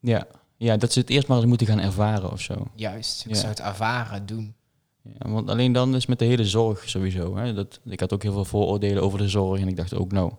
Ja. 0.00 0.26
ja, 0.56 0.76
dat 0.76 0.92
ze 0.92 0.98
het 1.00 1.10
eerst 1.10 1.28
maar 1.28 1.36
eens 1.36 1.46
moeten 1.46 1.66
gaan 1.66 1.78
ervaren 1.80 2.32
of 2.32 2.40
zo. 2.40 2.66
Juist, 2.74 3.24
ik 3.24 3.30
Ja. 3.30 3.36
zou 3.36 3.48
het 3.48 3.60
ervaren 3.60 4.26
doen. 4.26 4.54
Ja, 5.02 5.30
want 5.30 5.50
alleen 5.50 5.72
dan 5.72 5.94
is 5.94 6.06
met 6.06 6.18
de 6.18 6.24
hele 6.24 6.44
zorg 6.44 6.88
sowieso. 6.88 7.36
Hè, 7.36 7.54
dat, 7.54 7.80
ik 7.84 8.00
had 8.00 8.12
ook 8.12 8.22
heel 8.22 8.32
veel 8.32 8.44
vooroordelen 8.44 9.02
over 9.02 9.18
de 9.18 9.28
zorg 9.28 9.60
en 9.60 9.68
ik 9.68 9.76
dacht 9.76 9.94
ook, 9.94 10.12
nou, 10.12 10.32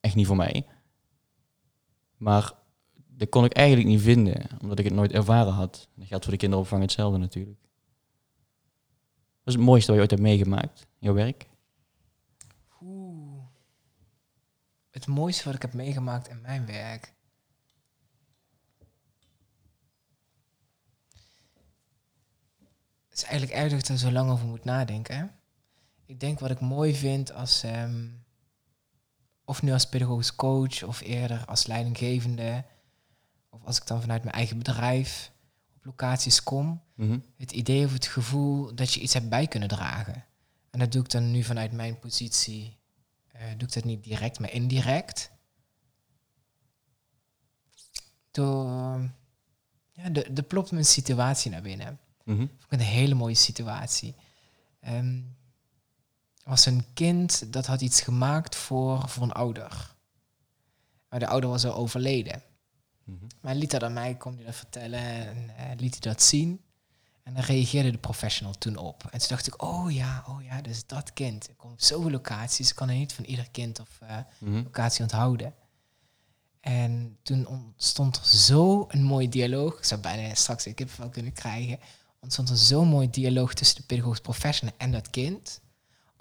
echt 0.00 0.14
niet 0.14 0.26
voor 0.26 0.36
mij. 0.36 0.66
Maar 2.16 2.52
dat 3.06 3.28
kon 3.28 3.44
ik 3.44 3.52
eigenlijk 3.52 3.88
niet 3.88 4.00
vinden, 4.00 4.46
omdat 4.62 4.78
ik 4.78 4.84
het 4.84 4.94
nooit 4.94 5.12
ervaren 5.12 5.52
had. 5.52 5.88
Dat 5.94 6.06
geldt 6.06 6.24
voor 6.24 6.32
de 6.32 6.38
kinderopvang 6.38 6.82
hetzelfde 6.82 7.18
natuurlijk. 7.18 7.58
Is 9.48 9.54
het 9.54 9.62
mooiste 9.62 9.86
wat 9.86 9.96
je 9.96 10.00
ooit 10.00 10.10
hebt 10.10 10.22
meegemaakt 10.22 10.80
in 10.80 10.86
jouw 10.98 11.14
werk? 11.14 11.46
Oeh. 12.82 13.42
Het 14.90 15.06
mooiste 15.06 15.44
wat 15.44 15.54
ik 15.54 15.62
heb 15.62 15.72
meegemaakt 15.72 16.28
in 16.28 16.40
mijn 16.40 16.66
werk. 16.66 17.12
Het 23.08 23.18
is 23.18 23.22
eigenlijk 23.22 23.60
erg 23.60 23.70
dat 23.70 23.80
ik 23.80 23.88
er 23.88 23.98
zo 23.98 24.10
lang 24.10 24.30
over 24.30 24.46
moet 24.46 24.64
nadenken. 24.64 25.34
Ik 26.06 26.20
denk 26.20 26.38
wat 26.38 26.50
ik 26.50 26.60
mooi 26.60 26.94
vind 26.94 27.32
als, 27.32 27.62
ehm, 27.62 28.08
of 29.44 29.62
nu 29.62 29.72
als 29.72 29.88
pedagogisch 29.88 30.34
coach 30.34 30.82
of 30.82 31.00
eerder 31.00 31.44
als 31.46 31.66
leidinggevende, 31.66 32.64
of 33.48 33.64
als 33.64 33.80
ik 33.80 33.86
dan 33.86 34.00
vanuit 34.00 34.22
mijn 34.22 34.34
eigen 34.34 34.58
bedrijf 34.58 35.32
locaties 35.88 36.42
kom, 36.42 36.82
Mhm. 36.94 37.18
het 37.36 37.52
idee 37.52 37.84
of 37.84 37.92
het 37.92 38.06
gevoel 38.06 38.74
dat 38.74 38.92
je 38.92 39.00
iets 39.00 39.14
hebt 39.14 39.28
bij 39.28 39.46
kunnen 39.46 39.68
dragen. 39.68 40.24
En 40.70 40.78
dat 40.78 40.92
doe 40.92 41.02
ik 41.02 41.10
dan 41.10 41.30
nu 41.30 41.42
vanuit 41.42 41.72
mijn 41.72 41.98
positie. 41.98 42.76
eh, 43.32 43.48
doe 43.56 43.68
ik 43.68 43.72
dat 43.74 43.84
niet 43.84 44.04
direct, 44.04 44.38
maar 44.38 44.52
indirect. 44.52 45.30
Door, 48.30 48.66
ja, 49.92 50.08
de, 50.10 50.32
de 50.32 50.42
plopt 50.42 50.70
een 50.70 50.84
situatie 50.84 51.50
naar 51.50 51.62
binnen. 51.62 51.98
Vond 52.24 52.64
ik 52.64 52.70
een 52.72 52.80
hele 52.80 53.14
mooie 53.14 53.34
situatie. 53.34 54.14
Er 54.80 55.22
was 56.44 56.66
een 56.66 56.84
kind 56.94 57.52
dat 57.52 57.66
had 57.66 57.80
iets 57.80 58.00
gemaakt 58.00 58.56
voor, 58.56 59.08
voor 59.08 59.22
een 59.22 59.32
ouder. 59.32 59.94
Maar 61.08 61.18
de 61.18 61.26
ouder 61.26 61.50
was 61.50 61.64
al 61.64 61.74
overleden. 61.74 62.42
Mhm. 63.08 63.24
Maar 63.40 63.50
hij 63.52 63.60
liet 63.60 63.70
dat 63.70 63.82
aan 63.82 63.92
mij, 63.92 64.14
kon 64.14 64.34
hij 64.36 64.44
dat 64.44 64.54
vertellen 64.54 65.00
en 65.00 65.50
eh, 65.56 65.64
liet 65.76 65.92
hij 66.04 66.12
dat 66.12 66.22
zien. 66.22 66.60
En 67.22 67.34
daar 67.34 67.44
reageerde 67.44 67.90
de 67.90 67.98
professional 67.98 68.52
toen 68.58 68.76
op. 68.76 69.02
En 69.10 69.18
toen 69.18 69.28
dacht 69.28 69.46
ik, 69.46 69.62
oh 69.62 69.90
ja, 69.92 70.24
oh 70.28 70.42
ja, 70.42 70.60
dus 70.62 70.86
dat 70.86 71.12
kind. 71.12 71.48
Ik 71.48 71.56
kom 71.56 71.70
op 71.72 71.80
zoveel 71.80 72.10
locaties, 72.10 72.68
ik 72.70 72.74
kan 72.76 72.88
er 72.88 72.94
niet 72.94 73.12
van 73.12 73.24
ieder 73.24 73.50
kind 73.50 73.80
of 73.80 73.88
eh, 74.00 74.16
Mhm. 74.38 74.54
locatie 74.62 75.02
onthouden. 75.02 75.54
En 76.60 77.16
toen 77.22 77.46
ontstond 77.46 78.16
er 78.16 78.26
zo 78.26 78.84
een 78.88 79.02
mooie 79.02 79.28
dialoog. 79.28 79.78
Ik 79.78 79.84
zou 79.84 80.00
bijna 80.00 80.34
straks 80.34 80.64
een 80.66 80.74
kippenvel 80.74 81.08
kunnen 81.08 81.32
krijgen. 81.32 81.78
Ontstond 82.20 82.48
er 82.48 82.56
zo'n 82.56 82.88
mooi 82.88 83.10
dialoog 83.10 83.54
tussen 83.54 83.76
de 83.76 83.82
pedagogisch 83.86 84.20
professional 84.20 84.74
en 84.78 84.90
dat 84.92 85.10
kind. 85.10 85.60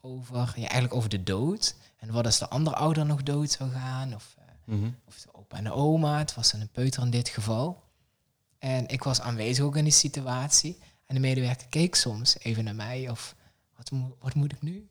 Over, 0.01 0.35
ja, 0.37 0.53
eigenlijk 0.61 0.93
over 0.93 1.09
de 1.09 1.23
dood. 1.23 1.75
En 1.97 2.11
wat 2.11 2.25
als 2.25 2.37
de 2.39 2.47
andere 2.49 2.75
ouder 2.75 3.05
nog 3.05 3.23
dood 3.23 3.51
zou 3.51 3.69
gaan. 3.71 4.15
Of 4.15 4.35
Mhm. 4.63 4.89
of 5.05 5.25
en 5.47 5.63
de 5.63 5.71
oma. 5.71 6.17
Het 6.17 6.33
was 6.35 6.53
een 6.53 6.69
peuter 6.69 7.03
in 7.03 7.09
dit 7.09 7.29
geval. 7.29 7.83
En 8.59 8.87
ik 8.87 9.03
was 9.03 9.21
aanwezig 9.21 9.63
ook 9.65 9.75
in 9.75 9.83
die 9.83 9.93
situatie. 9.93 10.79
En 11.05 11.15
de 11.15 11.21
medewerker 11.21 11.67
keek 11.67 11.95
soms 11.95 12.39
even 12.39 12.63
naar 12.63 12.75
mij. 12.75 13.09
Of 13.09 13.35
wat, 13.75 13.91
moet 13.91 14.13
wat 14.19 14.33
moet 14.33 14.51
ik 14.51 14.61
nu? 14.61 14.89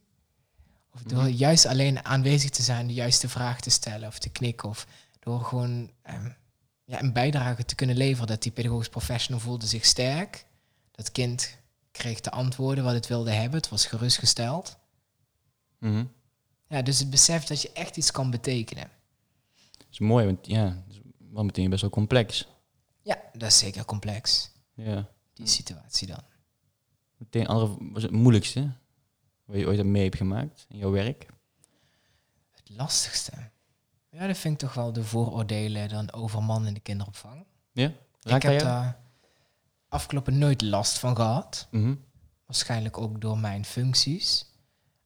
Of 0.94 1.02
door 1.02 1.22
Mhm. 1.22 1.30
juist 1.32 1.66
alleen 1.66 2.04
aanwezig 2.04 2.50
te 2.50 2.62
zijn, 2.62 2.86
de 2.86 2.94
juiste 2.94 3.28
vraag 3.28 3.60
te 3.60 3.70
stellen 3.70 4.08
of 4.08 4.18
te 4.18 4.28
knikken. 4.28 4.68
Of 4.68 4.86
door 5.20 5.40
gewoon 5.44 5.90
ehm, 6.02 6.30
ja, 6.84 7.02
een 7.02 7.12
bijdrage 7.12 7.64
te 7.64 7.74
kunnen 7.74 7.96
leveren. 7.96 8.26
Dat 8.26 8.42
die 8.42 8.52
pedagogisch 8.52 8.88
professional 8.88 9.40
voelde 9.40 9.66
zich 9.66 9.84
sterk. 9.84 10.46
Dat 10.90 11.12
kind 11.12 11.58
kreeg 11.90 12.20
de 12.20 12.30
antwoorden 12.30 12.84
wat 12.84 12.94
het 12.94 13.06
wilde 13.06 13.30
hebben. 13.30 13.58
Het 13.60 13.68
was 13.68 13.86
gerustgesteld. 13.86 14.76
Mhm. 15.78 16.04
Ja, 16.68 16.82
dus 16.82 16.98
het 16.98 17.10
besef 17.10 17.44
dat 17.44 17.62
je 17.62 17.72
echt 17.72 17.96
iets 17.96 18.10
kan 18.10 18.30
betekenen. 18.30 18.90
Is 19.96 20.02
mooi, 20.06 20.24
want 20.24 20.46
ja, 20.46 20.84
is 20.88 21.00
wel 21.32 21.44
meteen 21.44 21.70
best 21.70 21.80
wel 21.80 21.90
complex. 21.90 22.48
Ja, 23.02 23.22
dat 23.32 23.48
is 23.48 23.58
zeker 23.58 23.84
complex. 23.84 24.52
Ja. 24.74 25.08
Die 25.34 25.46
situatie 25.46 26.06
dan. 26.06 26.22
Meteen 27.16 27.46
andere, 27.46 27.76
was 27.92 28.02
het 28.02 28.12
moeilijkste 28.12 28.72
wat 29.44 29.56
je 29.56 29.66
ooit 29.66 29.84
mee 29.84 30.02
hebt 30.02 30.16
gemaakt 30.16 30.66
in 30.68 30.78
jouw 30.78 30.90
werk? 30.90 31.26
Het 32.50 32.70
lastigste. 32.76 33.32
Ja, 34.10 34.26
dat 34.26 34.36
vind 34.36 34.54
ik 34.54 34.60
toch 34.60 34.74
wel 34.74 34.92
de 34.92 35.04
vooroordelen 35.04 35.88
dan 35.88 36.12
over 36.12 36.42
mannen 36.42 36.68
in 36.68 36.74
de 36.74 36.80
kinderopvang. 36.80 37.46
Ja? 37.72 37.92
ik 38.22 38.42
heb 38.42 38.60
daar 38.60 39.00
afgelopen 39.88 40.38
nooit 40.38 40.62
last 40.62 40.98
van 40.98 41.16
gehad. 41.16 41.68
Mhm. 41.70 41.94
Waarschijnlijk 42.46 42.98
ook 42.98 43.20
door 43.20 43.38
mijn 43.38 43.64
functies. 43.64 44.46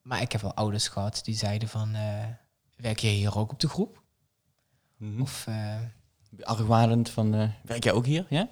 Maar 0.02 0.20
ik 0.20 0.32
heb 0.32 0.40
wel 0.40 0.54
ouders 0.54 0.88
gehad 0.88 1.20
die 1.24 1.34
zeiden 1.36 1.68
van... 1.68 1.94
eh, 1.94 2.26
werk 2.76 2.98
jij 2.98 3.12
hier 3.12 3.38
ook 3.38 3.52
op 3.52 3.60
de 3.60 3.68
groep? 3.68 4.02
Mhm. 5.00 5.20
Of 5.20 5.46
eh, 5.46 5.76
Argwanend 6.42 7.10
van, 7.10 7.34
eh, 7.34 7.48
werk 7.62 7.84
jij 7.84 7.92
ook 7.92 8.06
hier? 8.06 8.26
Ja? 8.28 8.48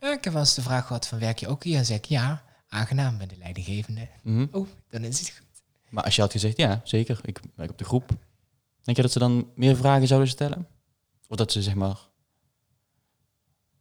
ja, 0.00 0.12
ik 0.12 0.24
heb 0.24 0.32
wel 0.32 0.42
eens 0.42 0.54
de 0.54 0.62
vraag 0.62 0.86
gehad 0.86 1.06
van... 1.06 1.18
werk 1.18 1.38
je 1.38 1.48
ook 1.48 1.64
hier? 1.64 1.78
En 1.78 1.84
zeg 1.84 1.96
ik 1.96 2.04
ja, 2.04 2.42
aangenaam, 2.68 3.18
ben 3.18 3.28
de 3.28 3.36
leidinggevende. 3.36 4.08
Mhm. 4.22 4.46
Oh, 4.50 4.68
dan 4.88 5.04
is 5.04 5.18
het 5.20 5.30
goed. 5.30 5.62
Maar 5.88 6.04
als 6.04 6.16
je 6.16 6.22
had 6.22 6.32
gezegd, 6.32 6.56
ja, 6.56 6.80
zeker, 6.84 7.20
ik 7.22 7.40
werk 7.54 7.70
op 7.70 7.78
de 7.78 7.84
groep. 7.84 8.08
Denk 8.82 8.96
je 8.96 9.02
dat 9.02 9.12
ze 9.12 9.18
dan 9.18 9.50
meer 9.54 9.76
vragen 9.76 10.06
zouden 10.06 10.28
stellen? 10.28 10.66
Of 11.28 11.36
dat 11.36 11.52
ze 11.52 11.62
zeg 11.62 11.74
maar... 11.74 12.08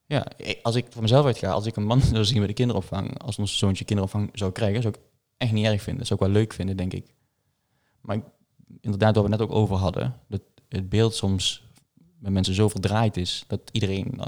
Ja, 0.05 0.27
als 0.61 0.75
ik 0.75 0.85
voor 0.89 1.01
mezelf 1.01 1.25
uitga, 1.25 1.51
als 1.51 1.65
ik 1.65 1.75
een 1.75 1.85
man 1.85 2.01
zou 2.13 2.25
zien 2.25 2.37
bij 2.37 2.47
de 2.47 2.53
kinderopvang, 2.53 3.19
als 3.21 3.37
ons 3.37 3.57
zoontje 3.57 3.85
kinderopvang 3.85 4.29
zou 4.33 4.51
krijgen, 4.51 4.81
zou 4.81 4.93
ik 4.93 5.01
echt 5.37 5.51
niet 5.51 5.65
erg 5.65 5.81
vinden. 5.81 6.05
Zou 6.05 6.19
ik 6.19 6.25
wel 6.25 6.35
leuk 6.35 6.53
vinden, 6.53 6.77
denk 6.77 6.93
ik. 6.93 7.13
Maar 8.01 8.21
inderdaad, 8.81 9.15
waar 9.15 9.23
we 9.23 9.29
het 9.29 9.39
net 9.39 9.49
ook 9.49 9.55
over 9.55 9.75
hadden, 9.75 10.19
dat 10.27 10.41
het 10.69 10.89
beeld 10.89 11.15
soms 11.15 11.68
bij 12.19 12.31
mensen 12.31 12.53
zo 12.53 12.67
verdraaid 12.67 13.17
is, 13.17 13.43
dat 13.47 13.61
iedereen, 13.71 14.19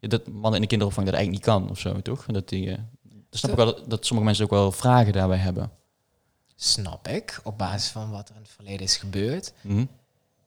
ja, 0.00 0.08
dat 0.08 0.28
mannen 0.28 0.54
in 0.54 0.60
de 0.60 0.66
kinderopvang 0.66 1.06
dat 1.06 1.14
eigenlijk 1.14 1.46
niet 1.46 1.54
kan 1.54 1.70
of 1.70 1.78
zo, 1.78 2.02
toch? 2.02 2.24
Dat 2.26 2.48
die, 2.48 2.70
eh, 2.70 2.78
dat 3.30 3.38
snap 3.38 3.50
ik 3.50 3.56
wel, 3.56 3.66
dat, 3.66 3.90
dat 3.90 4.06
sommige 4.06 4.26
mensen 4.26 4.44
ook 4.44 4.50
wel 4.50 4.72
vragen 4.72 5.12
daarbij 5.12 5.38
hebben. 5.38 5.70
Snap 6.56 7.08
ik, 7.08 7.40
op 7.42 7.58
basis 7.58 7.90
van 7.90 8.10
wat 8.10 8.28
er 8.28 8.34
in 8.34 8.42
het 8.42 8.50
verleden 8.50 8.80
is 8.80 8.96
gebeurd. 8.96 9.52
Mhm. 9.60 9.84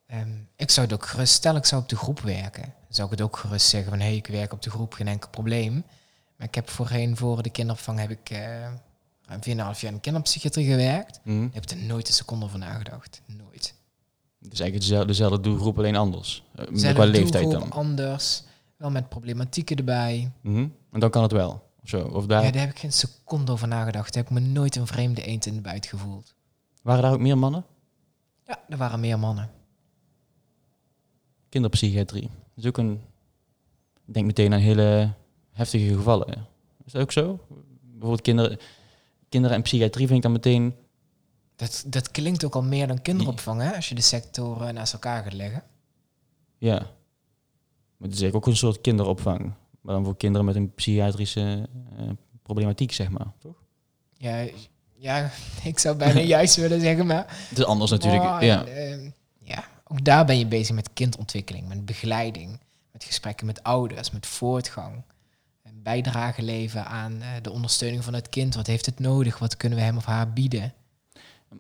Ehm, 0.05 0.29
ik 0.55 0.69
zou 0.69 0.85
het 0.87 0.95
ook 0.95 1.05
gerust, 1.05 1.33
stel 1.33 1.55
ik 1.55 1.65
zou 1.65 1.81
op 1.81 1.89
de 1.89 1.95
groep 1.95 2.19
werken, 2.19 2.73
zou 2.89 3.11
ik 3.11 3.17
het 3.17 3.21
ook 3.21 3.37
gerust 3.37 3.67
zeggen 3.67 3.89
van 3.89 3.99
hé, 3.99 4.05
hey, 4.05 4.15
ik 4.15 4.27
werk 4.27 4.53
op 4.53 4.61
de 4.61 4.69
groep, 4.69 4.93
geen 4.93 5.07
enkel 5.07 5.29
probleem. 5.29 5.83
Maar 6.35 6.47
ik 6.47 6.55
heb 6.55 6.69
voorheen 6.69 7.17
voor 7.17 7.43
de 7.43 7.49
kinderopvang 7.49 7.99
heb 7.99 8.09
ik 8.09 8.29
eh 8.29 8.67
ruim 9.27 9.41
4,5 9.41 9.79
jaar 9.79 9.91
in 9.91 9.93
de 9.93 9.99
kinderpsychiatrie 9.99 10.67
gewerkt. 10.67 11.19
Mhm. 11.23 11.43
Ik 11.43 11.53
heb 11.53 11.69
er 11.69 11.77
nooit 11.77 12.07
een 12.07 12.13
seconde 12.13 12.45
over 12.45 12.59
nagedacht. 12.59 13.21
Nooit. 13.25 13.73
Het 14.41 14.53
is 14.53 14.59
eigenlijk 14.59 15.07
dezelfde, 15.07 15.39
doelgroep, 15.39 15.77
alleen 15.77 15.95
anders. 15.95 16.43
Uh, 16.55 16.65
Zelfde 16.65 16.93
qua 16.93 17.05
leeftijd 17.05 17.51
dan. 17.51 17.71
anders, 17.71 18.43
wel 18.77 18.89
met 18.89 19.09
problematieken 19.09 19.77
erbij. 19.77 20.31
Mhm. 20.41 20.67
En 20.91 20.99
dan 20.99 21.09
kan 21.09 21.23
het 21.23 21.31
wel. 21.31 21.65
Of 21.83 21.89
zo. 21.89 22.01
Of 22.07 22.25
daar, 22.25 22.43
Ja, 22.43 22.51
daar 22.51 22.61
heb 22.61 22.69
ik 22.69 22.79
geen 22.79 22.91
seconde 22.93 23.51
over 23.51 23.67
nagedacht. 23.67 24.13
Daar 24.13 24.23
heb 24.23 24.31
ik 24.31 24.39
me 24.39 24.47
nooit 24.47 24.75
een 24.75 24.87
vreemde 24.87 25.23
eend 25.23 25.45
in 25.45 25.55
de 25.55 25.61
buit 25.61 25.85
gevoeld. 25.85 26.35
Waren 26.81 27.01
daar 27.01 27.13
ook 27.13 27.19
meer 27.19 27.37
mannen? 27.37 27.65
Ja, 28.45 28.59
er 28.69 28.77
waren 28.77 28.99
meer 28.99 29.19
mannen. 29.19 29.49
Kinderpsychiatrie. 31.49 32.21
Dat 32.55 32.63
is 32.63 32.65
ook 32.65 32.77
een... 32.77 33.01
Ik 34.05 34.13
denk 34.13 34.25
meteen 34.25 34.53
aan 34.53 34.59
hele 34.59 35.11
heftige 35.51 35.93
gevallen. 35.95 36.47
Is 36.85 36.91
dat 36.91 37.01
ook 37.01 37.11
zo? 37.11 37.39
Bijvoorbeeld 37.81 38.21
kinderen, 38.21 38.57
kinderen 39.29 39.57
en 39.57 39.63
psychiatrie 39.63 40.05
vind 40.05 40.17
ik 40.17 40.23
dan 40.23 40.31
meteen... 40.31 40.75
Dat, 41.57 41.83
dat 41.87 42.11
klinkt 42.11 42.43
ook 42.45 42.55
al 42.55 42.63
meer 42.63 42.87
dan 42.87 43.01
kinderopvang, 43.01 43.61
hè? 43.61 43.75
Als 43.75 43.89
je 43.89 43.95
de 43.95 44.01
sectoren 44.01 44.73
naast 44.73 44.93
elkaar 44.93 45.23
gaat 45.23 45.33
leggen. 45.33 45.63
Ja. 46.57 46.75
Maar 47.97 48.07
het 48.07 48.13
is 48.13 48.21
eigenlijk 48.21 48.35
ook 48.35 48.47
een 48.47 48.57
soort 48.57 48.81
kinderopvang. 48.81 49.53
Maar 49.81 49.95
dan 49.95 50.03
voor 50.03 50.17
kinderen 50.17 50.45
met 50.45 50.55
een 50.55 50.73
psychiatrische 50.73 51.69
eh, 51.97 52.09
problematiek, 52.41 52.91
zeg 52.91 53.09
maar. 53.09 53.31
Toch? 53.39 53.55
Ja, 54.13 54.47
ja, 54.95 55.31
ik 55.63 55.79
zou 55.79 55.95
bijna 55.95 56.19
juist 56.35 56.55
willen 56.55 56.81
zeggen, 56.81 57.05
maar... 57.05 57.25
Het 57.49 57.57
is 57.57 57.65
anders 57.65 57.91
natuurlijk. 57.91 58.23
Oh, 58.23 58.37
ja. 58.41 58.65
en, 58.65 58.91
ehm, 58.91 59.09
ja, 59.39 59.63
ook 59.83 60.03
daar 60.03 60.25
ben 60.25 60.39
je 60.39 60.45
bezig 60.45 60.75
met 60.75 60.93
kindontwikkeling, 60.93 61.67
met 61.67 61.85
begeleiding, 61.85 62.59
met 62.91 63.03
gesprekken 63.03 63.45
met 63.45 63.63
ouders, 63.63 64.11
met 64.11 64.25
voortgang. 64.25 65.03
En 65.63 65.83
bijdrage 65.83 66.41
leveren 66.41 66.85
aan 66.85 67.21
eh, 67.21 67.29
de 67.41 67.51
ondersteuning 67.51 68.03
van 68.03 68.13
het 68.13 68.29
kind. 68.29 68.55
Wat 68.55 68.67
heeft 68.67 68.85
het 68.85 68.99
nodig? 68.99 69.39
Wat 69.39 69.57
kunnen 69.57 69.77
we 69.77 69.83
hem 69.83 69.97
of 69.97 70.05
haar 70.05 70.33
bieden? 70.33 70.73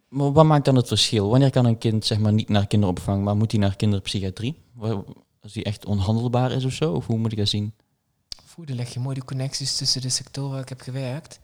Maar 0.09 0.31
wat 0.31 0.45
maakt 0.45 0.65
dan 0.65 0.75
het 0.75 0.87
verschil? 0.87 1.29
Wanneer 1.29 1.49
kan 1.49 1.65
een 1.65 1.77
kind 1.77 2.05
zeg 2.05 2.19
maar 2.19 2.33
niet 2.33 2.49
naar 2.49 2.67
kinderopvang, 2.67 3.23
maar 3.23 3.35
moet 3.37 3.51
hij 3.51 3.59
naar 3.61 3.75
kinderpsychiatrie? 3.75 4.61
Als 5.41 5.53
hij 5.53 5.63
echt 5.63 5.85
onhandelbaar 5.85 6.51
is 6.51 6.65
of 6.65 6.73
zo? 6.73 6.93
Of 6.93 7.05
hoe 7.05 7.17
moet 7.17 7.31
ik 7.31 7.37
dat 7.37 7.47
zien? 7.47 7.73
Voer, 8.45 8.65
leg 8.65 8.93
je 8.93 8.99
mooi 8.99 9.15
de 9.15 9.25
connecties 9.25 9.75
tussen 9.75 10.01
de 10.01 10.09
sectoren 10.09 10.51
waar 10.51 10.61
ik 10.61 10.69
heb 10.69 10.81
gewerkt. 10.81 11.39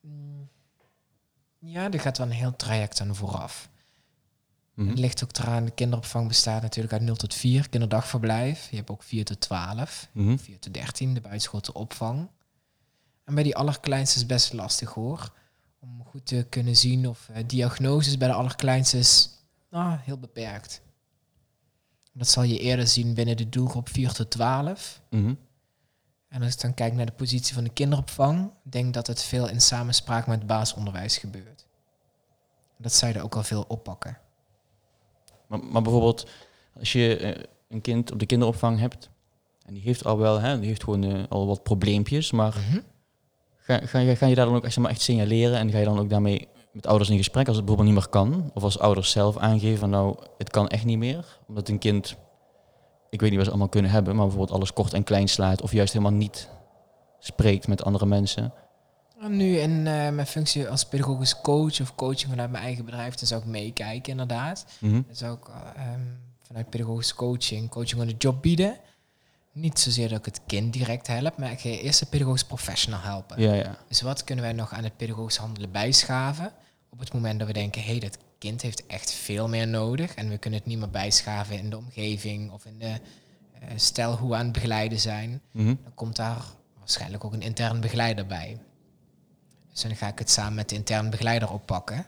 Mm, 0.00 0.48
Ja, 1.58 1.90
er 1.90 2.00
gaat 2.00 2.18
wel 2.18 2.26
een 2.26 2.32
heel 2.32 2.56
traject 2.56 3.00
aan 3.00 3.14
vooraf. 3.14 3.70
Mhm. 4.74 4.88
Het 4.88 4.98
ligt 4.98 5.24
ook 5.24 5.36
eraan, 5.36 5.64
de 5.64 5.70
kinderopvang 5.70 6.28
bestaat 6.28 6.62
natuurlijk 6.62 6.92
uit 6.92 7.02
0 7.02 7.16
tot 7.16 7.34
4, 7.34 7.68
kinderdagverblijf. 7.68 8.70
Je 8.70 8.76
hebt 8.76 8.90
ook 8.90 9.02
4 9.02 9.24
tot 9.24 9.40
12, 9.40 10.08
Mhm. 10.12 10.36
4 10.36 10.58
tot 10.58 10.74
13, 10.74 11.14
de 11.14 11.20
buitenschoolse 11.20 11.72
opvang. 11.74 12.28
En 13.24 13.34
bij 13.34 13.42
die 13.42 13.56
allerkleinste 13.56 14.18
is 14.18 14.26
best 14.26 14.52
lastig 14.52 14.90
hoor. 14.92 15.32
Om 15.80 16.04
goed 16.04 16.26
te 16.26 16.46
kunnen 16.48 16.76
zien 16.76 17.08
of 17.08 17.28
eh, 17.28 17.44
diagnoses 17.46 18.16
bij 18.16 18.28
de 18.28 18.34
allerkleinste 18.34 18.98
is 18.98 19.28
nou, 19.70 19.98
heel 20.02 20.18
beperkt. 20.18 20.82
Dat 22.12 22.28
zal 22.28 22.42
je 22.42 22.58
eerder 22.58 22.86
zien 22.86 23.14
binnen 23.14 23.36
de 23.36 23.48
doelgroep 23.48 23.88
4 23.88 24.12
tot 24.12 24.30
12. 24.30 25.02
Mhm. 25.10 25.34
En 26.28 26.42
als 26.42 26.54
ik 26.54 26.60
dan 26.60 26.74
kijk 26.74 26.92
naar 26.92 27.06
de 27.06 27.12
positie 27.12 27.54
van 27.54 27.64
de 27.64 27.70
kinderopvang, 27.70 28.50
denk 28.62 28.94
dat 28.94 29.06
het 29.06 29.22
veel 29.22 29.48
in 29.48 29.60
samenspraak 29.60 30.26
met 30.26 30.38
het 30.38 30.46
basisonderwijs 30.46 31.18
gebeurt. 31.18 31.66
Dat 32.76 32.92
zij 32.92 33.14
er 33.14 33.22
ook 33.22 33.36
al 33.36 33.42
veel 33.42 33.64
oppakken. 33.68 34.18
Maar, 35.46 35.64
maar 35.64 35.82
bijvoorbeeld, 35.82 36.30
als 36.78 36.92
je 36.92 37.16
eh, 37.16 37.44
een 37.68 37.80
kind 37.80 38.12
op 38.12 38.18
de 38.18 38.26
kinderopvang 38.26 38.78
hebt, 38.78 39.08
en 39.66 39.74
die 39.74 39.82
heeft 39.82 40.04
al 40.04 40.18
wel, 40.18 40.40
hè, 40.40 40.58
die 40.58 40.68
heeft 40.68 40.84
gewoon 40.84 41.04
eh, 41.04 41.22
al 41.28 41.46
wat 41.46 41.62
probleempjes, 41.62 42.30
maar 42.30 42.56
ga, 43.70 43.86
ga, 43.86 43.98
je, 43.98 44.16
ga 44.16 44.26
je 44.26 44.34
daar 44.34 44.46
dan 44.46 44.54
ook 44.54 44.64
echt, 44.64 44.72
zeg 44.72 44.82
maar, 44.82 44.92
echt 44.92 45.00
signaleren 45.00 45.58
en 45.58 45.70
ga 45.70 45.78
je 45.78 45.84
dan 45.84 45.98
ook 45.98 46.10
daarmee 46.10 46.48
met 46.72 46.86
ouders 46.86 47.10
in 47.10 47.16
gesprek 47.16 47.46
als 47.46 47.56
het 47.56 47.64
bijvoorbeeld 47.64 47.94
niet 47.94 48.04
meer 48.04 48.12
kan? 48.12 48.50
Of 48.54 48.62
als 48.62 48.78
ouders 48.78 49.10
zelf 49.10 49.36
aangeven 49.36 49.78
van 49.78 49.90
nou, 49.90 50.16
het 50.38 50.50
kan 50.50 50.68
echt 50.68 50.84
niet 50.84 50.98
meer, 50.98 51.38
omdat 51.48 51.68
een 51.68 51.78
kind, 51.78 52.16
ik 53.10 53.20
weet 53.20 53.28
niet 53.28 53.38
wat 53.38 53.44
ze 53.44 53.50
allemaal 53.50 53.68
kunnen 53.68 53.90
hebben, 53.90 54.16
maar 54.16 54.26
bijvoorbeeld 54.26 54.56
alles 54.56 54.72
kort 54.72 54.92
en 54.92 55.04
klein 55.04 55.28
slaat 55.28 55.62
of 55.62 55.72
juist 55.72 55.92
helemaal 55.92 56.18
niet 56.18 56.48
spreekt 57.18 57.68
met 57.68 57.84
andere 57.84 58.06
mensen. 58.06 58.52
En 59.20 59.36
nu 59.36 59.56
in 59.56 59.86
eh, 59.86 60.10
mijn 60.10 60.26
functie 60.26 60.68
als 60.68 60.84
pedagogisch 60.84 61.40
coach 61.40 61.80
of 61.80 61.94
coaching 61.94 62.30
vanuit 62.30 62.50
mijn 62.50 62.64
eigen 62.64 62.84
bedrijf, 62.84 63.14
dan 63.14 63.28
zou 63.28 63.40
ik 63.40 63.46
meekijken 63.46 64.10
inderdaad. 64.10 64.66
Mhm. 64.78 64.92
Dan 64.92 65.16
zou 65.16 65.36
ik 65.36 65.48
eh, 65.48 65.84
ehm, 65.86 66.00
vanuit 66.42 66.70
pedagogische 66.70 67.14
coaching, 67.14 67.70
coaching 67.70 68.00
on 68.00 68.08
the 68.08 68.14
job 68.18 68.42
bieden. 68.42 68.76
Niet 69.60 69.78
zozeer 69.78 70.08
dat 70.08 70.18
ik 70.18 70.24
het 70.24 70.40
kind 70.46 70.72
direct 70.72 71.06
help, 71.06 71.36
maar 71.36 71.50
ik 71.50 71.60
ga 71.60 71.68
eerst 71.68 72.00
de 72.00 72.06
pedagogisch 72.06 72.44
professional 72.44 73.00
helpen. 73.00 73.40
Ja, 73.40 73.52
ja. 73.52 73.78
Dus 73.88 74.00
wat 74.00 74.24
kunnen 74.24 74.44
wij 74.44 74.52
nog 74.52 74.72
aan 74.72 74.84
het 74.84 74.96
pedagogisch 74.96 75.36
handelen 75.36 75.70
bijschaven? 75.70 76.52
Op 76.88 76.98
het 76.98 77.12
moment 77.12 77.38
dat 77.38 77.48
we 77.48 77.54
denken, 77.54 77.82
hé, 77.82 77.90
hey, 77.90 77.98
dat 77.98 78.18
kind 78.38 78.62
heeft 78.62 78.86
echt 78.86 79.12
veel 79.12 79.48
meer 79.48 79.68
nodig. 79.68 80.14
En 80.14 80.28
we 80.28 80.38
kunnen 80.38 80.58
het 80.58 80.68
niet 80.68 80.78
meer 80.78 80.90
bijschaven 80.90 81.58
in 81.58 81.70
de 81.70 81.76
omgeving 81.76 82.50
of 82.50 82.64
in 82.64 82.78
de 82.78 83.00
eh, 83.60 83.68
stijl 83.76 84.16
hoe 84.16 84.30
we 84.30 84.36
aan 84.36 84.44
het 84.44 84.52
begeleiden 84.52 85.00
zijn. 85.00 85.40
Mhm. 85.50 85.66
Dan 85.66 85.94
komt 85.94 86.16
daar 86.16 86.42
waarschijnlijk 86.78 87.24
ook 87.24 87.32
een 87.32 87.42
intern 87.42 87.80
begeleider 87.80 88.26
bij. 88.26 88.58
Dus 89.72 89.82
dan 89.82 89.96
ga 89.96 90.08
ik 90.08 90.18
het 90.18 90.30
samen 90.30 90.54
met 90.54 90.68
de 90.68 90.74
intern 90.74 91.10
begeleider 91.10 91.50
oppakken. 91.50 92.06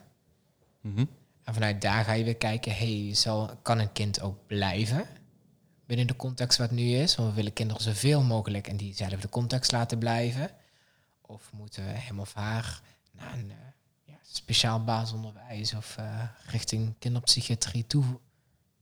Mhm. 0.80 1.04
En 1.44 1.54
vanuit 1.54 1.80
daar 1.80 2.04
ga 2.04 2.12
je 2.12 2.24
weer 2.24 2.36
kijken, 2.36 2.74
hey, 2.74 3.10
zal, 3.14 3.50
kan 3.62 3.78
een 3.78 3.92
kind 3.92 4.20
ook 4.20 4.46
blijven 4.46 5.06
binnen 5.96 6.06
de 6.06 6.16
context 6.16 6.58
wat 6.58 6.70
nu 6.70 6.82
is? 6.82 7.14
Want 7.16 7.28
we 7.28 7.34
willen 7.34 7.52
kinderen 7.52 7.82
zoveel 7.82 8.22
mogelijk 8.22 8.68
in 8.68 8.76
diezelfde 8.76 9.28
context 9.28 9.72
laten 9.72 9.98
blijven. 9.98 10.50
Of 11.20 11.50
moeten 11.52 11.84
we 11.84 11.90
hem 11.90 12.20
of 12.20 12.34
haar 12.34 12.80
naar 13.12 13.32
een 13.32 13.50
eh, 13.50 13.56
ja, 14.04 14.14
speciaal 14.22 14.84
basisonderwijs 14.84 15.74
of 15.74 15.96
eh, 15.98 16.22
richting 16.46 16.94
kinderpsychiatrie 16.98 17.86
toe 17.86 18.04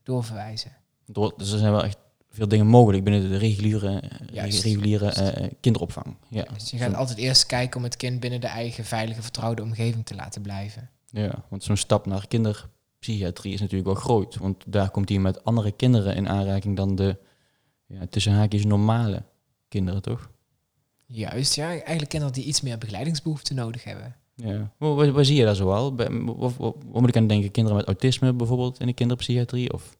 doorverwijzen? 0.03 0.73
Door- 1.07 1.35
Dus 1.37 1.53
er 1.53 1.59
zijn 1.59 1.73
wel 1.73 1.85
echt 1.85 1.97
veel 2.31 2.49
dingen 2.49 2.67
mogelijk 2.67 3.05
binnen 3.05 3.31
de 3.31 3.37
reguliere, 3.37 4.01
eh, 4.01 4.19
Juist. 4.33 4.63
reguliere 4.63 5.11
eh, 5.13 5.51
kinderopvang. 5.61 6.17
Ja. 6.29 6.45
Dus 6.55 6.71
je 6.71 6.77
gaat 6.79 6.95
altijd 6.95 7.19
eerst 7.19 7.47
kijken 7.47 7.77
om 7.77 7.83
het 7.85 7.97
kind 7.97 8.21
binnen 8.21 8.41
de 8.41 8.47
eigen 8.47 8.85
veilige, 8.85 9.23
vertrouwde 9.23 9.63
omgeving 9.63 10.07
te 10.07 10.15
laten 10.15 10.43
blijven. 10.43 10.91
Ja, 11.07 11.45
want 11.49 11.65
zo'n 11.65 11.77
stap 11.77 12.07
naar 12.07 12.27
kinderpsychiatrie 13.01 13.53
is 13.53 13.61
natuurlijk 13.61 13.89
wel 13.89 13.99
groot. 14.03 14.37
Want 14.37 14.65
daar 14.67 14.91
komt 14.91 15.09
hij 15.09 15.19
met 15.19 15.45
andere 15.45 15.73
kinderen 15.73 16.15
in 16.17 16.29
aanraking 16.29 16.77
dan 16.77 16.95
de 16.95 17.17
ja, 17.87 18.07
tussen 18.11 18.33
haakjes 18.33 18.65
normale 18.65 19.23
kinderen, 19.69 20.03
toch? 20.03 20.31
Juist, 21.07 21.55
ja. 21.55 21.69
Eigenlijk 21.69 22.09
kinderen 22.09 22.35
die 22.35 22.45
iets 22.45 22.61
meer 22.61 22.79
begeleidingsbehoeften 22.79 23.55
nodig 23.57 23.85
hebben. 23.85 24.17
Ja. 24.35 24.73
Waar, 24.77 25.13
waar- 25.13 25.25
zie 25.25 25.37
je 25.37 25.45
dat 25.45 25.57
zoal? 25.57 25.97
Wat, 25.97 26.09
wat, 26.37 26.57
wat 26.57 27.01
moet 27.01 27.09
ik 27.09 27.17
aan 27.17 27.27
denken? 27.27 27.51
Kinderen 27.51 27.79
met 27.79 27.87
autisme 27.87 28.33
bijvoorbeeld 28.33 28.81
in 28.81 28.87
de 28.87 28.93
kinderpsychiatrie? 28.93 29.73
Of, 29.73 29.97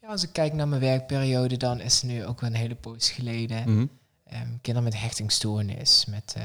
Ja, 0.00 0.08
als 0.08 0.22
ik 0.22 0.32
kijk 0.32 0.52
naar 0.52 0.68
mijn 0.68 0.80
werkperiode, 0.80 1.56
dan 1.56 1.80
is 1.80 2.02
er 2.02 2.08
nu 2.08 2.24
ook 2.24 2.40
wel 2.40 2.50
een 2.50 2.56
hele 2.56 2.74
poos 2.74 3.10
geleden. 3.10 3.70
Mhm. 3.74 3.86
Ehm, 4.24 4.48
kinderen 4.62 4.90
met 4.90 5.00
hechtingstoornis, 5.00 6.06
met 6.06 6.34
eh, 6.36 6.42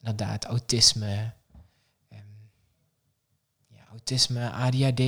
inderdaad 0.00 0.44
autisme. 0.44 1.32
Autisme, 4.04 4.50
ADHD. 4.50 5.00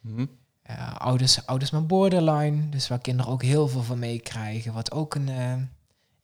Mhm. 0.00 0.26
eh, 0.62 0.96
ouders, 0.96 1.46
ouders 1.46 1.70
met 1.70 1.86
borderline. 1.86 2.68
Dus 2.68 2.88
waar 2.88 2.98
kinderen 2.98 3.32
ook 3.32 3.42
heel 3.42 3.68
veel 3.68 3.82
van 3.82 3.98
meekrijgen. 3.98 4.72
Wat 4.72 4.92
ook 4.92 5.14
een, 5.14 5.28
eh, 5.28 5.50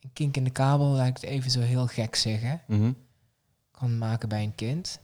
een 0.01 0.13
kink 0.13 0.37
in 0.37 0.45
de 0.45 0.51
kabel, 0.51 0.87
laat 0.87 1.07
ik 1.09 1.15
het 1.15 1.23
even 1.25 1.51
zo 1.51 1.61
heel 1.61 1.87
gek 1.87 2.15
zeggen, 2.15 2.61
Mhm. 2.67 2.93
kan 3.71 3.99
maken 3.99 4.29
bij 4.29 4.43
een 4.43 4.55
kind. 4.55 5.01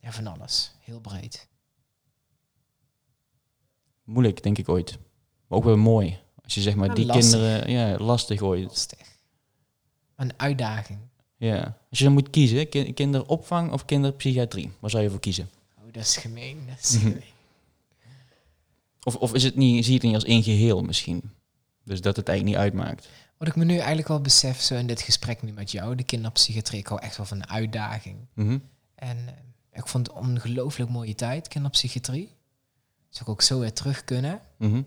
Ja, 0.00 0.12
van 0.12 0.26
alles. 0.26 0.72
Heel 0.80 1.00
breed. 1.00 1.48
Moeilijk, 4.04 4.42
denk 4.42 4.58
ik 4.58 4.68
ooit. 4.68 4.98
Maar 5.46 5.58
ook 5.58 5.64
wel 5.64 5.76
mooi. 5.76 6.18
Als 6.44 6.54
je 6.54 6.60
zeg 6.60 6.74
maar 6.74 6.88
Ja, 6.88 6.94
die 6.94 7.06
lastig. 7.06 7.30
kinderen... 7.30 7.70
Ja, 7.70 7.98
lastig 7.98 8.40
ooit. 8.42 8.64
Lastig. 8.66 8.98
Een 10.16 10.32
uitdaging. 10.36 10.98
Ja. 11.36 11.76
Als 11.90 11.98
je 11.98 12.04
dan 12.04 12.12
moet 12.12 12.30
kiezen, 12.30 12.68
ki- 12.68 12.92
kinderopvang 12.92 13.72
of 13.72 13.84
kinderpsychiatrie, 13.84 14.70
waar 14.80 14.90
zou 14.90 15.02
je 15.02 15.10
voor 15.10 15.20
kiezen? 15.20 15.48
Oh, 15.88 15.94
dat 15.94 16.02
is 16.02 16.16
gemeen. 16.16 16.66
Dat 16.66 16.78
is 16.78 16.90
Mhm. 16.92 17.02
gemeen. 17.02 17.22
Of, 19.02 19.16
of 19.16 19.34
is 19.34 19.42
het 19.42 19.56
niet, 19.56 19.84
zie 19.84 19.92
je 19.92 19.98
het 19.98 20.06
niet 20.06 20.14
als 20.14 20.24
één 20.24 20.42
geheel 20.42 20.82
misschien? 20.82 21.30
Dus 21.84 22.00
dat 22.00 22.16
het 22.16 22.28
eigenlijk 22.28 22.58
niet 22.58 22.66
uitmaakt. 22.66 23.08
Wat 23.36 23.48
ik 23.48 23.56
me 23.56 23.64
nu 23.64 23.76
eigenlijk 23.76 24.08
wel 24.08 24.20
besef, 24.20 24.60
zo 24.60 24.74
in 24.74 24.86
dit 24.86 25.00
gesprek 25.00 25.42
nu 25.42 25.52
met 25.52 25.70
jou, 25.70 25.94
de 25.94 26.02
kinderpsychiatrie, 26.02 26.80
ik 26.80 26.86
hou 26.86 27.00
echt 27.02 27.16
wel 27.16 27.26
van 27.26 27.36
een 27.36 27.48
uitdaging. 27.48 28.16
Mhm. 28.34 28.58
En 28.94 29.18
eh, 29.28 29.34
ik 29.72 29.86
vond 29.86 30.06
het 30.06 30.16
een 30.16 30.22
ongelooflijk 30.22 30.90
mooie 30.90 31.14
tijd, 31.14 31.48
kinderpsychiatrie. 31.48 32.36
Zou 33.08 33.24
ik 33.24 33.28
ook 33.28 33.42
zo 33.42 33.58
weer 33.58 33.72
terug 33.72 34.04
kunnen. 34.04 34.40
Mhm. 34.58 34.82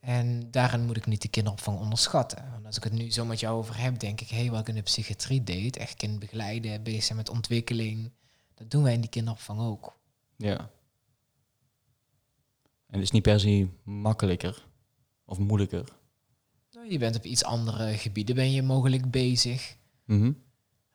En 0.00 0.50
daarin 0.50 0.84
moet 0.86 0.96
ik 0.96 1.06
niet 1.06 1.22
de 1.22 1.28
kinderopvang 1.28 1.78
onderschatten. 1.78 2.50
Want 2.52 2.66
als 2.66 2.76
ik 2.76 2.84
het 2.84 2.92
nu 2.92 3.10
zo 3.10 3.24
met 3.24 3.40
jou 3.40 3.56
over 3.58 3.78
heb, 3.78 3.98
denk 3.98 4.20
ik, 4.20 4.28
hé, 4.28 4.36
hey, 4.36 4.50
wat 4.50 4.60
ik 4.60 4.68
in 4.68 4.74
de 4.74 4.82
psychiatrie 4.82 5.42
deed, 5.42 5.76
echt 5.76 5.94
kind 5.94 6.18
begeleiden, 6.18 6.82
bezig 6.82 7.04
zijn 7.04 7.18
met 7.18 7.28
ontwikkeling, 7.28 8.10
dat 8.54 8.70
doen 8.70 8.82
wij 8.82 8.92
in 8.92 9.00
die 9.00 9.10
kinderopvang 9.10 9.60
ook. 9.60 9.98
Ja. 10.36 10.58
En 12.86 13.00
het 13.00 13.02
is 13.02 13.10
niet 13.10 13.22
per 13.22 13.40
se 13.40 13.68
makkelijker 13.82 14.66
of 15.24 15.38
moeilijker. 15.38 15.88
Nou, 16.72 16.90
je 16.90 16.98
bent 16.98 17.16
op 17.16 17.24
iets 17.24 17.44
andere 17.44 17.96
gebieden 17.96 18.34
ben 18.34 18.52
je 18.52 18.62
mogelijk 18.62 19.10
bezig. 19.10 19.76
Mhm. 20.04 20.32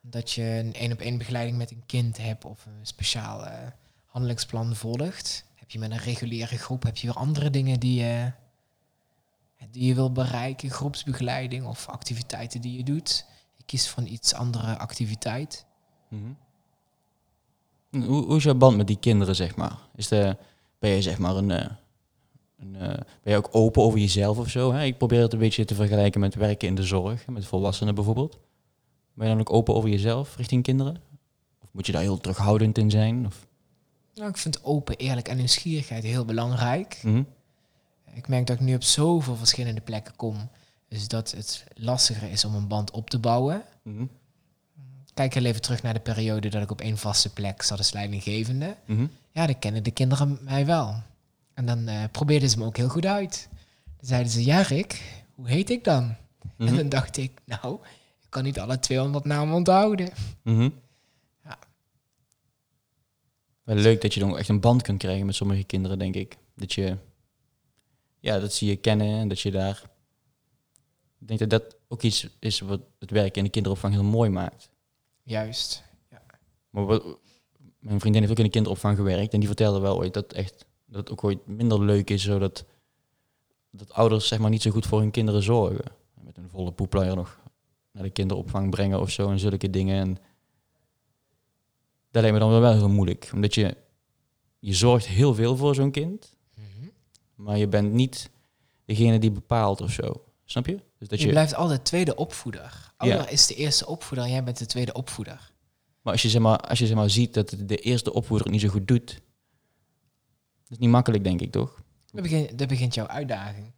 Dat 0.00 0.30
je 0.30 0.42
een 0.42 0.74
één 0.74 0.92
op 0.92 1.00
één 1.00 1.18
begeleiding 1.18 1.58
met 1.58 1.70
een 1.70 1.86
kind 1.86 2.16
hebt 2.16 2.44
of 2.44 2.66
een 2.66 2.86
speciaal 2.86 3.72
handelingsplan 4.04 4.76
volgt. 4.76 5.44
Heb 5.54 5.70
je 5.70 5.78
met 5.78 5.90
een 5.90 5.98
reguliere 5.98 6.58
groep, 6.58 6.82
heb 6.82 6.96
je 6.96 7.06
weer 7.06 7.16
andere 7.16 7.50
dingen 7.50 7.80
die 7.80 8.00
je, 8.00 8.32
die 9.70 9.84
je 9.84 9.94
wil 9.94 10.12
bereiken, 10.12 10.70
groepsbegeleiding 10.70 11.66
of 11.66 11.88
activiteiten 11.88 12.60
die 12.60 12.76
je 12.76 12.84
doet. 12.84 13.26
Je 13.56 13.64
kiest 13.64 13.88
van 13.88 14.06
iets 14.06 14.34
andere 14.34 14.78
activiteit. 14.78 15.66
En 16.10 16.38
Hoe, 17.90 18.24
hoe 18.24 18.36
is 18.36 18.42
jouw 18.42 18.54
band 18.54 18.76
met 18.76 18.86
die 18.86 18.98
kinderen, 19.00 19.36
zeg 19.36 19.56
maar? 19.56 19.78
Is 19.94 20.08
de, 20.08 20.36
ben 20.78 20.90
je 20.90 21.02
zeg 21.02 21.18
maar 21.18 21.36
een, 21.36 21.50
eh, 21.50 21.70
een 22.58 22.76
eh, 22.76 22.88
ben 23.22 23.32
je 23.32 23.36
ook 23.36 23.48
open 23.50 23.82
over 23.82 23.98
jezelf 23.98 24.38
of 24.38 24.48
zo? 24.48 24.72
Hè? 24.72 24.84
Ik 24.84 24.98
probeer 24.98 25.20
het 25.22 25.32
een 25.32 25.38
beetje 25.38 25.64
te 25.64 25.74
vergelijken 25.74 26.20
met 26.20 26.34
werken 26.34 26.68
in 26.68 26.74
de 26.74 26.82
zorg, 26.82 27.26
met 27.26 27.46
volwassenen 27.46 27.94
bijvoorbeeld. 27.94 28.38
Ben 29.14 29.26
je 29.28 29.32
dan 29.32 29.40
ook 29.40 29.52
open 29.52 29.74
over 29.74 29.90
jezelf 29.90 30.36
richting 30.36 30.62
kinderen? 30.62 30.96
Of 31.62 31.68
moet 31.72 31.86
je 31.86 31.92
daar 31.92 32.02
heel 32.02 32.18
terughoudend 32.18 32.78
in 32.78 32.90
zijn? 32.90 33.26
Of? 33.26 33.46
Nou, 34.14 34.28
ik 34.28 34.36
vind 34.36 34.64
open, 34.64 34.96
eerlijk 34.96 35.28
en 35.28 35.36
nieuwsgierigheid 35.36 36.02
heel 36.02 36.24
belangrijk. 36.24 37.00
Mhm. 37.02 37.22
Ik 38.14 38.28
merk 38.28 38.46
dat 38.46 38.56
ik 38.56 38.62
nu 38.62 38.74
op 38.74 38.82
zoveel 38.82 39.36
verschillende 39.36 39.80
plekken 39.80 40.16
kom. 40.16 40.50
Dus 40.88 41.08
dat 41.08 41.30
het 41.30 41.64
lastiger 41.74 42.30
is 42.30 42.44
om 42.44 42.54
een 42.54 42.68
band 42.68 42.90
op 42.90 43.10
te 43.10 43.18
bouwen. 43.18 43.62
Mhm. 43.82 44.04
Kijk 45.20 45.34
heel 45.34 45.44
even 45.44 45.60
terug 45.60 45.82
naar 45.82 45.94
de 45.94 46.00
periode 46.00 46.48
dat 46.48 46.62
ik 46.62 46.70
op 46.70 46.80
één 46.80 46.98
vaste 46.98 47.32
plek 47.32 47.62
zat 47.62 47.78
als 47.78 47.92
leidinggevende. 47.92 48.76
Mhm. 48.86 49.06
Ja, 49.32 49.46
dan 49.46 49.58
kennen 49.58 49.82
de 49.82 49.90
kinderen 49.90 50.38
mij 50.42 50.66
wel. 50.66 51.02
En 51.54 51.66
dan 51.66 51.88
eh, 51.88 52.04
probeerden 52.12 52.50
ze 52.50 52.58
me 52.58 52.64
ook 52.64 52.76
heel 52.76 52.88
goed 52.88 53.06
uit. 53.06 53.48
Dan 53.96 54.06
zeiden 54.06 54.32
ze, 54.32 54.44
ja 54.44 54.60
Rick, 54.60 55.22
hoe 55.34 55.48
heet 55.48 55.70
ik 55.70 55.84
dan? 55.84 56.02
En 56.42 56.64
Mhm. 56.66 56.76
dan 56.76 56.88
dacht 56.88 57.16
ik, 57.16 57.40
nou, 57.44 57.74
ik 58.20 58.26
kan 58.28 58.42
niet 58.44 58.58
alle 58.60 58.78
200 58.78 59.24
namen 59.24 59.54
onthouden. 59.54 60.08
Mhm. 60.42 60.68
Ja. 61.44 61.58
Wel 63.62 63.76
leuk 63.76 64.00
dat 64.00 64.14
je 64.14 64.20
dan 64.20 64.38
echt 64.38 64.48
een 64.48 64.60
band 64.60 64.82
kunt 64.82 64.98
krijgen 64.98 65.26
met 65.26 65.34
sommige 65.34 65.64
kinderen, 65.64 65.98
denk 65.98 66.14
ik. 66.14 66.36
Dat 66.56 66.72
je, 66.72 66.96
ja, 68.20 68.38
dat 68.38 68.52
ze 68.54 68.66
je 68.66 68.76
kennen 68.76 69.18
en 69.18 69.28
dat 69.28 69.40
je 69.40 69.50
daar... 69.50 69.82
Ik 71.18 71.28
denk 71.28 71.40
dat 71.40 71.50
dat 71.50 71.76
ook 71.88 72.02
iets 72.02 72.28
is 72.38 72.60
wat 72.60 72.80
het 72.98 73.10
werk 73.10 73.36
in 73.36 73.44
de 73.44 73.50
kinderopvang 73.50 73.92
heel 73.92 74.04
mooi 74.04 74.30
maakt. 74.30 74.69
Juist. 75.30 75.82
Maar 76.70 76.84
wat, 76.86 77.04
mijn 77.78 78.00
vriendin 78.00 78.20
heeft 78.20 78.32
ook 78.32 78.38
in 78.38 78.44
de 78.44 78.50
kinderopvang 78.50 78.96
gewerkt 78.96 79.32
en 79.32 79.38
die 79.38 79.48
vertelde 79.48 79.80
wel 79.80 79.96
ooit 79.98 80.14
dat, 80.14 80.32
echt, 80.32 80.66
dat 80.86 81.00
het 81.00 81.10
ook 81.10 81.24
ooit 81.24 81.46
minder 81.46 81.84
leuk 81.84 82.10
is, 82.10 82.22
zodat 82.22 82.64
dat 83.70 83.92
ouders 83.92 84.28
zeg 84.28 84.38
maar 84.38 84.50
niet 84.50 84.62
zo 84.62 84.70
goed 84.70 84.86
voor 84.86 85.00
hun 85.00 85.10
kinderen 85.10 85.42
zorgen. 85.42 85.92
Met 86.20 86.36
een 86.36 86.48
volle 86.48 86.72
poepluier 86.72 87.16
nog 87.16 87.40
naar 87.92 88.02
de 88.02 88.10
kinderopvang 88.10 88.70
brengen 88.70 89.00
of 89.00 89.10
zo 89.10 89.30
en 89.30 89.38
zulke 89.38 89.70
dingen. 89.70 90.00
En 90.00 90.18
dat 92.10 92.22
lijkt 92.22 92.32
me 92.32 92.38
dan 92.38 92.60
wel 92.60 92.72
heel 92.72 92.88
moeilijk, 92.88 93.30
omdat 93.34 93.54
je, 93.54 93.76
je 94.58 94.74
zorgt 94.74 95.06
heel 95.06 95.34
veel 95.34 95.56
voor 95.56 95.74
zo'n 95.74 95.90
kind, 95.90 96.36
Mhm. 96.54 96.88
maar 97.34 97.58
je 97.58 97.68
bent 97.68 97.92
niet 97.92 98.30
degene 98.84 99.18
die 99.18 99.30
bepaalt 99.30 99.80
of 99.80 99.90
zo. 99.90 100.24
Snap 100.50 100.66
je? 100.66 100.80
Dus 100.98 101.08
dat 101.08 101.18
je, 101.18 101.24
je, 101.26 101.32
blijft 101.32 101.54
altijd 101.54 101.84
tweede 101.84 102.14
opvoeder. 102.14 102.92
Ouder 102.96 103.18
Ja. 103.18 103.28
is 103.28 103.46
de 103.46 103.54
eerste 103.54 103.86
opvoeder 103.86 104.26
en 104.26 104.32
jij 104.32 104.44
bent 104.44 104.58
de 104.58 104.66
tweede 104.66 104.92
opvoeder. 104.92 105.52
maar 106.02 106.12
als 106.12 106.22
je, 106.22 106.28
zeg 106.28 106.42
maar 106.42 106.58
als 106.58 106.78
je 106.78 106.86
zeg 106.86 106.96
maar 106.96 107.10
ziet 107.10 107.34
dat 107.34 107.54
de 107.58 107.76
eerste 107.76 108.12
opvoeder 108.12 108.46
het 108.46 108.54
niet 108.54 108.64
zo 108.64 108.68
goed 108.68 108.88
doet, 108.88 109.08
dat 110.62 110.70
is 110.70 110.78
niet 110.78 110.90
makkelijk, 110.90 111.24
denk 111.24 111.40
ik, 111.40 111.50
toch? 111.52 111.82
Dan 112.12 112.22
begint, 112.22 112.66
begint 112.66 112.94
jouw 112.94 113.06
uitdaging. 113.06 113.72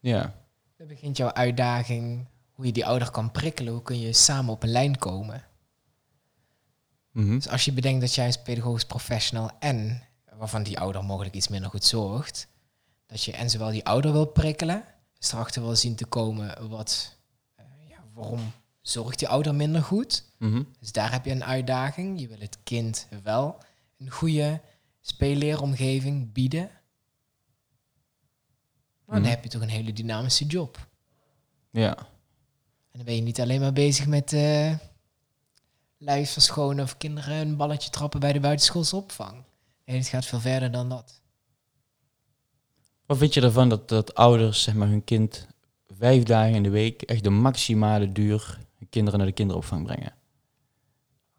Ja. 0.00 0.46
Dan 0.76 0.86
begint 0.86 1.16
jouw 1.16 1.32
uitdaging 1.32 2.28
hoe 2.52 2.66
je 2.66 2.72
die 2.72 2.86
ouder 2.86 3.10
kan 3.10 3.30
prikkelen. 3.30 3.72
Hoe 3.72 3.82
kun 3.82 4.00
je 4.00 4.12
samen 4.12 4.52
op 4.52 4.62
een 4.62 4.68
lijn 4.68 4.98
komen. 4.98 5.44
Mhm. 7.12 7.34
Dus 7.34 7.48
als 7.48 7.64
je 7.64 7.72
bedenkt 7.72 8.00
dat 8.00 8.14
jij 8.14 8.26
als 8.26 8.42
pedagogisch 8.42 8.86
professional 8.86 9.50
en 9.58 10.02
waarvan 10.36 10.62
die 10.62 10.78
ouder 10.78 11.04
mogelijk 11.04 11.34
iets 11.34 11.48
minder 11.48 11.70
goed 11.70 11.84
zorgt, 11.84 12.48
dat 13.06 13.24
je 13.24 13.32
en 13.32 13.50
zowel 13.50 13.70
die 13.70 13.84
ouder 13.84 14.12
wil 14.12 14.26
prikkelen, 14.26 14.84
erachter 15.20 15.62
wil 15.62 15.76
zien 15.76 15.94
te 15.94 16.06
komen 16.06 16.68
wat, 16.68 17.16
eh, 17.54 17.64
ja, 17.88 18.04
waarom 18.14 18.52
zorgt 18.80 19.18
die 19.18 19.28
ouder 19.28 19.54
minder 19.54 19.82
goed. 19.82 20.24
Mhm. 20.38 20.62
Dus 20.80 20.92
daar 20.92 21.12
heb 21.12 21.24
je 21.24 21.30
een 21.30 21.44
uitdaging. 21.44 22.20
Je 22.20 22.28
wil 22.28 22.38
het 22.40 22.58
kind 22.62 23.08
wel 23.22 23.58
een 23.98 24.10
goede 24.10 24.60
speelleeromgeving 25.00 26.32
bieden. 26.32 26.70
Maar 29.04 29.14
Mhm. 29.14 29.22
dan 29.22 29.30
heb 29.30 29.42
je 29.44 29.50
toch 29.50 29.62
een 29.62 29.68
hele 29.68 29.92
dynamische 29.92 30.46
job. 30.46 30.88
Ja. 31.70 31.96
En 31.96 32.06
dan 32.92 33.04
ben 33.04 33.14
je 33.16 33.22
niet 33.22 33.40
alleen 33.40 33.60
maar 33.60 33.72
bezig 33.72 34.06
met 34.06 34.32
eh 34.32 34.74
lijf 35.98 36.30
verschonen 36.30 36.84
of 36.84 36.96
kinderen 36.96 37.34
een 37.36 37.56
balletje 37.56 37.90
trappen 37.90 38.20
bij 38.20 38.32
de 38.32 38.40
buitenschoolse 38.40 38.96
opvang. 38.96 39.44
Nee, 39.84 39.96
het 39.98 40.06
gaat 40.08 40.26
veel 40.26 40.40
verder 40.40 40.70
dan 40.70 40.88
dat. 40.88 41.20
Wat 43.06 43.18
vind 43.18 43.34
je 43.34 43.40
ervan 43.40 43.68
dat, 43.68 43.88
dat 43.88 44.14
ouders 44.14 44.62
zeg 44.62 44.74
maar, 44.74 44.88
hun 44.88 45.04
kind 45.04 45.46
vijf 45.98 46.22
dagen 46.22 46.54
in 46.54 46.62
de 46.62 46.70
week 46.70 47.02
echt 47.02 47.24
de 47.24 47.30
maximale 47.30 48.12
duur 48.12 48.58
kinderen 48.90 49.18
naar 49.18 49.28
de 49.28 49.34
kinderopvang 49.34 49.84
brengen? 49.84 50.14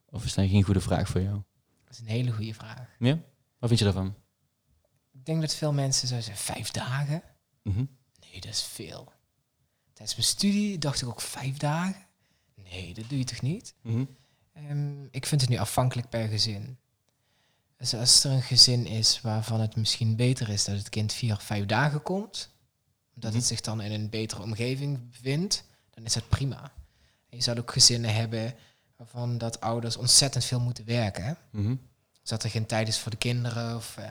Of 0.09 0.25
is 0.25 0.33
dat 0.33 0.49
geen 0.49 0.63
goede 0.63 0.81
vraag 0.81 1.07
voor 1.07 1.21
jou? 1.21 1.41
Dat 1.83 1.93
is 1.93 1.99
een 1.99 2.07
hele 2.07 2.31
goede 2.31 2.53
vraag. 2.53 2.95
Ja? 2.99 3.19
Wat 3.59 3.69
vind 3.69 3.79
je 3.79 3.85
daarvan? 3.85 4.15
Ik 5.13 5.25
denk 5.25 5.41
dat 5.41 5.55
veel 5.55 5.73
mensen 5.73 6.07
zouden 6.07 6.29
zeggen, 6.29 6.53
vijf 6.53 6.71
dagen? 6.71 7.23
Mhm. 7.63 7.85
Nee, 8.19 8.41
dat 8.41 8.51
is 8.51 8.63
veel. 8.63 9.11
Tijdens 9.93 10.17
mijn 10.17 10.27
studie 10.27 10.77
dacht 10.77 11.01
ik 11.01 11.07
ook 11.07 11.21
vijf 11.21 11.57
dagen. 11.57 12.05
Nee, 12.55 12.93
dat 12.93 13.09
doe 13.09 13.17
je 13.17 13.23
toch 13.23 13.41
niet? 13.41 13.73
Mhm. 13.81 14.05
Ehm, 14.53 15.03
ik 15.11 15.25
vind 15.25 15.41
het 15.41 15.49
nu 15.49 15.57
afhankelijk 15.57 16.09
per 16.09 16.27
gezin. 16.27 16.77
Dus 17.77 17.93
als 17.93 18.23
er 18.23 18.31
een 18.31 18.41
gezin 18.41 18.85
is 18.85 19.21
waarvan 19.21 19.59
het 19.59 19.75
misschien 19.75 20.15
beter 20.15 20.49
is 20.49 20.65
dat 20.65 20.75
het 20.77 20.89
kind 20.89 21.13
vier 21.13 21.33
of 21.35 21.43
vijf 21.43 21.65
dagen 21.65 22.01
komt, 22.01 22.49
omdat 23.15 23.29
Mhm. 23.31 23.39
het 23.39 23.47
zich 23.49 23.61
dan 23.61 23.81
in 23.81 23.91
een 23.91 24.09
betere 24.09 24.41
omgeving 24.41 25.09
bevindt, 25.11 25.63
dan 25.89 26.05
is 26.05 26.13
dat 26.13 26.29
prima. 26.29 26.61
En 27.29 27.37
je 27.37 27.43
zou 27.43 27.59
ook 27.59 27.71
gezinnen 27.71 28.13
hebben 28.13 28.53
waarvan 28.95 29.37
dat 29.37 29.61
ouders 29.61 29.97
ontzettend 29.97 30.43
veel 30.45 30.59
moeten 30.59 30.85
werken. 30.85 31.37
Mhm. 31.51 31.75
Dus 32.21 32.29
dat 32.29 32.43
er 32.43 32.49
geen 32.49 32.65
tijd 32.65 32.87
is 32.87 32.99
voor 32.99 33.11
de 33.11 33.17
kinderen. 33.17 33.75
Of 33.75 33.97
eh, 33.97 34.09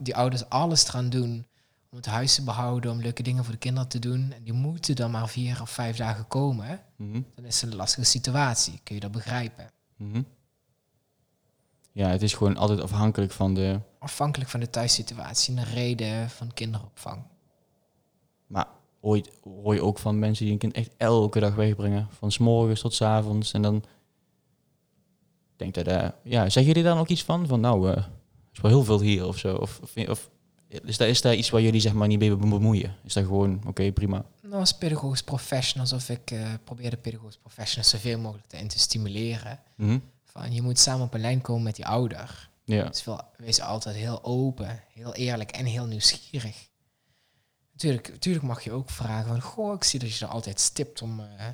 die 0.00 0.16
ouders 0.16 0.48
alles 0.48 0.88
eraan 0.88 1.10
doen 1.10 1.46
om 1.90 1.96
het 1.96 2.06
huis 2.06 2.34
te 2.34 2.42
behouden, 2.42 2.90
om 2.90 3.00
leuke 3.00 3.22
dingen 3.22 3.44
voor 3.44 3.52
de 3.52 3.58
kinderen 3.58 3.88
te 3.88 3.98
doen. 3.98 4.32
En 4.32 4.42
die 4.42 4.52
moeten 4.52 4.96
dan 4.96 5.10
maar 5.10 5.28
vier 5.28 5.60
of 5.60 5.70
vijf 5.70 5.96
dagen 5.96 6.28
komen. 6.28 6.80
Mhm. 6.96 7.20
Dan 7.34 7.44
is 7.44 7.60
het 7.60 7.70
een 7.70 7.76
lastige 7.76 8.04
situatie. 8.06 8.80
Kun 8.82 8.94
je 8.94 9.00
dat 9.00 9.12
begrijpen? 9.12 9.70
Mhm. 9.96 10.22
Ja, 11.94 12.08
het 12.08 12.22
is 12.22 12.34
gewoon 12.34 12.56
altijd 12.56 12.80
afhankelijk 12.80 13.32
van 13.32 13.54
de... 13.54 13.80
Afhankelijk 13.98 14.50
van 14.50 14.60
de 14.60 14.70
thuissituatie 14.70 15.56
en 15.56 15.64
de 15.64 15.70
reden 15.70 16.30
van 16.30 16.54
kinderopvang. 16.54 17.22
Maar 18.46 18.66
ooit 19.00 19.30
hoor 19.42 19.74
je 19.74 19.82
ook 19.82 19.98
van 19.98 20.18
mensen 20.18 20.44
die 20.44 20.52
een 20.52 20.58
kind 20.58 20.72
echt 20.72 20.90
elke 20.96 21.40
dag 21.40 21.54
wegbrengen. 21.54 22.08
Van 22.10 22.32
s 22.32 22.38
morgens 22.38 22.80
tot 22.80 22.94
s 22.94 23.02
avonds. 23.02 23.52
En 23.52 23.62
dan... 23.62 23.84
Denk 25.56 25.74
dat... 25.74 25.86
eh 25.86 26.08
ja, 26.22 26.42
zeggen 26.42 26.64
jullie 26.64 26.82
daar 26.82 26.96
nog 26.96 27.08
iets 27.08 27.24
van? 27.24 27.46
Van 27.46 27.60
nou, 27.60 27.92
eh 27.92 28.04
is 28.52 28.60
wel 28.60 28.70
heel 28.70 28.84
veel 28.84 29.00
hier 29.00 29.26
of 29.26 29.38
zo. 29.38 29.54
Of, 29.56 29.80
of, 29.82 30.08
of 30.08 30.30
is, 30.68 30.96
daar, 30.96 31.08
is 31.08 31.20
daar 31.20 31.34
iets 31.34 31.50
waar 31.50 31.60
jullie 31.60 31.80
zeg 31.80 31.92
maar 31.92 32.08
niet 32.08 32.18
mee 32.18 32.36
bemoeien? 32.36 32.96
Is 33.04 33.12
dat 33.12 33.24
gewoon, 33.24 33.60
oké, 33.66 33.92
prima. 33.92 34.24
Nou, 34.42 34.54
als 34.54 34.72
pedagogisch 34.72 35.22
professionals, 35.22 35.92
of 35.92 36.08
ik 36.08 36.30
eh, 36.30 36.48
probeer 36.64 36.90
de 36.90 36.96
pedagogisch 36.96 37.36
professionals 37.36 37.90
zoveel 37.90 38.18
mogelijk 38.18 38.46
te, 38.46 38.56
in 38.56 38.68
te 38.68 38.78
stimuleren. 38.78 39.60
Mhm. 39.76 39.98
Van, 40.34 40.52
je 40.52 40.62
moet 40.62 40.78
samen 40.78 41.06
op 41.06 41.14
een 41.14 41.20
lijn 41.20 41.40
komen 41.40 41.62
met 41.62 41.76
die 41.76 41.86
ouder. 41.86 42.48
Ja. 42.64 42.84
Dus 42.84 43.04
wel, 43.04 43.20
wees 43.36 43.60
altijd 43.60 43.96
heel 43.96 44.24
open, 44.24 44.82
heel 44.92 45.14
eerlijk 45.14 45.50
en 45.50 45.64
heel 45.64 45.86
nieuwsgierig. 45.86 46.68
Natuurlijk, 47.72 48.08
natuurlijk 48.08 48.44
mag 48.44 48.62
je 48.64 48.72
ook 48.72 48.90
vragen 48.90 49.26
van, 49.28 49.40
goh, 49.40 49.74
ik 49.74 49.84
zie 49.84 49.98
dat 50.00 50.16
je 50.16 50.24
er 50.24 50.30
altijd 50.30 50.60
stipt 50.60 51.02
om, 51.02 51.20
eh, 51.20 51.46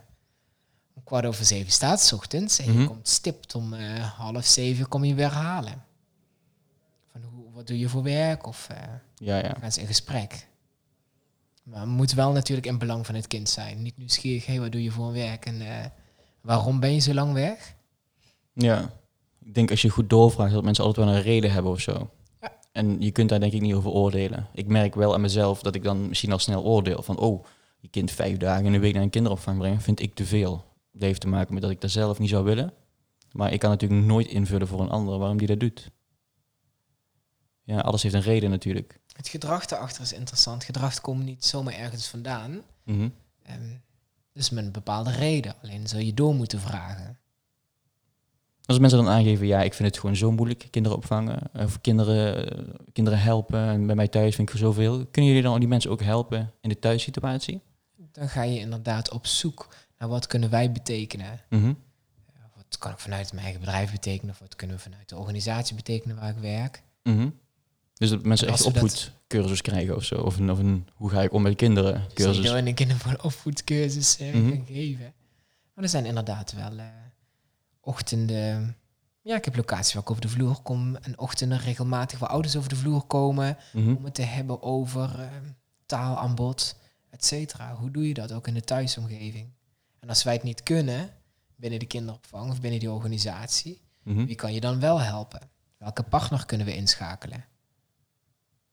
om 0.95 1.03
kwart 1.05 1.27
over 1.27 1.45
zeven 1.45 1.73
staat, 1.73 2.01
's 2.01 2.13
ochtends. 2.13 2.59
En 2.59 2.71
Mhm. 2.71 2.81
je 2.81 2.87
komt 2.87 3.09
stipt 3.09 3.55
om 3.55 3.73
eh, 3.75 4.19
half 4.19 4.45
zeven, 4.47 4.89
kom 4.89 5.05
je 5.05 5.15
weer 5.15 5.31
halen. 5.33 5.85
Van, 7.13 7.23
hoe, 7.23 7.53
wat 7.53 7.67
doe 7.67 7.79
je 7.79 7.89
voor 7.89 8.03
werk? 8.03 8.47
Of 8.47 8.69
eh, 8.69 8.77
Ja, 9.15 9.37
ja. 9.37 9.57
gaan 9.61 9.73
ze 9.73 9.81
in 9.81 9.87
gesprek. 9.87 10.49
Maar 11.63 11.81
het 11.81 11.89
moet 11.89 12.13
wel 12.13 12.33
natuurlijk 12.33 12.67
in 12.67 12.79
belang 12.79 13.07
van 13.07 13.15
het 13.15 13.27
kind 13.27 13.49
zijn. 13.49 13.83
Niet 13.83 13.97
nieuwsgierig, 13.97 14.47
hé, 14.47 14.59
wat 14.59 14.73
doe 14.73 14.83
je 14.83 14.91
voor 14.91 15.13
werk? 15.13 15.47
En 15.47 15.93
waarom 16.41 16.81
ben 16.81 16.93
je 16.95 16.99
zo 17.01 17.15
lang 17.15 17.33
weg? 17.33 17.75
Ja. 18.53 18.93
Ik 19.45 19.55
denk 19.55 19.71
als 19.71 19.83
je 19.83 19.89
goed 19.89 20.11
doorvraagt 20.11 20.53
dat 20.53 20.65
mensen 20.65 20.85
altijd 20.85 21.07
wel 21.07 21.15
een 21.15 21.23
reden 21.23 21.53
hebben 21.53 21.73
of 21.73 21.81
zo. 21.81 22.11
Ja. 22.41 22.53
En 22.73 23.01
je 23.01 23.11
kunt 23.11 23.29
daar 23.29 23.41
denk 23.41 23.53
ik 23.53 23.61
niet 23.61 23.75
over 23.75 23.91
oordelen. 23.91 24.49
Ik 24.53 24.67
merk 24.67 24.95
wel 24.95 25.15
aan 25.15 25.21
mezelf 25.21 25.63
dat 25.63 25.75
ik 25.75 25.83
dan 25.83 26.09
misschien 26.09 26.33
al 26.33 26.39
snel 26.39 26.65
oordeel 26.65 27.03
van... 27.03 27.19
oh, 27.19 27.45
je 27.81 27.89
kind 27.89 28.11
vijf 28.11 28.37
dagen 28.37 28.67
in 28.67 28.73
de 28.73 28.79
week 28.79 28.95
naar 28.95 29.03
een 29.03 29.11
kinderopvang 29.11 29.59
brengen 29.59 29.81
vind 29.81 30.01
ik 30.01 30.15
te 30.15 30.25
veel. 30.25 30.65
Dat 30.93 31.03
heeft 31.03 31.21
te 31.21 31.29
maken 31.29 31.53
met 31.53 31.63
dat 31.63 31.71
ik 31.71 31.81
dat 31.81 31.91
zelf 31.91 32.19
niet 32.19 32.29
zou 32.29 32.45
willen. 32.45 32.73
Maar 33.33 33.53
ik 33.53 33.59
kan 33.59 33.71
natuurlijk 33.71 34.07
nooit 34.07 34.27
invullen 34.27 34.69
voor 34.69 34.81
een 34.81 34.91
ander 34.91 35.19
waarom 35.19 35.39
die 35.39 35.47
dat 35.47 35.61
doet. 35.61 35.91
Ja, 37.63 37.81
alles 37.81 38.03
heeft 38.03 38.15
een 38.15 38.21
reden 38.21 38.51
natuurlijk. 38.51 39.01
Het 39.17 39.29
gedrag 39.29 39.67
daarachter 39.67 40.03
is 40.03 40.13
interessant. 40.13 40.65
Gedrag 40.65 41.01
komt 41.01 41.25
niet 41.25 41.45
zomaar 41.45 41.75
ergens 41.75 42.09
vandaan. 42.09 42.63
Mhm. 42.85 43.09
Ehm, 43.43 43.77
dus 44.33 44.51
met 44.51 44.65
een 44.65 44.73
bepaalde 44.73 45.11
reden. 45.11 45.55
Alleen 45.63 45.87
zul 45.87 46.01
je 46.01 46.15
door 46.15 46.35
moeten 46.35 46.61
vragen. 46.61 47.19
Als 48.71 48.79
mensen 48.79 48.99
dan 48.99 49.09
aangeven, 49.09 49.47
ja, 49.47 49.63
ik 49.63 49.75
vind 49.75 49.89
het 49.89 49.99
gewoon 49.99 50.17
zo 50.17 50.31
moeilijk, 50.33 50.67
kinderen 50.71 50.99
opvangen, 50.99 51.39
of 51.53 51.81
kinderen, 51.81 52.51
eh, 52.59 52.65
kinderen 52.93 53.21
helpen, 53.21 53.59
en 53.69 53.87
bij 53.87 53.95
mij 53.95 54.09
thuis 54.09 54.35
vind 54.35 54.49
ik 54.49 54.55
er 54.55 54.61
zoveel. 54.61 55.07
Kunnen 55.07 55.31
jullie 55.31 55.43
dan 55.49 55.59
die 55.59 55.69
mensen 55.69 55.91
ook 55.91 56.03
helpen 56.03 56.53
in 56.61 56.69
de 56.69 56.79
thuissituatie? 56.79 57.61
Dan 58.13 58.29
ga 58.29 58.43
je 58.43 58.59
inderdaad 58.59 59.11
op 59.11 59.27
zoek 59.27 59.69
naar 59.99 60.09
wat 60.09 60.27
kunnen 60.27 60.51
wij 60.51 60.73
betekenen. 60.73 61.41
Mhm. 61.49 61.73
Wat 62.57 62.79
kan 62.79 62.91
ik 62.93 62.99
vanuit 62.99 63.31
mijn 63.33 63.45
eigen 63.45 63.61
bedrijf 63.65 63.93
betekenen? 63.93 64.31
Of 64.35 64.39
wat 64.41 64.57
kunnen 64.57 64.77
we 64.77 64.83
vanuit 64.83 65.09
de 65.09 65.17
organisatie 65.17 65.75
betekenen 65.77 66.17
waar 66.17 66.31
ik 66.31 66.39
werk? 66.41 66.83
Mhm. 67.03 67.29
Dus 67.95 68.11
dat 68.11 68.23
mensen 68.25 68.47
En 68.47 68.53
echt 68.53 68.63
dat- 68.65 68.73
opvoedcursus 68.73 69.61
krijgen 69.63 69.97
of 69.97 70.05
zo. 70.05 70.15
Of 70.15 70.39
een, 70.39 70.51
of 70.51 70.59
een 70.59 70.87
hoe 70.95 71.11
ga 71.11 71.23
ik 71.23 71.33
om 71.33 71.43
met 71.43 71.57
kinderen 71.57 72.05
Dus 72.15 72.25
cursus. 72.25 72.51
een 72.51 72.75
kind 72.75 72.93
voor 72.93 73.11
een 73.11 73.23
opvoedcursus 73.23 74.19
eh, 74.19 74.35
Mhm. 74.35 74.49
gaan 74.49 74.65
geven. 74.67 75.13
Maar 75.75 75.85
er 75.85 75.91
zijn 75.91 76.07
inderdaad 76.07 76.53
wel 76.53 76.79
eh, 76.79 76.85
ochtenden... 77.81 78.77
Ja, 79.23 79.37
ik 79.37 79.45
heb 79.45 79.57
locaties 79.57 79.93
waar 79.93 80.03
ik 80.03 80.11
over 80.11 80.23
de 80.23 80.29
vloer 80.29 80.61
kom. 80.63 80.97
En 80.97 81.19
ochtenden 81.19 81.59
regelmatig 81.59 82.19
waar 82.19 82.29
ouders 82.31 82.57
over 82.57 82.69
de 82.69 82.77
vloer 82.77 83.03
komen. 83.03 83.57
Mhm. 83.73 83.95
om 83.97 84.05
het 84.05 84.15
te 84.15 84.23
hebben 84.23 84.63
over 84.63 85.21
eh, 85.21 85.27
taalaanbod, 85.87 86.77
et 87.11 87.25
cetera. 87.25 87.75
Hoe 87.75 87.91
doe 87.91 88.09
je 88.09 88.15
dat 88.15 88.33
ook 88.33 88.47
in 88.47 88.55
de 88.55 88.61
thuisomgeving? 88.61 89.49
En 89.99 90.09
als 90.09 90.23
wij 90.23 90.33
het 90.35 90.43
niet 90.43 90.63
kunnen 90.63 91.11
binnen 91.57 91.79
de 91.79 91.87
kinderopvang 91.87 92.51
of 92.51 92.61
binnen 92.61 92.81
die 92.81 92.91
organisatie, 92.91 93.81
Mhm. 94.03 94.25
wie 94.25 94.35
kan 94.37 94.53
je 94.53 94.61
dan 94.61 94.81
wel 94.81 95.01
helpen? 95.01 95.41
Welke 95.79 96.03
partner 96.03 96.47
kunnen 96.47 96.67
we 96.67 96.75
inschakelen? 96.75 97.45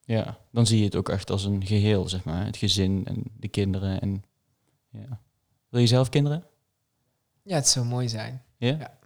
Ja, 0.04 0.38
dan 0.52 0.66
zie 0.68 0.78
je 0.80 0.86
het 0.86 0.96
ook 0.96 1.10
echt 1.10 1.30
als 1.30 1.44
een 1.44 1.66
geheel, 1.66 2.10
zeg 2.10 2.24
maar. 2.24 2.46
Het 2.46 2.58
gezin 2.58 3.06
en 3.06 3.24
de 3.40 3.48
kinderen. 3.48 4.02
En, 4.02 4.24
ja. 4.90 5.22
Wil 5.70 5.80
je 5.82 5.88
zelf 5.88 6.10
kinderen? 6.10 6.44
Ja, 7.44 7.56
het 7.56 7.68
zou 7.68 7.86
mooi 7.86 8.10
zijn. 8.10 8.44
Ja. 8.58 8.97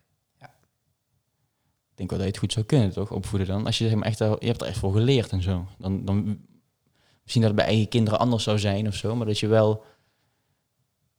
Ik 2.02 2.08
denk 2.08 2.20
wel 2.22 2.30
dat 2.32 2.38
je 2.39 2.45
het 2.45 2.52
goed 2.52 2.54
zou 2.54 2.66
kunnen, 2.66 2.93
toch? 2.93 3.12
Opvoeden 3.12 3.47
dan. 3.47 3.66
Als 3.66 3.78
je 3.78 3.88
zeg 3.88 3.95
maar 3.95 4.08
echt, 4.08 4.18
je 4.18 4.38
hebt 4.39 4.62
er 4.62 4.68
echt 4.68 4.78
voor 4.78 4.93
geleerd 4.93 5.32
en 5.32 5.41
zo. 5.41 5.66
Dan, 5.78 6.06
dan 6.06 6.24
misschien 7.22 7.41
dat 7.41 7.52
het 7.52 7.56
bij 7.56 7.66
eigen 7.66 7.88
kinderen 7.88 8.20
anders 8.20 8.43
zou 8.43 8.60
zijn 8.60 8.88
of 8.88 8.95
zo, 8.95 9.16
maar 9.16 9.26
dat 9.26 9.39
je 9.39 9.47
wel. 9.47 9.84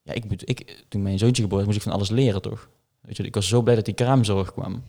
Ja, 0.02 0.12
ik, 0.12 0.24
moet- 0.28 0.48
ik, 0.48 0.84
toen 0.88 1.02
mijn 1.02 1.18
zoontje 1.18 1.42
geboren 1.42 1.64
was, 1.66 1.74
moest 1.74 1.86
ik 1.86 1.90
van 1.92 1.98
alles 2.00 2.10
leren, 2.10 2.42
toch? 2.42 2.68
Weet 3.00 3.16
je, 3.16 3.22
ik 3.22 3.34
was 3.34 3.48
zo 3.48 3.62
blij 3.62 3.74
dat 3.74 3.84
die 3.84 3.94
kraamzorg 3.94 4.52
kwam. 4.52 4.82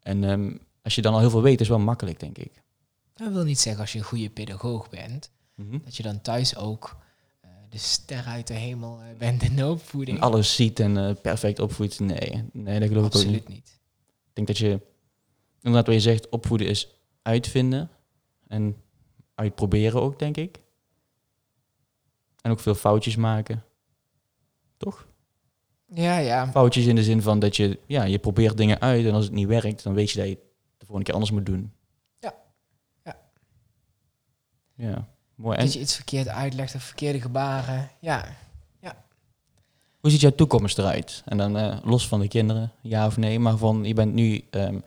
En 0.00 0.24
ehm, 0.24 0.56
als 0.82 0.94
je 0.94 1.02
dan 1.02 1.12
al 1.14 1.20
heel 1.20 1.30
veel 1.30 1.42
weet, 1.42 1.60
is 1.60 1.68
wel 1.68 1.78
makkelijk, 1.78 2.20
denk 2.20 2.38
ik. 2.38 2.62
Dat 3.14 3.32
wil 3.32 3.44
niet 3.44 3.60
zeggen 3.60 3.80
als 3.80 3.92
je 3.92 3.98
een 3.98 4.04
goede 4.04 4.30
pedagoog 4.30 4.88
bent, 4.88 5.30
Mhm. 5.54 5.78
dat 5.84 5.96
je 5.96 6.02
dan 6.02 6.20
thuis 6.20 6.56
ook 6.56 6.96
de 7.76 7.82
ster 7.82 8.24
uit 8.24 8.46
de 8.46 8.54
hemel 8.54 9.00
eh, 9.00 9.18
bent 9.18 9.42
in 9.42 9.56
de 9.56 9.66
opvoeding. 9.66 10.16
En 10.16 10.22
alles 10.22 10.54
ziet 10.54 10.80
en 10.80 10.96
eh, 10.96 11.14
perfect 11.22 11.58
opvoedt. 11.58 12.00
Nee, 12.00 12.44
nee, 12.52 12.80
dat 12.80 12.88
geloof 12.88 13.06
ik 13.06 13.14
ook 13.14 13.24
niet. 13.24 13.24
Absoluut 13.24 13.48
niet. 13.48 13.80
Ik 14.28 14.32
denk 14.32 14.46
dat 14.46 14.58
je, 14.58 14.80
inderdaad 15.56 15.86
wat 15.86 15.94
je 15.94 16.00
zegt, 16.00 16.28
opvoeden 16.28 16.66
is 16.66 16.88
uitvinden 17.22 17.90
en 18.46 18.76
uitproberen 19.34 20.02
ook, 20.02 20.18
denk 20.18 20.36
ik. 20.36 20.60
En 22.40 22.50
ook 22.50 22.60
veel 22.60 22.74
foutjes 22.74 23.16
maken. 23.16 23.64
Toch? 24.76 25.06
Ja, 25.86 26.18
ja. 26.18 26.50
Foutjes 26.50 26.86
in 26.86 26.94
de 26.94 27.04
zin 27.04 27.22
van 27.22 27.38
dat 27.38 27.56
je, 27.56 27.78
ja, 27.86 28.04
je 28.04 28.18
probeert 28.18 28.56
dingen 28.56 28.80
uit 28.80 29.06
en 29.06 29.14
als 29.14 29.24
het 29.24 29.34
niet 29.34 29.48
werkt, 29.48 29.82
dan 29.82 29.94
weet 29.94 30.10
je 30.10 30.18
dat 30.18 30.28
je 30.28 30.34
het 30.34 30.42
de 30.78 30.86
volgende 30.86 31.04
keer 31.04 31.14
anders 31.14 31.32
moet 31.32 31.46
doen. 31.46 31.72
Ja. 32.18 32.34
Ja. 33.04 33.16
Ja, 34.74 35.15
mooi. 35.36 35.56
Dat 35.56 35.72
je 35.72 35.80
iets 35.80 35.94
verkeerd 35.94 36.28
uitlegt 36.28 36.74
of 36.74 36.82
verkeerde 36.82 37.20
gebaren. 37.20 37.90
Ja, 38.00 38.24
hoe 40.06 40.14
ziet 40.14 40.24
jouw 40.24 40.34
toekomst 40.34 40.78
eruit? 40.78 41.22
En 41.24 41.36
dan 41.36 41.56
eh, 41.56 41.76
los 41.84 42.08
van 42.08 42.20
de 42.20 42.28
kinderen, 42.28 42.72
ja 42.82 43.06
of 43.06 43.16
nee, 43.16 43.38
maar 43.38 43.56
van, 43.56 43.84
je 43.84 43.94
bent 43.94 44.14
nu 44.14 44.44
ehm, 44.50 44.78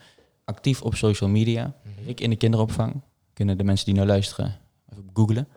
actief 0.45 0.81
op 0.81 0.95
social 0.95 1.29
media. 1.29 1.73
Ik 2.05 2.19
in 2.19 2.29
de 2.29 2.35
kinderopvang. 2.35 3.01
Kunnen 3.33 3.57
de 3.57 3.63
mensen 3.63 3.85
die 3.85 3.95
nou 3.95 4.07
luisteren 4.07 4.59
even 4.91 5.09
googlen. 5.13 5.47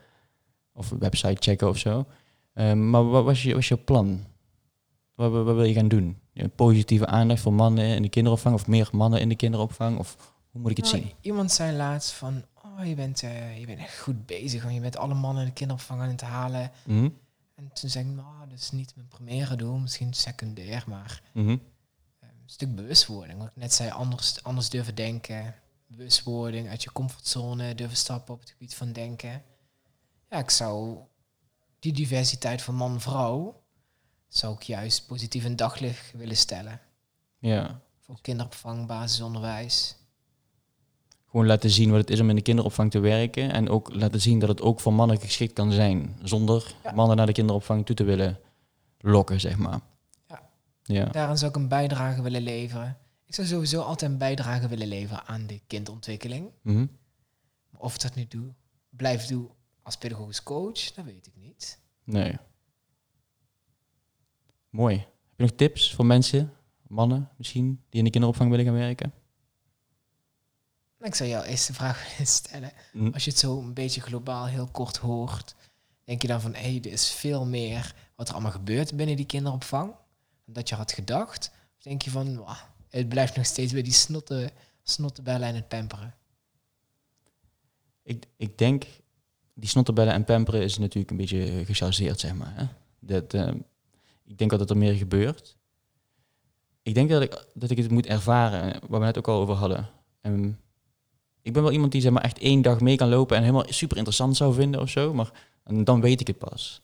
Of 0.72 0.90
een 0.90 0.98
website 0.98 1.36
checken 1.38 1.68
of 1.68 1.78
zo. 1.78 2.06
Ehm, 2.54 2.90
maar 2.90 3.08
wat 3.08 3.24
was, 3.24 3.42
je, 3.42 3.48
wat 3.48 3.56
was 3.56 3.68
je 3.68 3.76
plan? 3.76 4.24
Wat, 5.14 5.30
wat, 5.30 5.44
wat 5.44 5.54
wil 5.54 5.64
je 5.64 5.74
gaan 5.74 5.88
doen? 5.88 6.18
Ja, 6.32 6.48
positieve 6.48 7.06
aandacht 7.06 7.40
voor 7.40 7.52
mannen 7.52 7.84
in 7.96 8.02
de 8.02 8.08
kinderopvang? 8.08 8.54
Of 8.54 8.66
meer 8.66 8.88
mannen 8.92 9.20
in 9.20 9.28
de 9.28 9.36
kinderopvang? 9.36 9.98
Of 9.98 10.34
hoe 10.50 10.60
moet 10.60 10.70
ik 10.70 10.76
het 10.76 10.92
Nou, 10.92 10.96
zien? 10.96 11.12
Iemand 11.20 11.52
zei 11.52 11.76
laatst 11.76 12.12
van, 12.12 12.44
oh, 12.78 12.86
je 12.86 12.94
bent, 12.94 13.22
eh, 13.22 13.58
je 13.58 13.66
bent 13.66 13.78
echt 13.78 13.98
goed 13.98 14.26
bezig, 14.26 14.62
want 14.62 14.74
je 14.74 14.80
bent 14.80 14.96
alle 14.96 15.14
mannen 15.14 15.44
de 15.44 15.52
kinderopvang 15.52 16.00
aan 16.00 16.08
het 16.08 16.20
halen. 16.20 16.70
Mhm, 16.84 17.08
En 17.54 17.70
toen 17.72 17.90
zei 17.90 18.08
ik, 18.08 18.14
nou, 18.14 18.48
dat 18.48 18.58
is 18.58 18.70
niet 18.70 18.94
mijn 18.94 19.08
primaire 19.08 19.56
doel, 19.56 19.76
misschien 19.76 20.12
secundair, 20.12 20.84
maar 20.86 21.22
mhm. 21.32 21.48
eh, 21.48 22.28
een 22.28 22.50
stuk 22.50 22.74
bewustwording. 22.74 23.38
Wat 23.38 23.48
ik 23.48 23.56
net 23.56 23.74
zei, 23.74 23.90
anders, 23.90 24.42
anders 24.42 24.68
durven 24.68 24.94
denken, 24.94 25.54
bewustwording, 25.86 26.68
uit 26.68 26.82
je 26.82 26.92
comfortzone 26.92 27.74
durven 27.74 27.96
stappen 27.96 28.34
op 28.34 28.40
het 28.40 28.50
gebied 28.50 28.74
van 28.74 28.92
denken. 28.92 29.42
Ja, 30.30 30.38
ik 30.38 30.50
zou 30.50 30.98
die 31.78 31.92
diversiteit 31.92 32.62
van 32.62 32.74
man-vrouw, 32.74 33.62
zou 34.28 34.54
ik 34.54 34.62
juist 34.62 35.06
positief 35.06 35.44
in 35.44 35.56
daglicht 35.56 36.12
willen 36.12 36.36
stellen. 36.36 36.80
Ja, 37.38 37.80
Voor 38.00 38.20
kinderopvang, 38.20 38.86
basisonderwijs. 38.86 39.96
Gewoon 41.32 41.46
laten 41.46 41.70
zien 41.70 41.90
wat 41.90 42.00
het 42.00 42.10
is 42.10 42.20
om 42.20 42.28
in 42.28 42.36
de 42.36 42.42
kinderopvang 42.42 42.90
te 42.90 42.98
werken. 42.98 43.52
En 43.52 43.68
ook 43.68 43.94
laten 43.94 44.20
zien 44.20 44.38
dat 44.38 44.48
het 44.48 44.60
ook 44.60 44.80
voor 44.80 44.92
mannen 44.94 45.20
geschikt 45.20 45.52
kan 45.52 45.72
zijn. 45.72 46.16
Zonder 46.22 46.74
Ja. 46.84 46.92
mannen 46.92 47.16
naar 47.16 47.26
de 47.26 47.32
kinderopvang 47.32 47.86
toe 47.86 47.96
te 47.96 48.04
willen 48.04 48.38
lokken, 48.98 49.40
zeg 49.40 49.58
maar. 49.58 49.80
Ja. 50.28 50.42
Ja. 50.82 51.04
Daaraan 51.04 51.38
zou 51.38 51.50
ik 51.50 51.56
een 51.56 51.68
bijdrage 51.68 52.22
willen 52.22 52.42
leveren. 52.42 52.98
Ik 53.26 53.34
zou 53.34 53.46
sowieso 53.46 53.80
altijd 53.80 54.10
een 54.10 54.18
bijdrage 54.18 54.68
willen 54.68 54.86
leveren 54.88 55.24
aan 55.26 55.46
de 55.46 55.60
kindontwikkeling. 55.66 56.50
Maar 56.62 57.80
of 57.80 57.94
ik 57.94 58.00
dat 58.00 58.14
nu 58.14 58.26
doe, 58.28 58.54
blijf 58.90 59.26
doen 59.26 59.48
als 59.82 59.96
pedagogisch 59.96 60.42
coach, 60.42 60.92
dat 60.92 61.04
weet 61.04 61.26
ik 61.26 61.36
niet. 61.36 61.78
Nee. 62.04 62.36
Mooi. 64.70 64.96
Heb 64.96 65.06
je 65.36 65.42
nog 65.42 65.50
tips 65.50 65.94
voor 65.94 66.06
mensen, 66.06 66.52
mannen 66.86 67.28
misschien, 67.36 67.66
die 67.88 67.98
in 67.98 68.04
de 68.04 68.10
kinderopvang 68.10 68.50
willen 68.50 68.64
gaan 68.64 68.74
werken? 68.74 69.12
Ik 71.02 71.14
zou 71.14 71.28
jou 71.28 71.44
eerst 71.44 71.66
de 71.66 71.72
vraag 71.72 72.02
willen 72.10 72.32
stellen. 72.32 72.72
Hm. 72.92 73.10
Als 73.12 73.24
je 73.24 73.30
het 73.30 73.38
zo 73.38 73.58
een 73.58 73.74
beetje 73.74 74.00
globaal 74.00 74.46
heel 74.46 74.66
kort 74.66 74.96
hoort, 74.96 75.54
denk 76.04 76.22
je 76.22 76.28
dan 76.28 76.40
van, 76.40 76.54
hé, 76.54 76.60
hey, 76.60 76.78
er 76.84 76.92
is 76.92 77.10
veel 77.10 77.46
meer 77.46 77.94
wat 78.16 78.28
er 78.28 78.34
allemaal 78.34 78.52
gebeurt 78.52 78.96
binnen 78.96 79.16
die 79.16 79.26
kinderopvang 79.26 79.94
dan 80.44 80.54
dat 80.54 80.68
je 80.68 80.74
had 80.74 80.92
gedacht? 80.92 81.50
Of 81.76 81.82
denk 81.82 82.02
je 82.02 82.10
van, 82.10 82.46
het 82.88 83.08
blijft 83.08 83.36
nog 83.36 83.46
steeds 83.46 83.72
bij 83.72 83.82
die 83.82 83.92
snotte, 83.92 84.50
snottenbellen 84.82 85.48
en 85.48 85.54
het 85.54 85.68
pamperen? 85.68 86.14
Ik, 88.02 88.24
ik 88.36 88.58
denk, 88.58 88.84
die 89.54 89.68
snotterbellen 89.68 90.12
en 90.12 90.24
pamperen 90.24 90.62
is 90.62 90.78
natuurlijk 90.78 91.10
een 91.10 91.16
beetje 91.16 91.64
gechargeerd, 91.64 92.20
zeg 92.20 92.34
maar. 92.34 92.52
Hè? 92.54 92.66
Dat, 92.98 93.34
eh, 93.34 93.54
ik 94.24 94.38
denk 94.38 94.50
dat 94.50 94.70
er 94.70 94.76
meer 94.76 94.94
gebeurt. 94.94 95.56
Ik 96.82 96.94
denk 96.94 97.10
dat 97.10 97.22
ik, 97.22 97.46
dat 97.54 97.70
ik 97.70 97.76
het 97.76 97.90
moet 97.90 98.06
ervaren, 98.06 98.80
waar 98.88 99.00
we 99.00 99.06
net 99.06 99.18
ook 99.18 99.28
al 99.28 99.40
over 99.40 99.54
hadden. 99.54 99.90
Ehm, 100.20 100.52
ik 101.42 101.52
ben 101.52 101.62
wel 101.62 101.72
iemand 101.72 101.92
die 101.92 102.00
zeg 102.00 102.12
maar, 102.12 102.22
echt 102.22 102.38
één 102.38 102.62
dag 102.62 102.80
mee 102.80 102.96
kan 102.96 103.08
lopen 103.08 103.36
en 103.36 103.42
helemaal 103.42 103.66
super 103.68 103.96
interessant 103.96 104.36
zou 104.36 104.54
vinden 104.54 104.80
of 104.80 104.88
zo, 104.88 105.14
maar 105.14 105.32
dan 105.84 106.00
weet 106.00 106.20
ik 106.20 106.26
het 106.26 106.38
pas. 106.38 106.82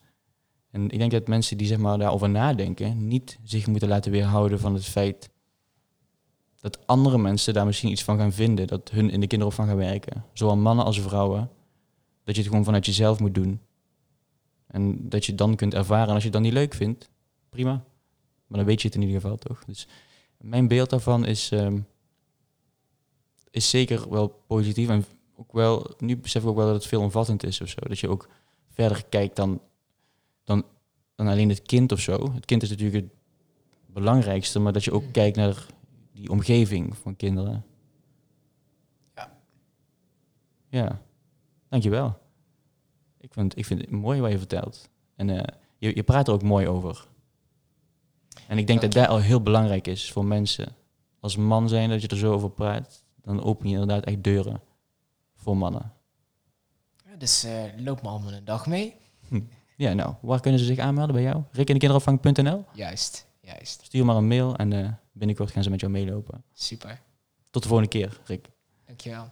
En 0.71 0.89
ik 0.89 0.99
denk 0.99 1.11
dat 1.11 1.27
mensen 1.27 1.57
die 1.57 1.67
zeg 1.67 1.77
maar, 1.77 1.97
daarover 1.97 2.29
nadenken, 2.29 3.07
niet 3.07 3.39
zich 3.43 3.67
moeten 3.67 3.89
laten 3.89 4.11
weerhouden 4.11 4.59
van 4.59 4.73
het 4.73 4.85
feit 4.85 5.29
dat 6.59 6.87
andere 6.87 7.17
mensen 7.17 7.53
daar 7.53 7.65
misschien 7.65 7.91
iets 7.91 8.03
van 8.03 8.17
gaan 8.17 8.33
vinden, 8.33 8.67
dat 8.67 8.89
hun 8.89 9.09
in 9.09 9.19
de 9.19 9.27
kinderopvang 9.27 9.67
gaan 9.67 9.77
werken. 9.77 10.25
Zowel 10.33 10.57
mannen 10.57 10.85
als 10.85 11.01
vrouwen. 11.01 11.49
Dat 12.23 12.35
je 12.35 12.41
het 12.41 12.49
gewoon 12.49 12.65
vanuit 12.65 12.85
jezelf 12.85 13.19
moet 13.19 13.35
doen. 13.35 13.59
En 14.67 15.09
dat 15.09 15.25
je 15.25 15.31
het 15.31 15.39
dan 15.39 15.55
kunt 15.55 15.73
ervaren. 15.73 16.07
En 16.07 16.13
als 16.13 16.23
je 16.23 16.29
het 16.29 16.33
dan 16.33 16.41
niet 16.41 16.53
leuk 16.53 16.73
vindt, 16.73 17.09
prima. 17.49 17.83
Maar 18.47 18.57
dan 18.57 18.65
weet 18.65 18.81
je 18.81 18.87
het 18.87 18.95
in 18.95 19.03
ieder 19.03 19.21
geval 19.21 19.37
toch. 19.37 19.65
Dus 19.65 19.87
mijn 20.37 20.67
beeld 20.67 20.89
daarvan 20.89 21.25
is, 21.25 21.51
ehm, 21.51 21.79
is 23.51 23.69
zeker 23.69 24.09
wel 24.09 24.27
positief. 24.47 24.89
En 24.89 25.05
ook 25.35 25.51
wel, 25.51 25.93
nu 25.97 26.17
besef 26.17 26.43
ik 26.43 26.49
ook 26.49 26.55
wel 26.55 26.65
dat 26.65 26.75
het 26.75 26.85
veelomvattend 26.85 27.43
is 27.43 27.61
of 27.61 27.67
zo. 27.67 27.79
Dat 27.79 27.99
je 27.99 28.09
ook 28.09 28.29
verder 28.69 29.05
kijkt 29.09 29.35
dan, 29.35 29.61
dan, 30.43 30.65
dan 31.15 31.27
alleen 31.27 31.49
het 31.49 31.61
kind 31.61 31.91
of 31.91 31.99
zo. 31.99 32.33
Het 32.33 32.45
kind 32.45 32.63
is 32.63 32.69
natuurlijk 32.69 33.05
het 33.05 33.13
belangrijkste, 33.93 34.59
maar 34.59 34.73
dat 34.73 34.83
je 34.83 34.91
ook 34.91 35.11
kijkt 35.11 35.35
naar 35.35 35.65
die 36.11 36.29
omgeving 36.29 36.97
van 36.97 37.15
kinderen. 37.15 37.65
Ja. 39.15 39.37
Ja, 40.69 41.01
dankjewel. 41.69 42.17
Ik 43.17 43.33
vind, 43.33 43.57
ik 43.57 43.65
vind 43.65 43.81
het 43.81 43.89
mooi 43.89 44.21
wat 44.21 44.31
je 44.31 44.37
vertelt. 44.37 44.89
En 45.15 45.29
eh, 45.29 45.57
je, 45.77 45.95
je 45.95 46.03
praat 46.03 46.27
er 46.27 46.33
ook 46.33 46.43
mooi 46.43 46.67
over. 46.67 47.07
En 48.47 48.57
ik 48.57 48.67
denk 48.67 48.81
dat 48.81 48.91
dat 48.91 49.07
al 49.07 49.19
heel 49.19 49.41
belangrijk 49.41 49.87
is 49.87 50.11
voor 50.11 50.25
mensen. 50.25 50.75
Als 51.19 51.35
man 51.35 51.69
zijn 51.69 51.89
dat 51.89 52.01
je 52.01 52.07
er 52.07 52.17
zo 52.17 52.33
over 52.33 52.49
praat, 52.49 53.03
dan 53.21 53.43
open 53.43 53.67
je 53.67 53.73
inderdaad 53.73 54.03
echt 54.03 54.23
deuren 54.23 54.61
voor 55.35 55.57
mannen. 55.57 55.93
Ja, 57.05 57.15
dus 57.15 57.43
eh, 57.43 57.63
loop 57.77 58.01
maar 58.01 58.11
allemaal 58.11 58.33
een 58.33 58.45
dag 58.45 58.67
mee. 58.67 58.95
Ja, 59.79 59.93
nou, 59.93 60.13
waar 60.21 60.39
kunnen 60.39 60.59
ze 60.59 60.65
zich 60.65 60.77
aanmelden 60.77 61.15
bij 61.15 61.23
jou? 61.23 61.43
Rikindekinderopvang.nl 61.51 62.65
Juist, 62.73 63.27
juist. 63.41 63.81
Stuur 63.83 64.05
maar 64.05 64.15
een 64.15 64.27
mail 64.27 64.55
en 64.55 64.73
eh, 64.73 64.91
binnenkort 65.11 65.51
gaan 65.51 65.63
ze 65.63 65.69
met 65.69 65.79
jou 65.79 65.91
meelopen. 65.91 66.43
Super. 66.53 67.01
Tot 67.49 67.61
de 67.61 67.67
volgende 67.67 67.91
keer, 67.91 68.19
Rick. 68.25 68.49
Dankjewel. 68.85 69.29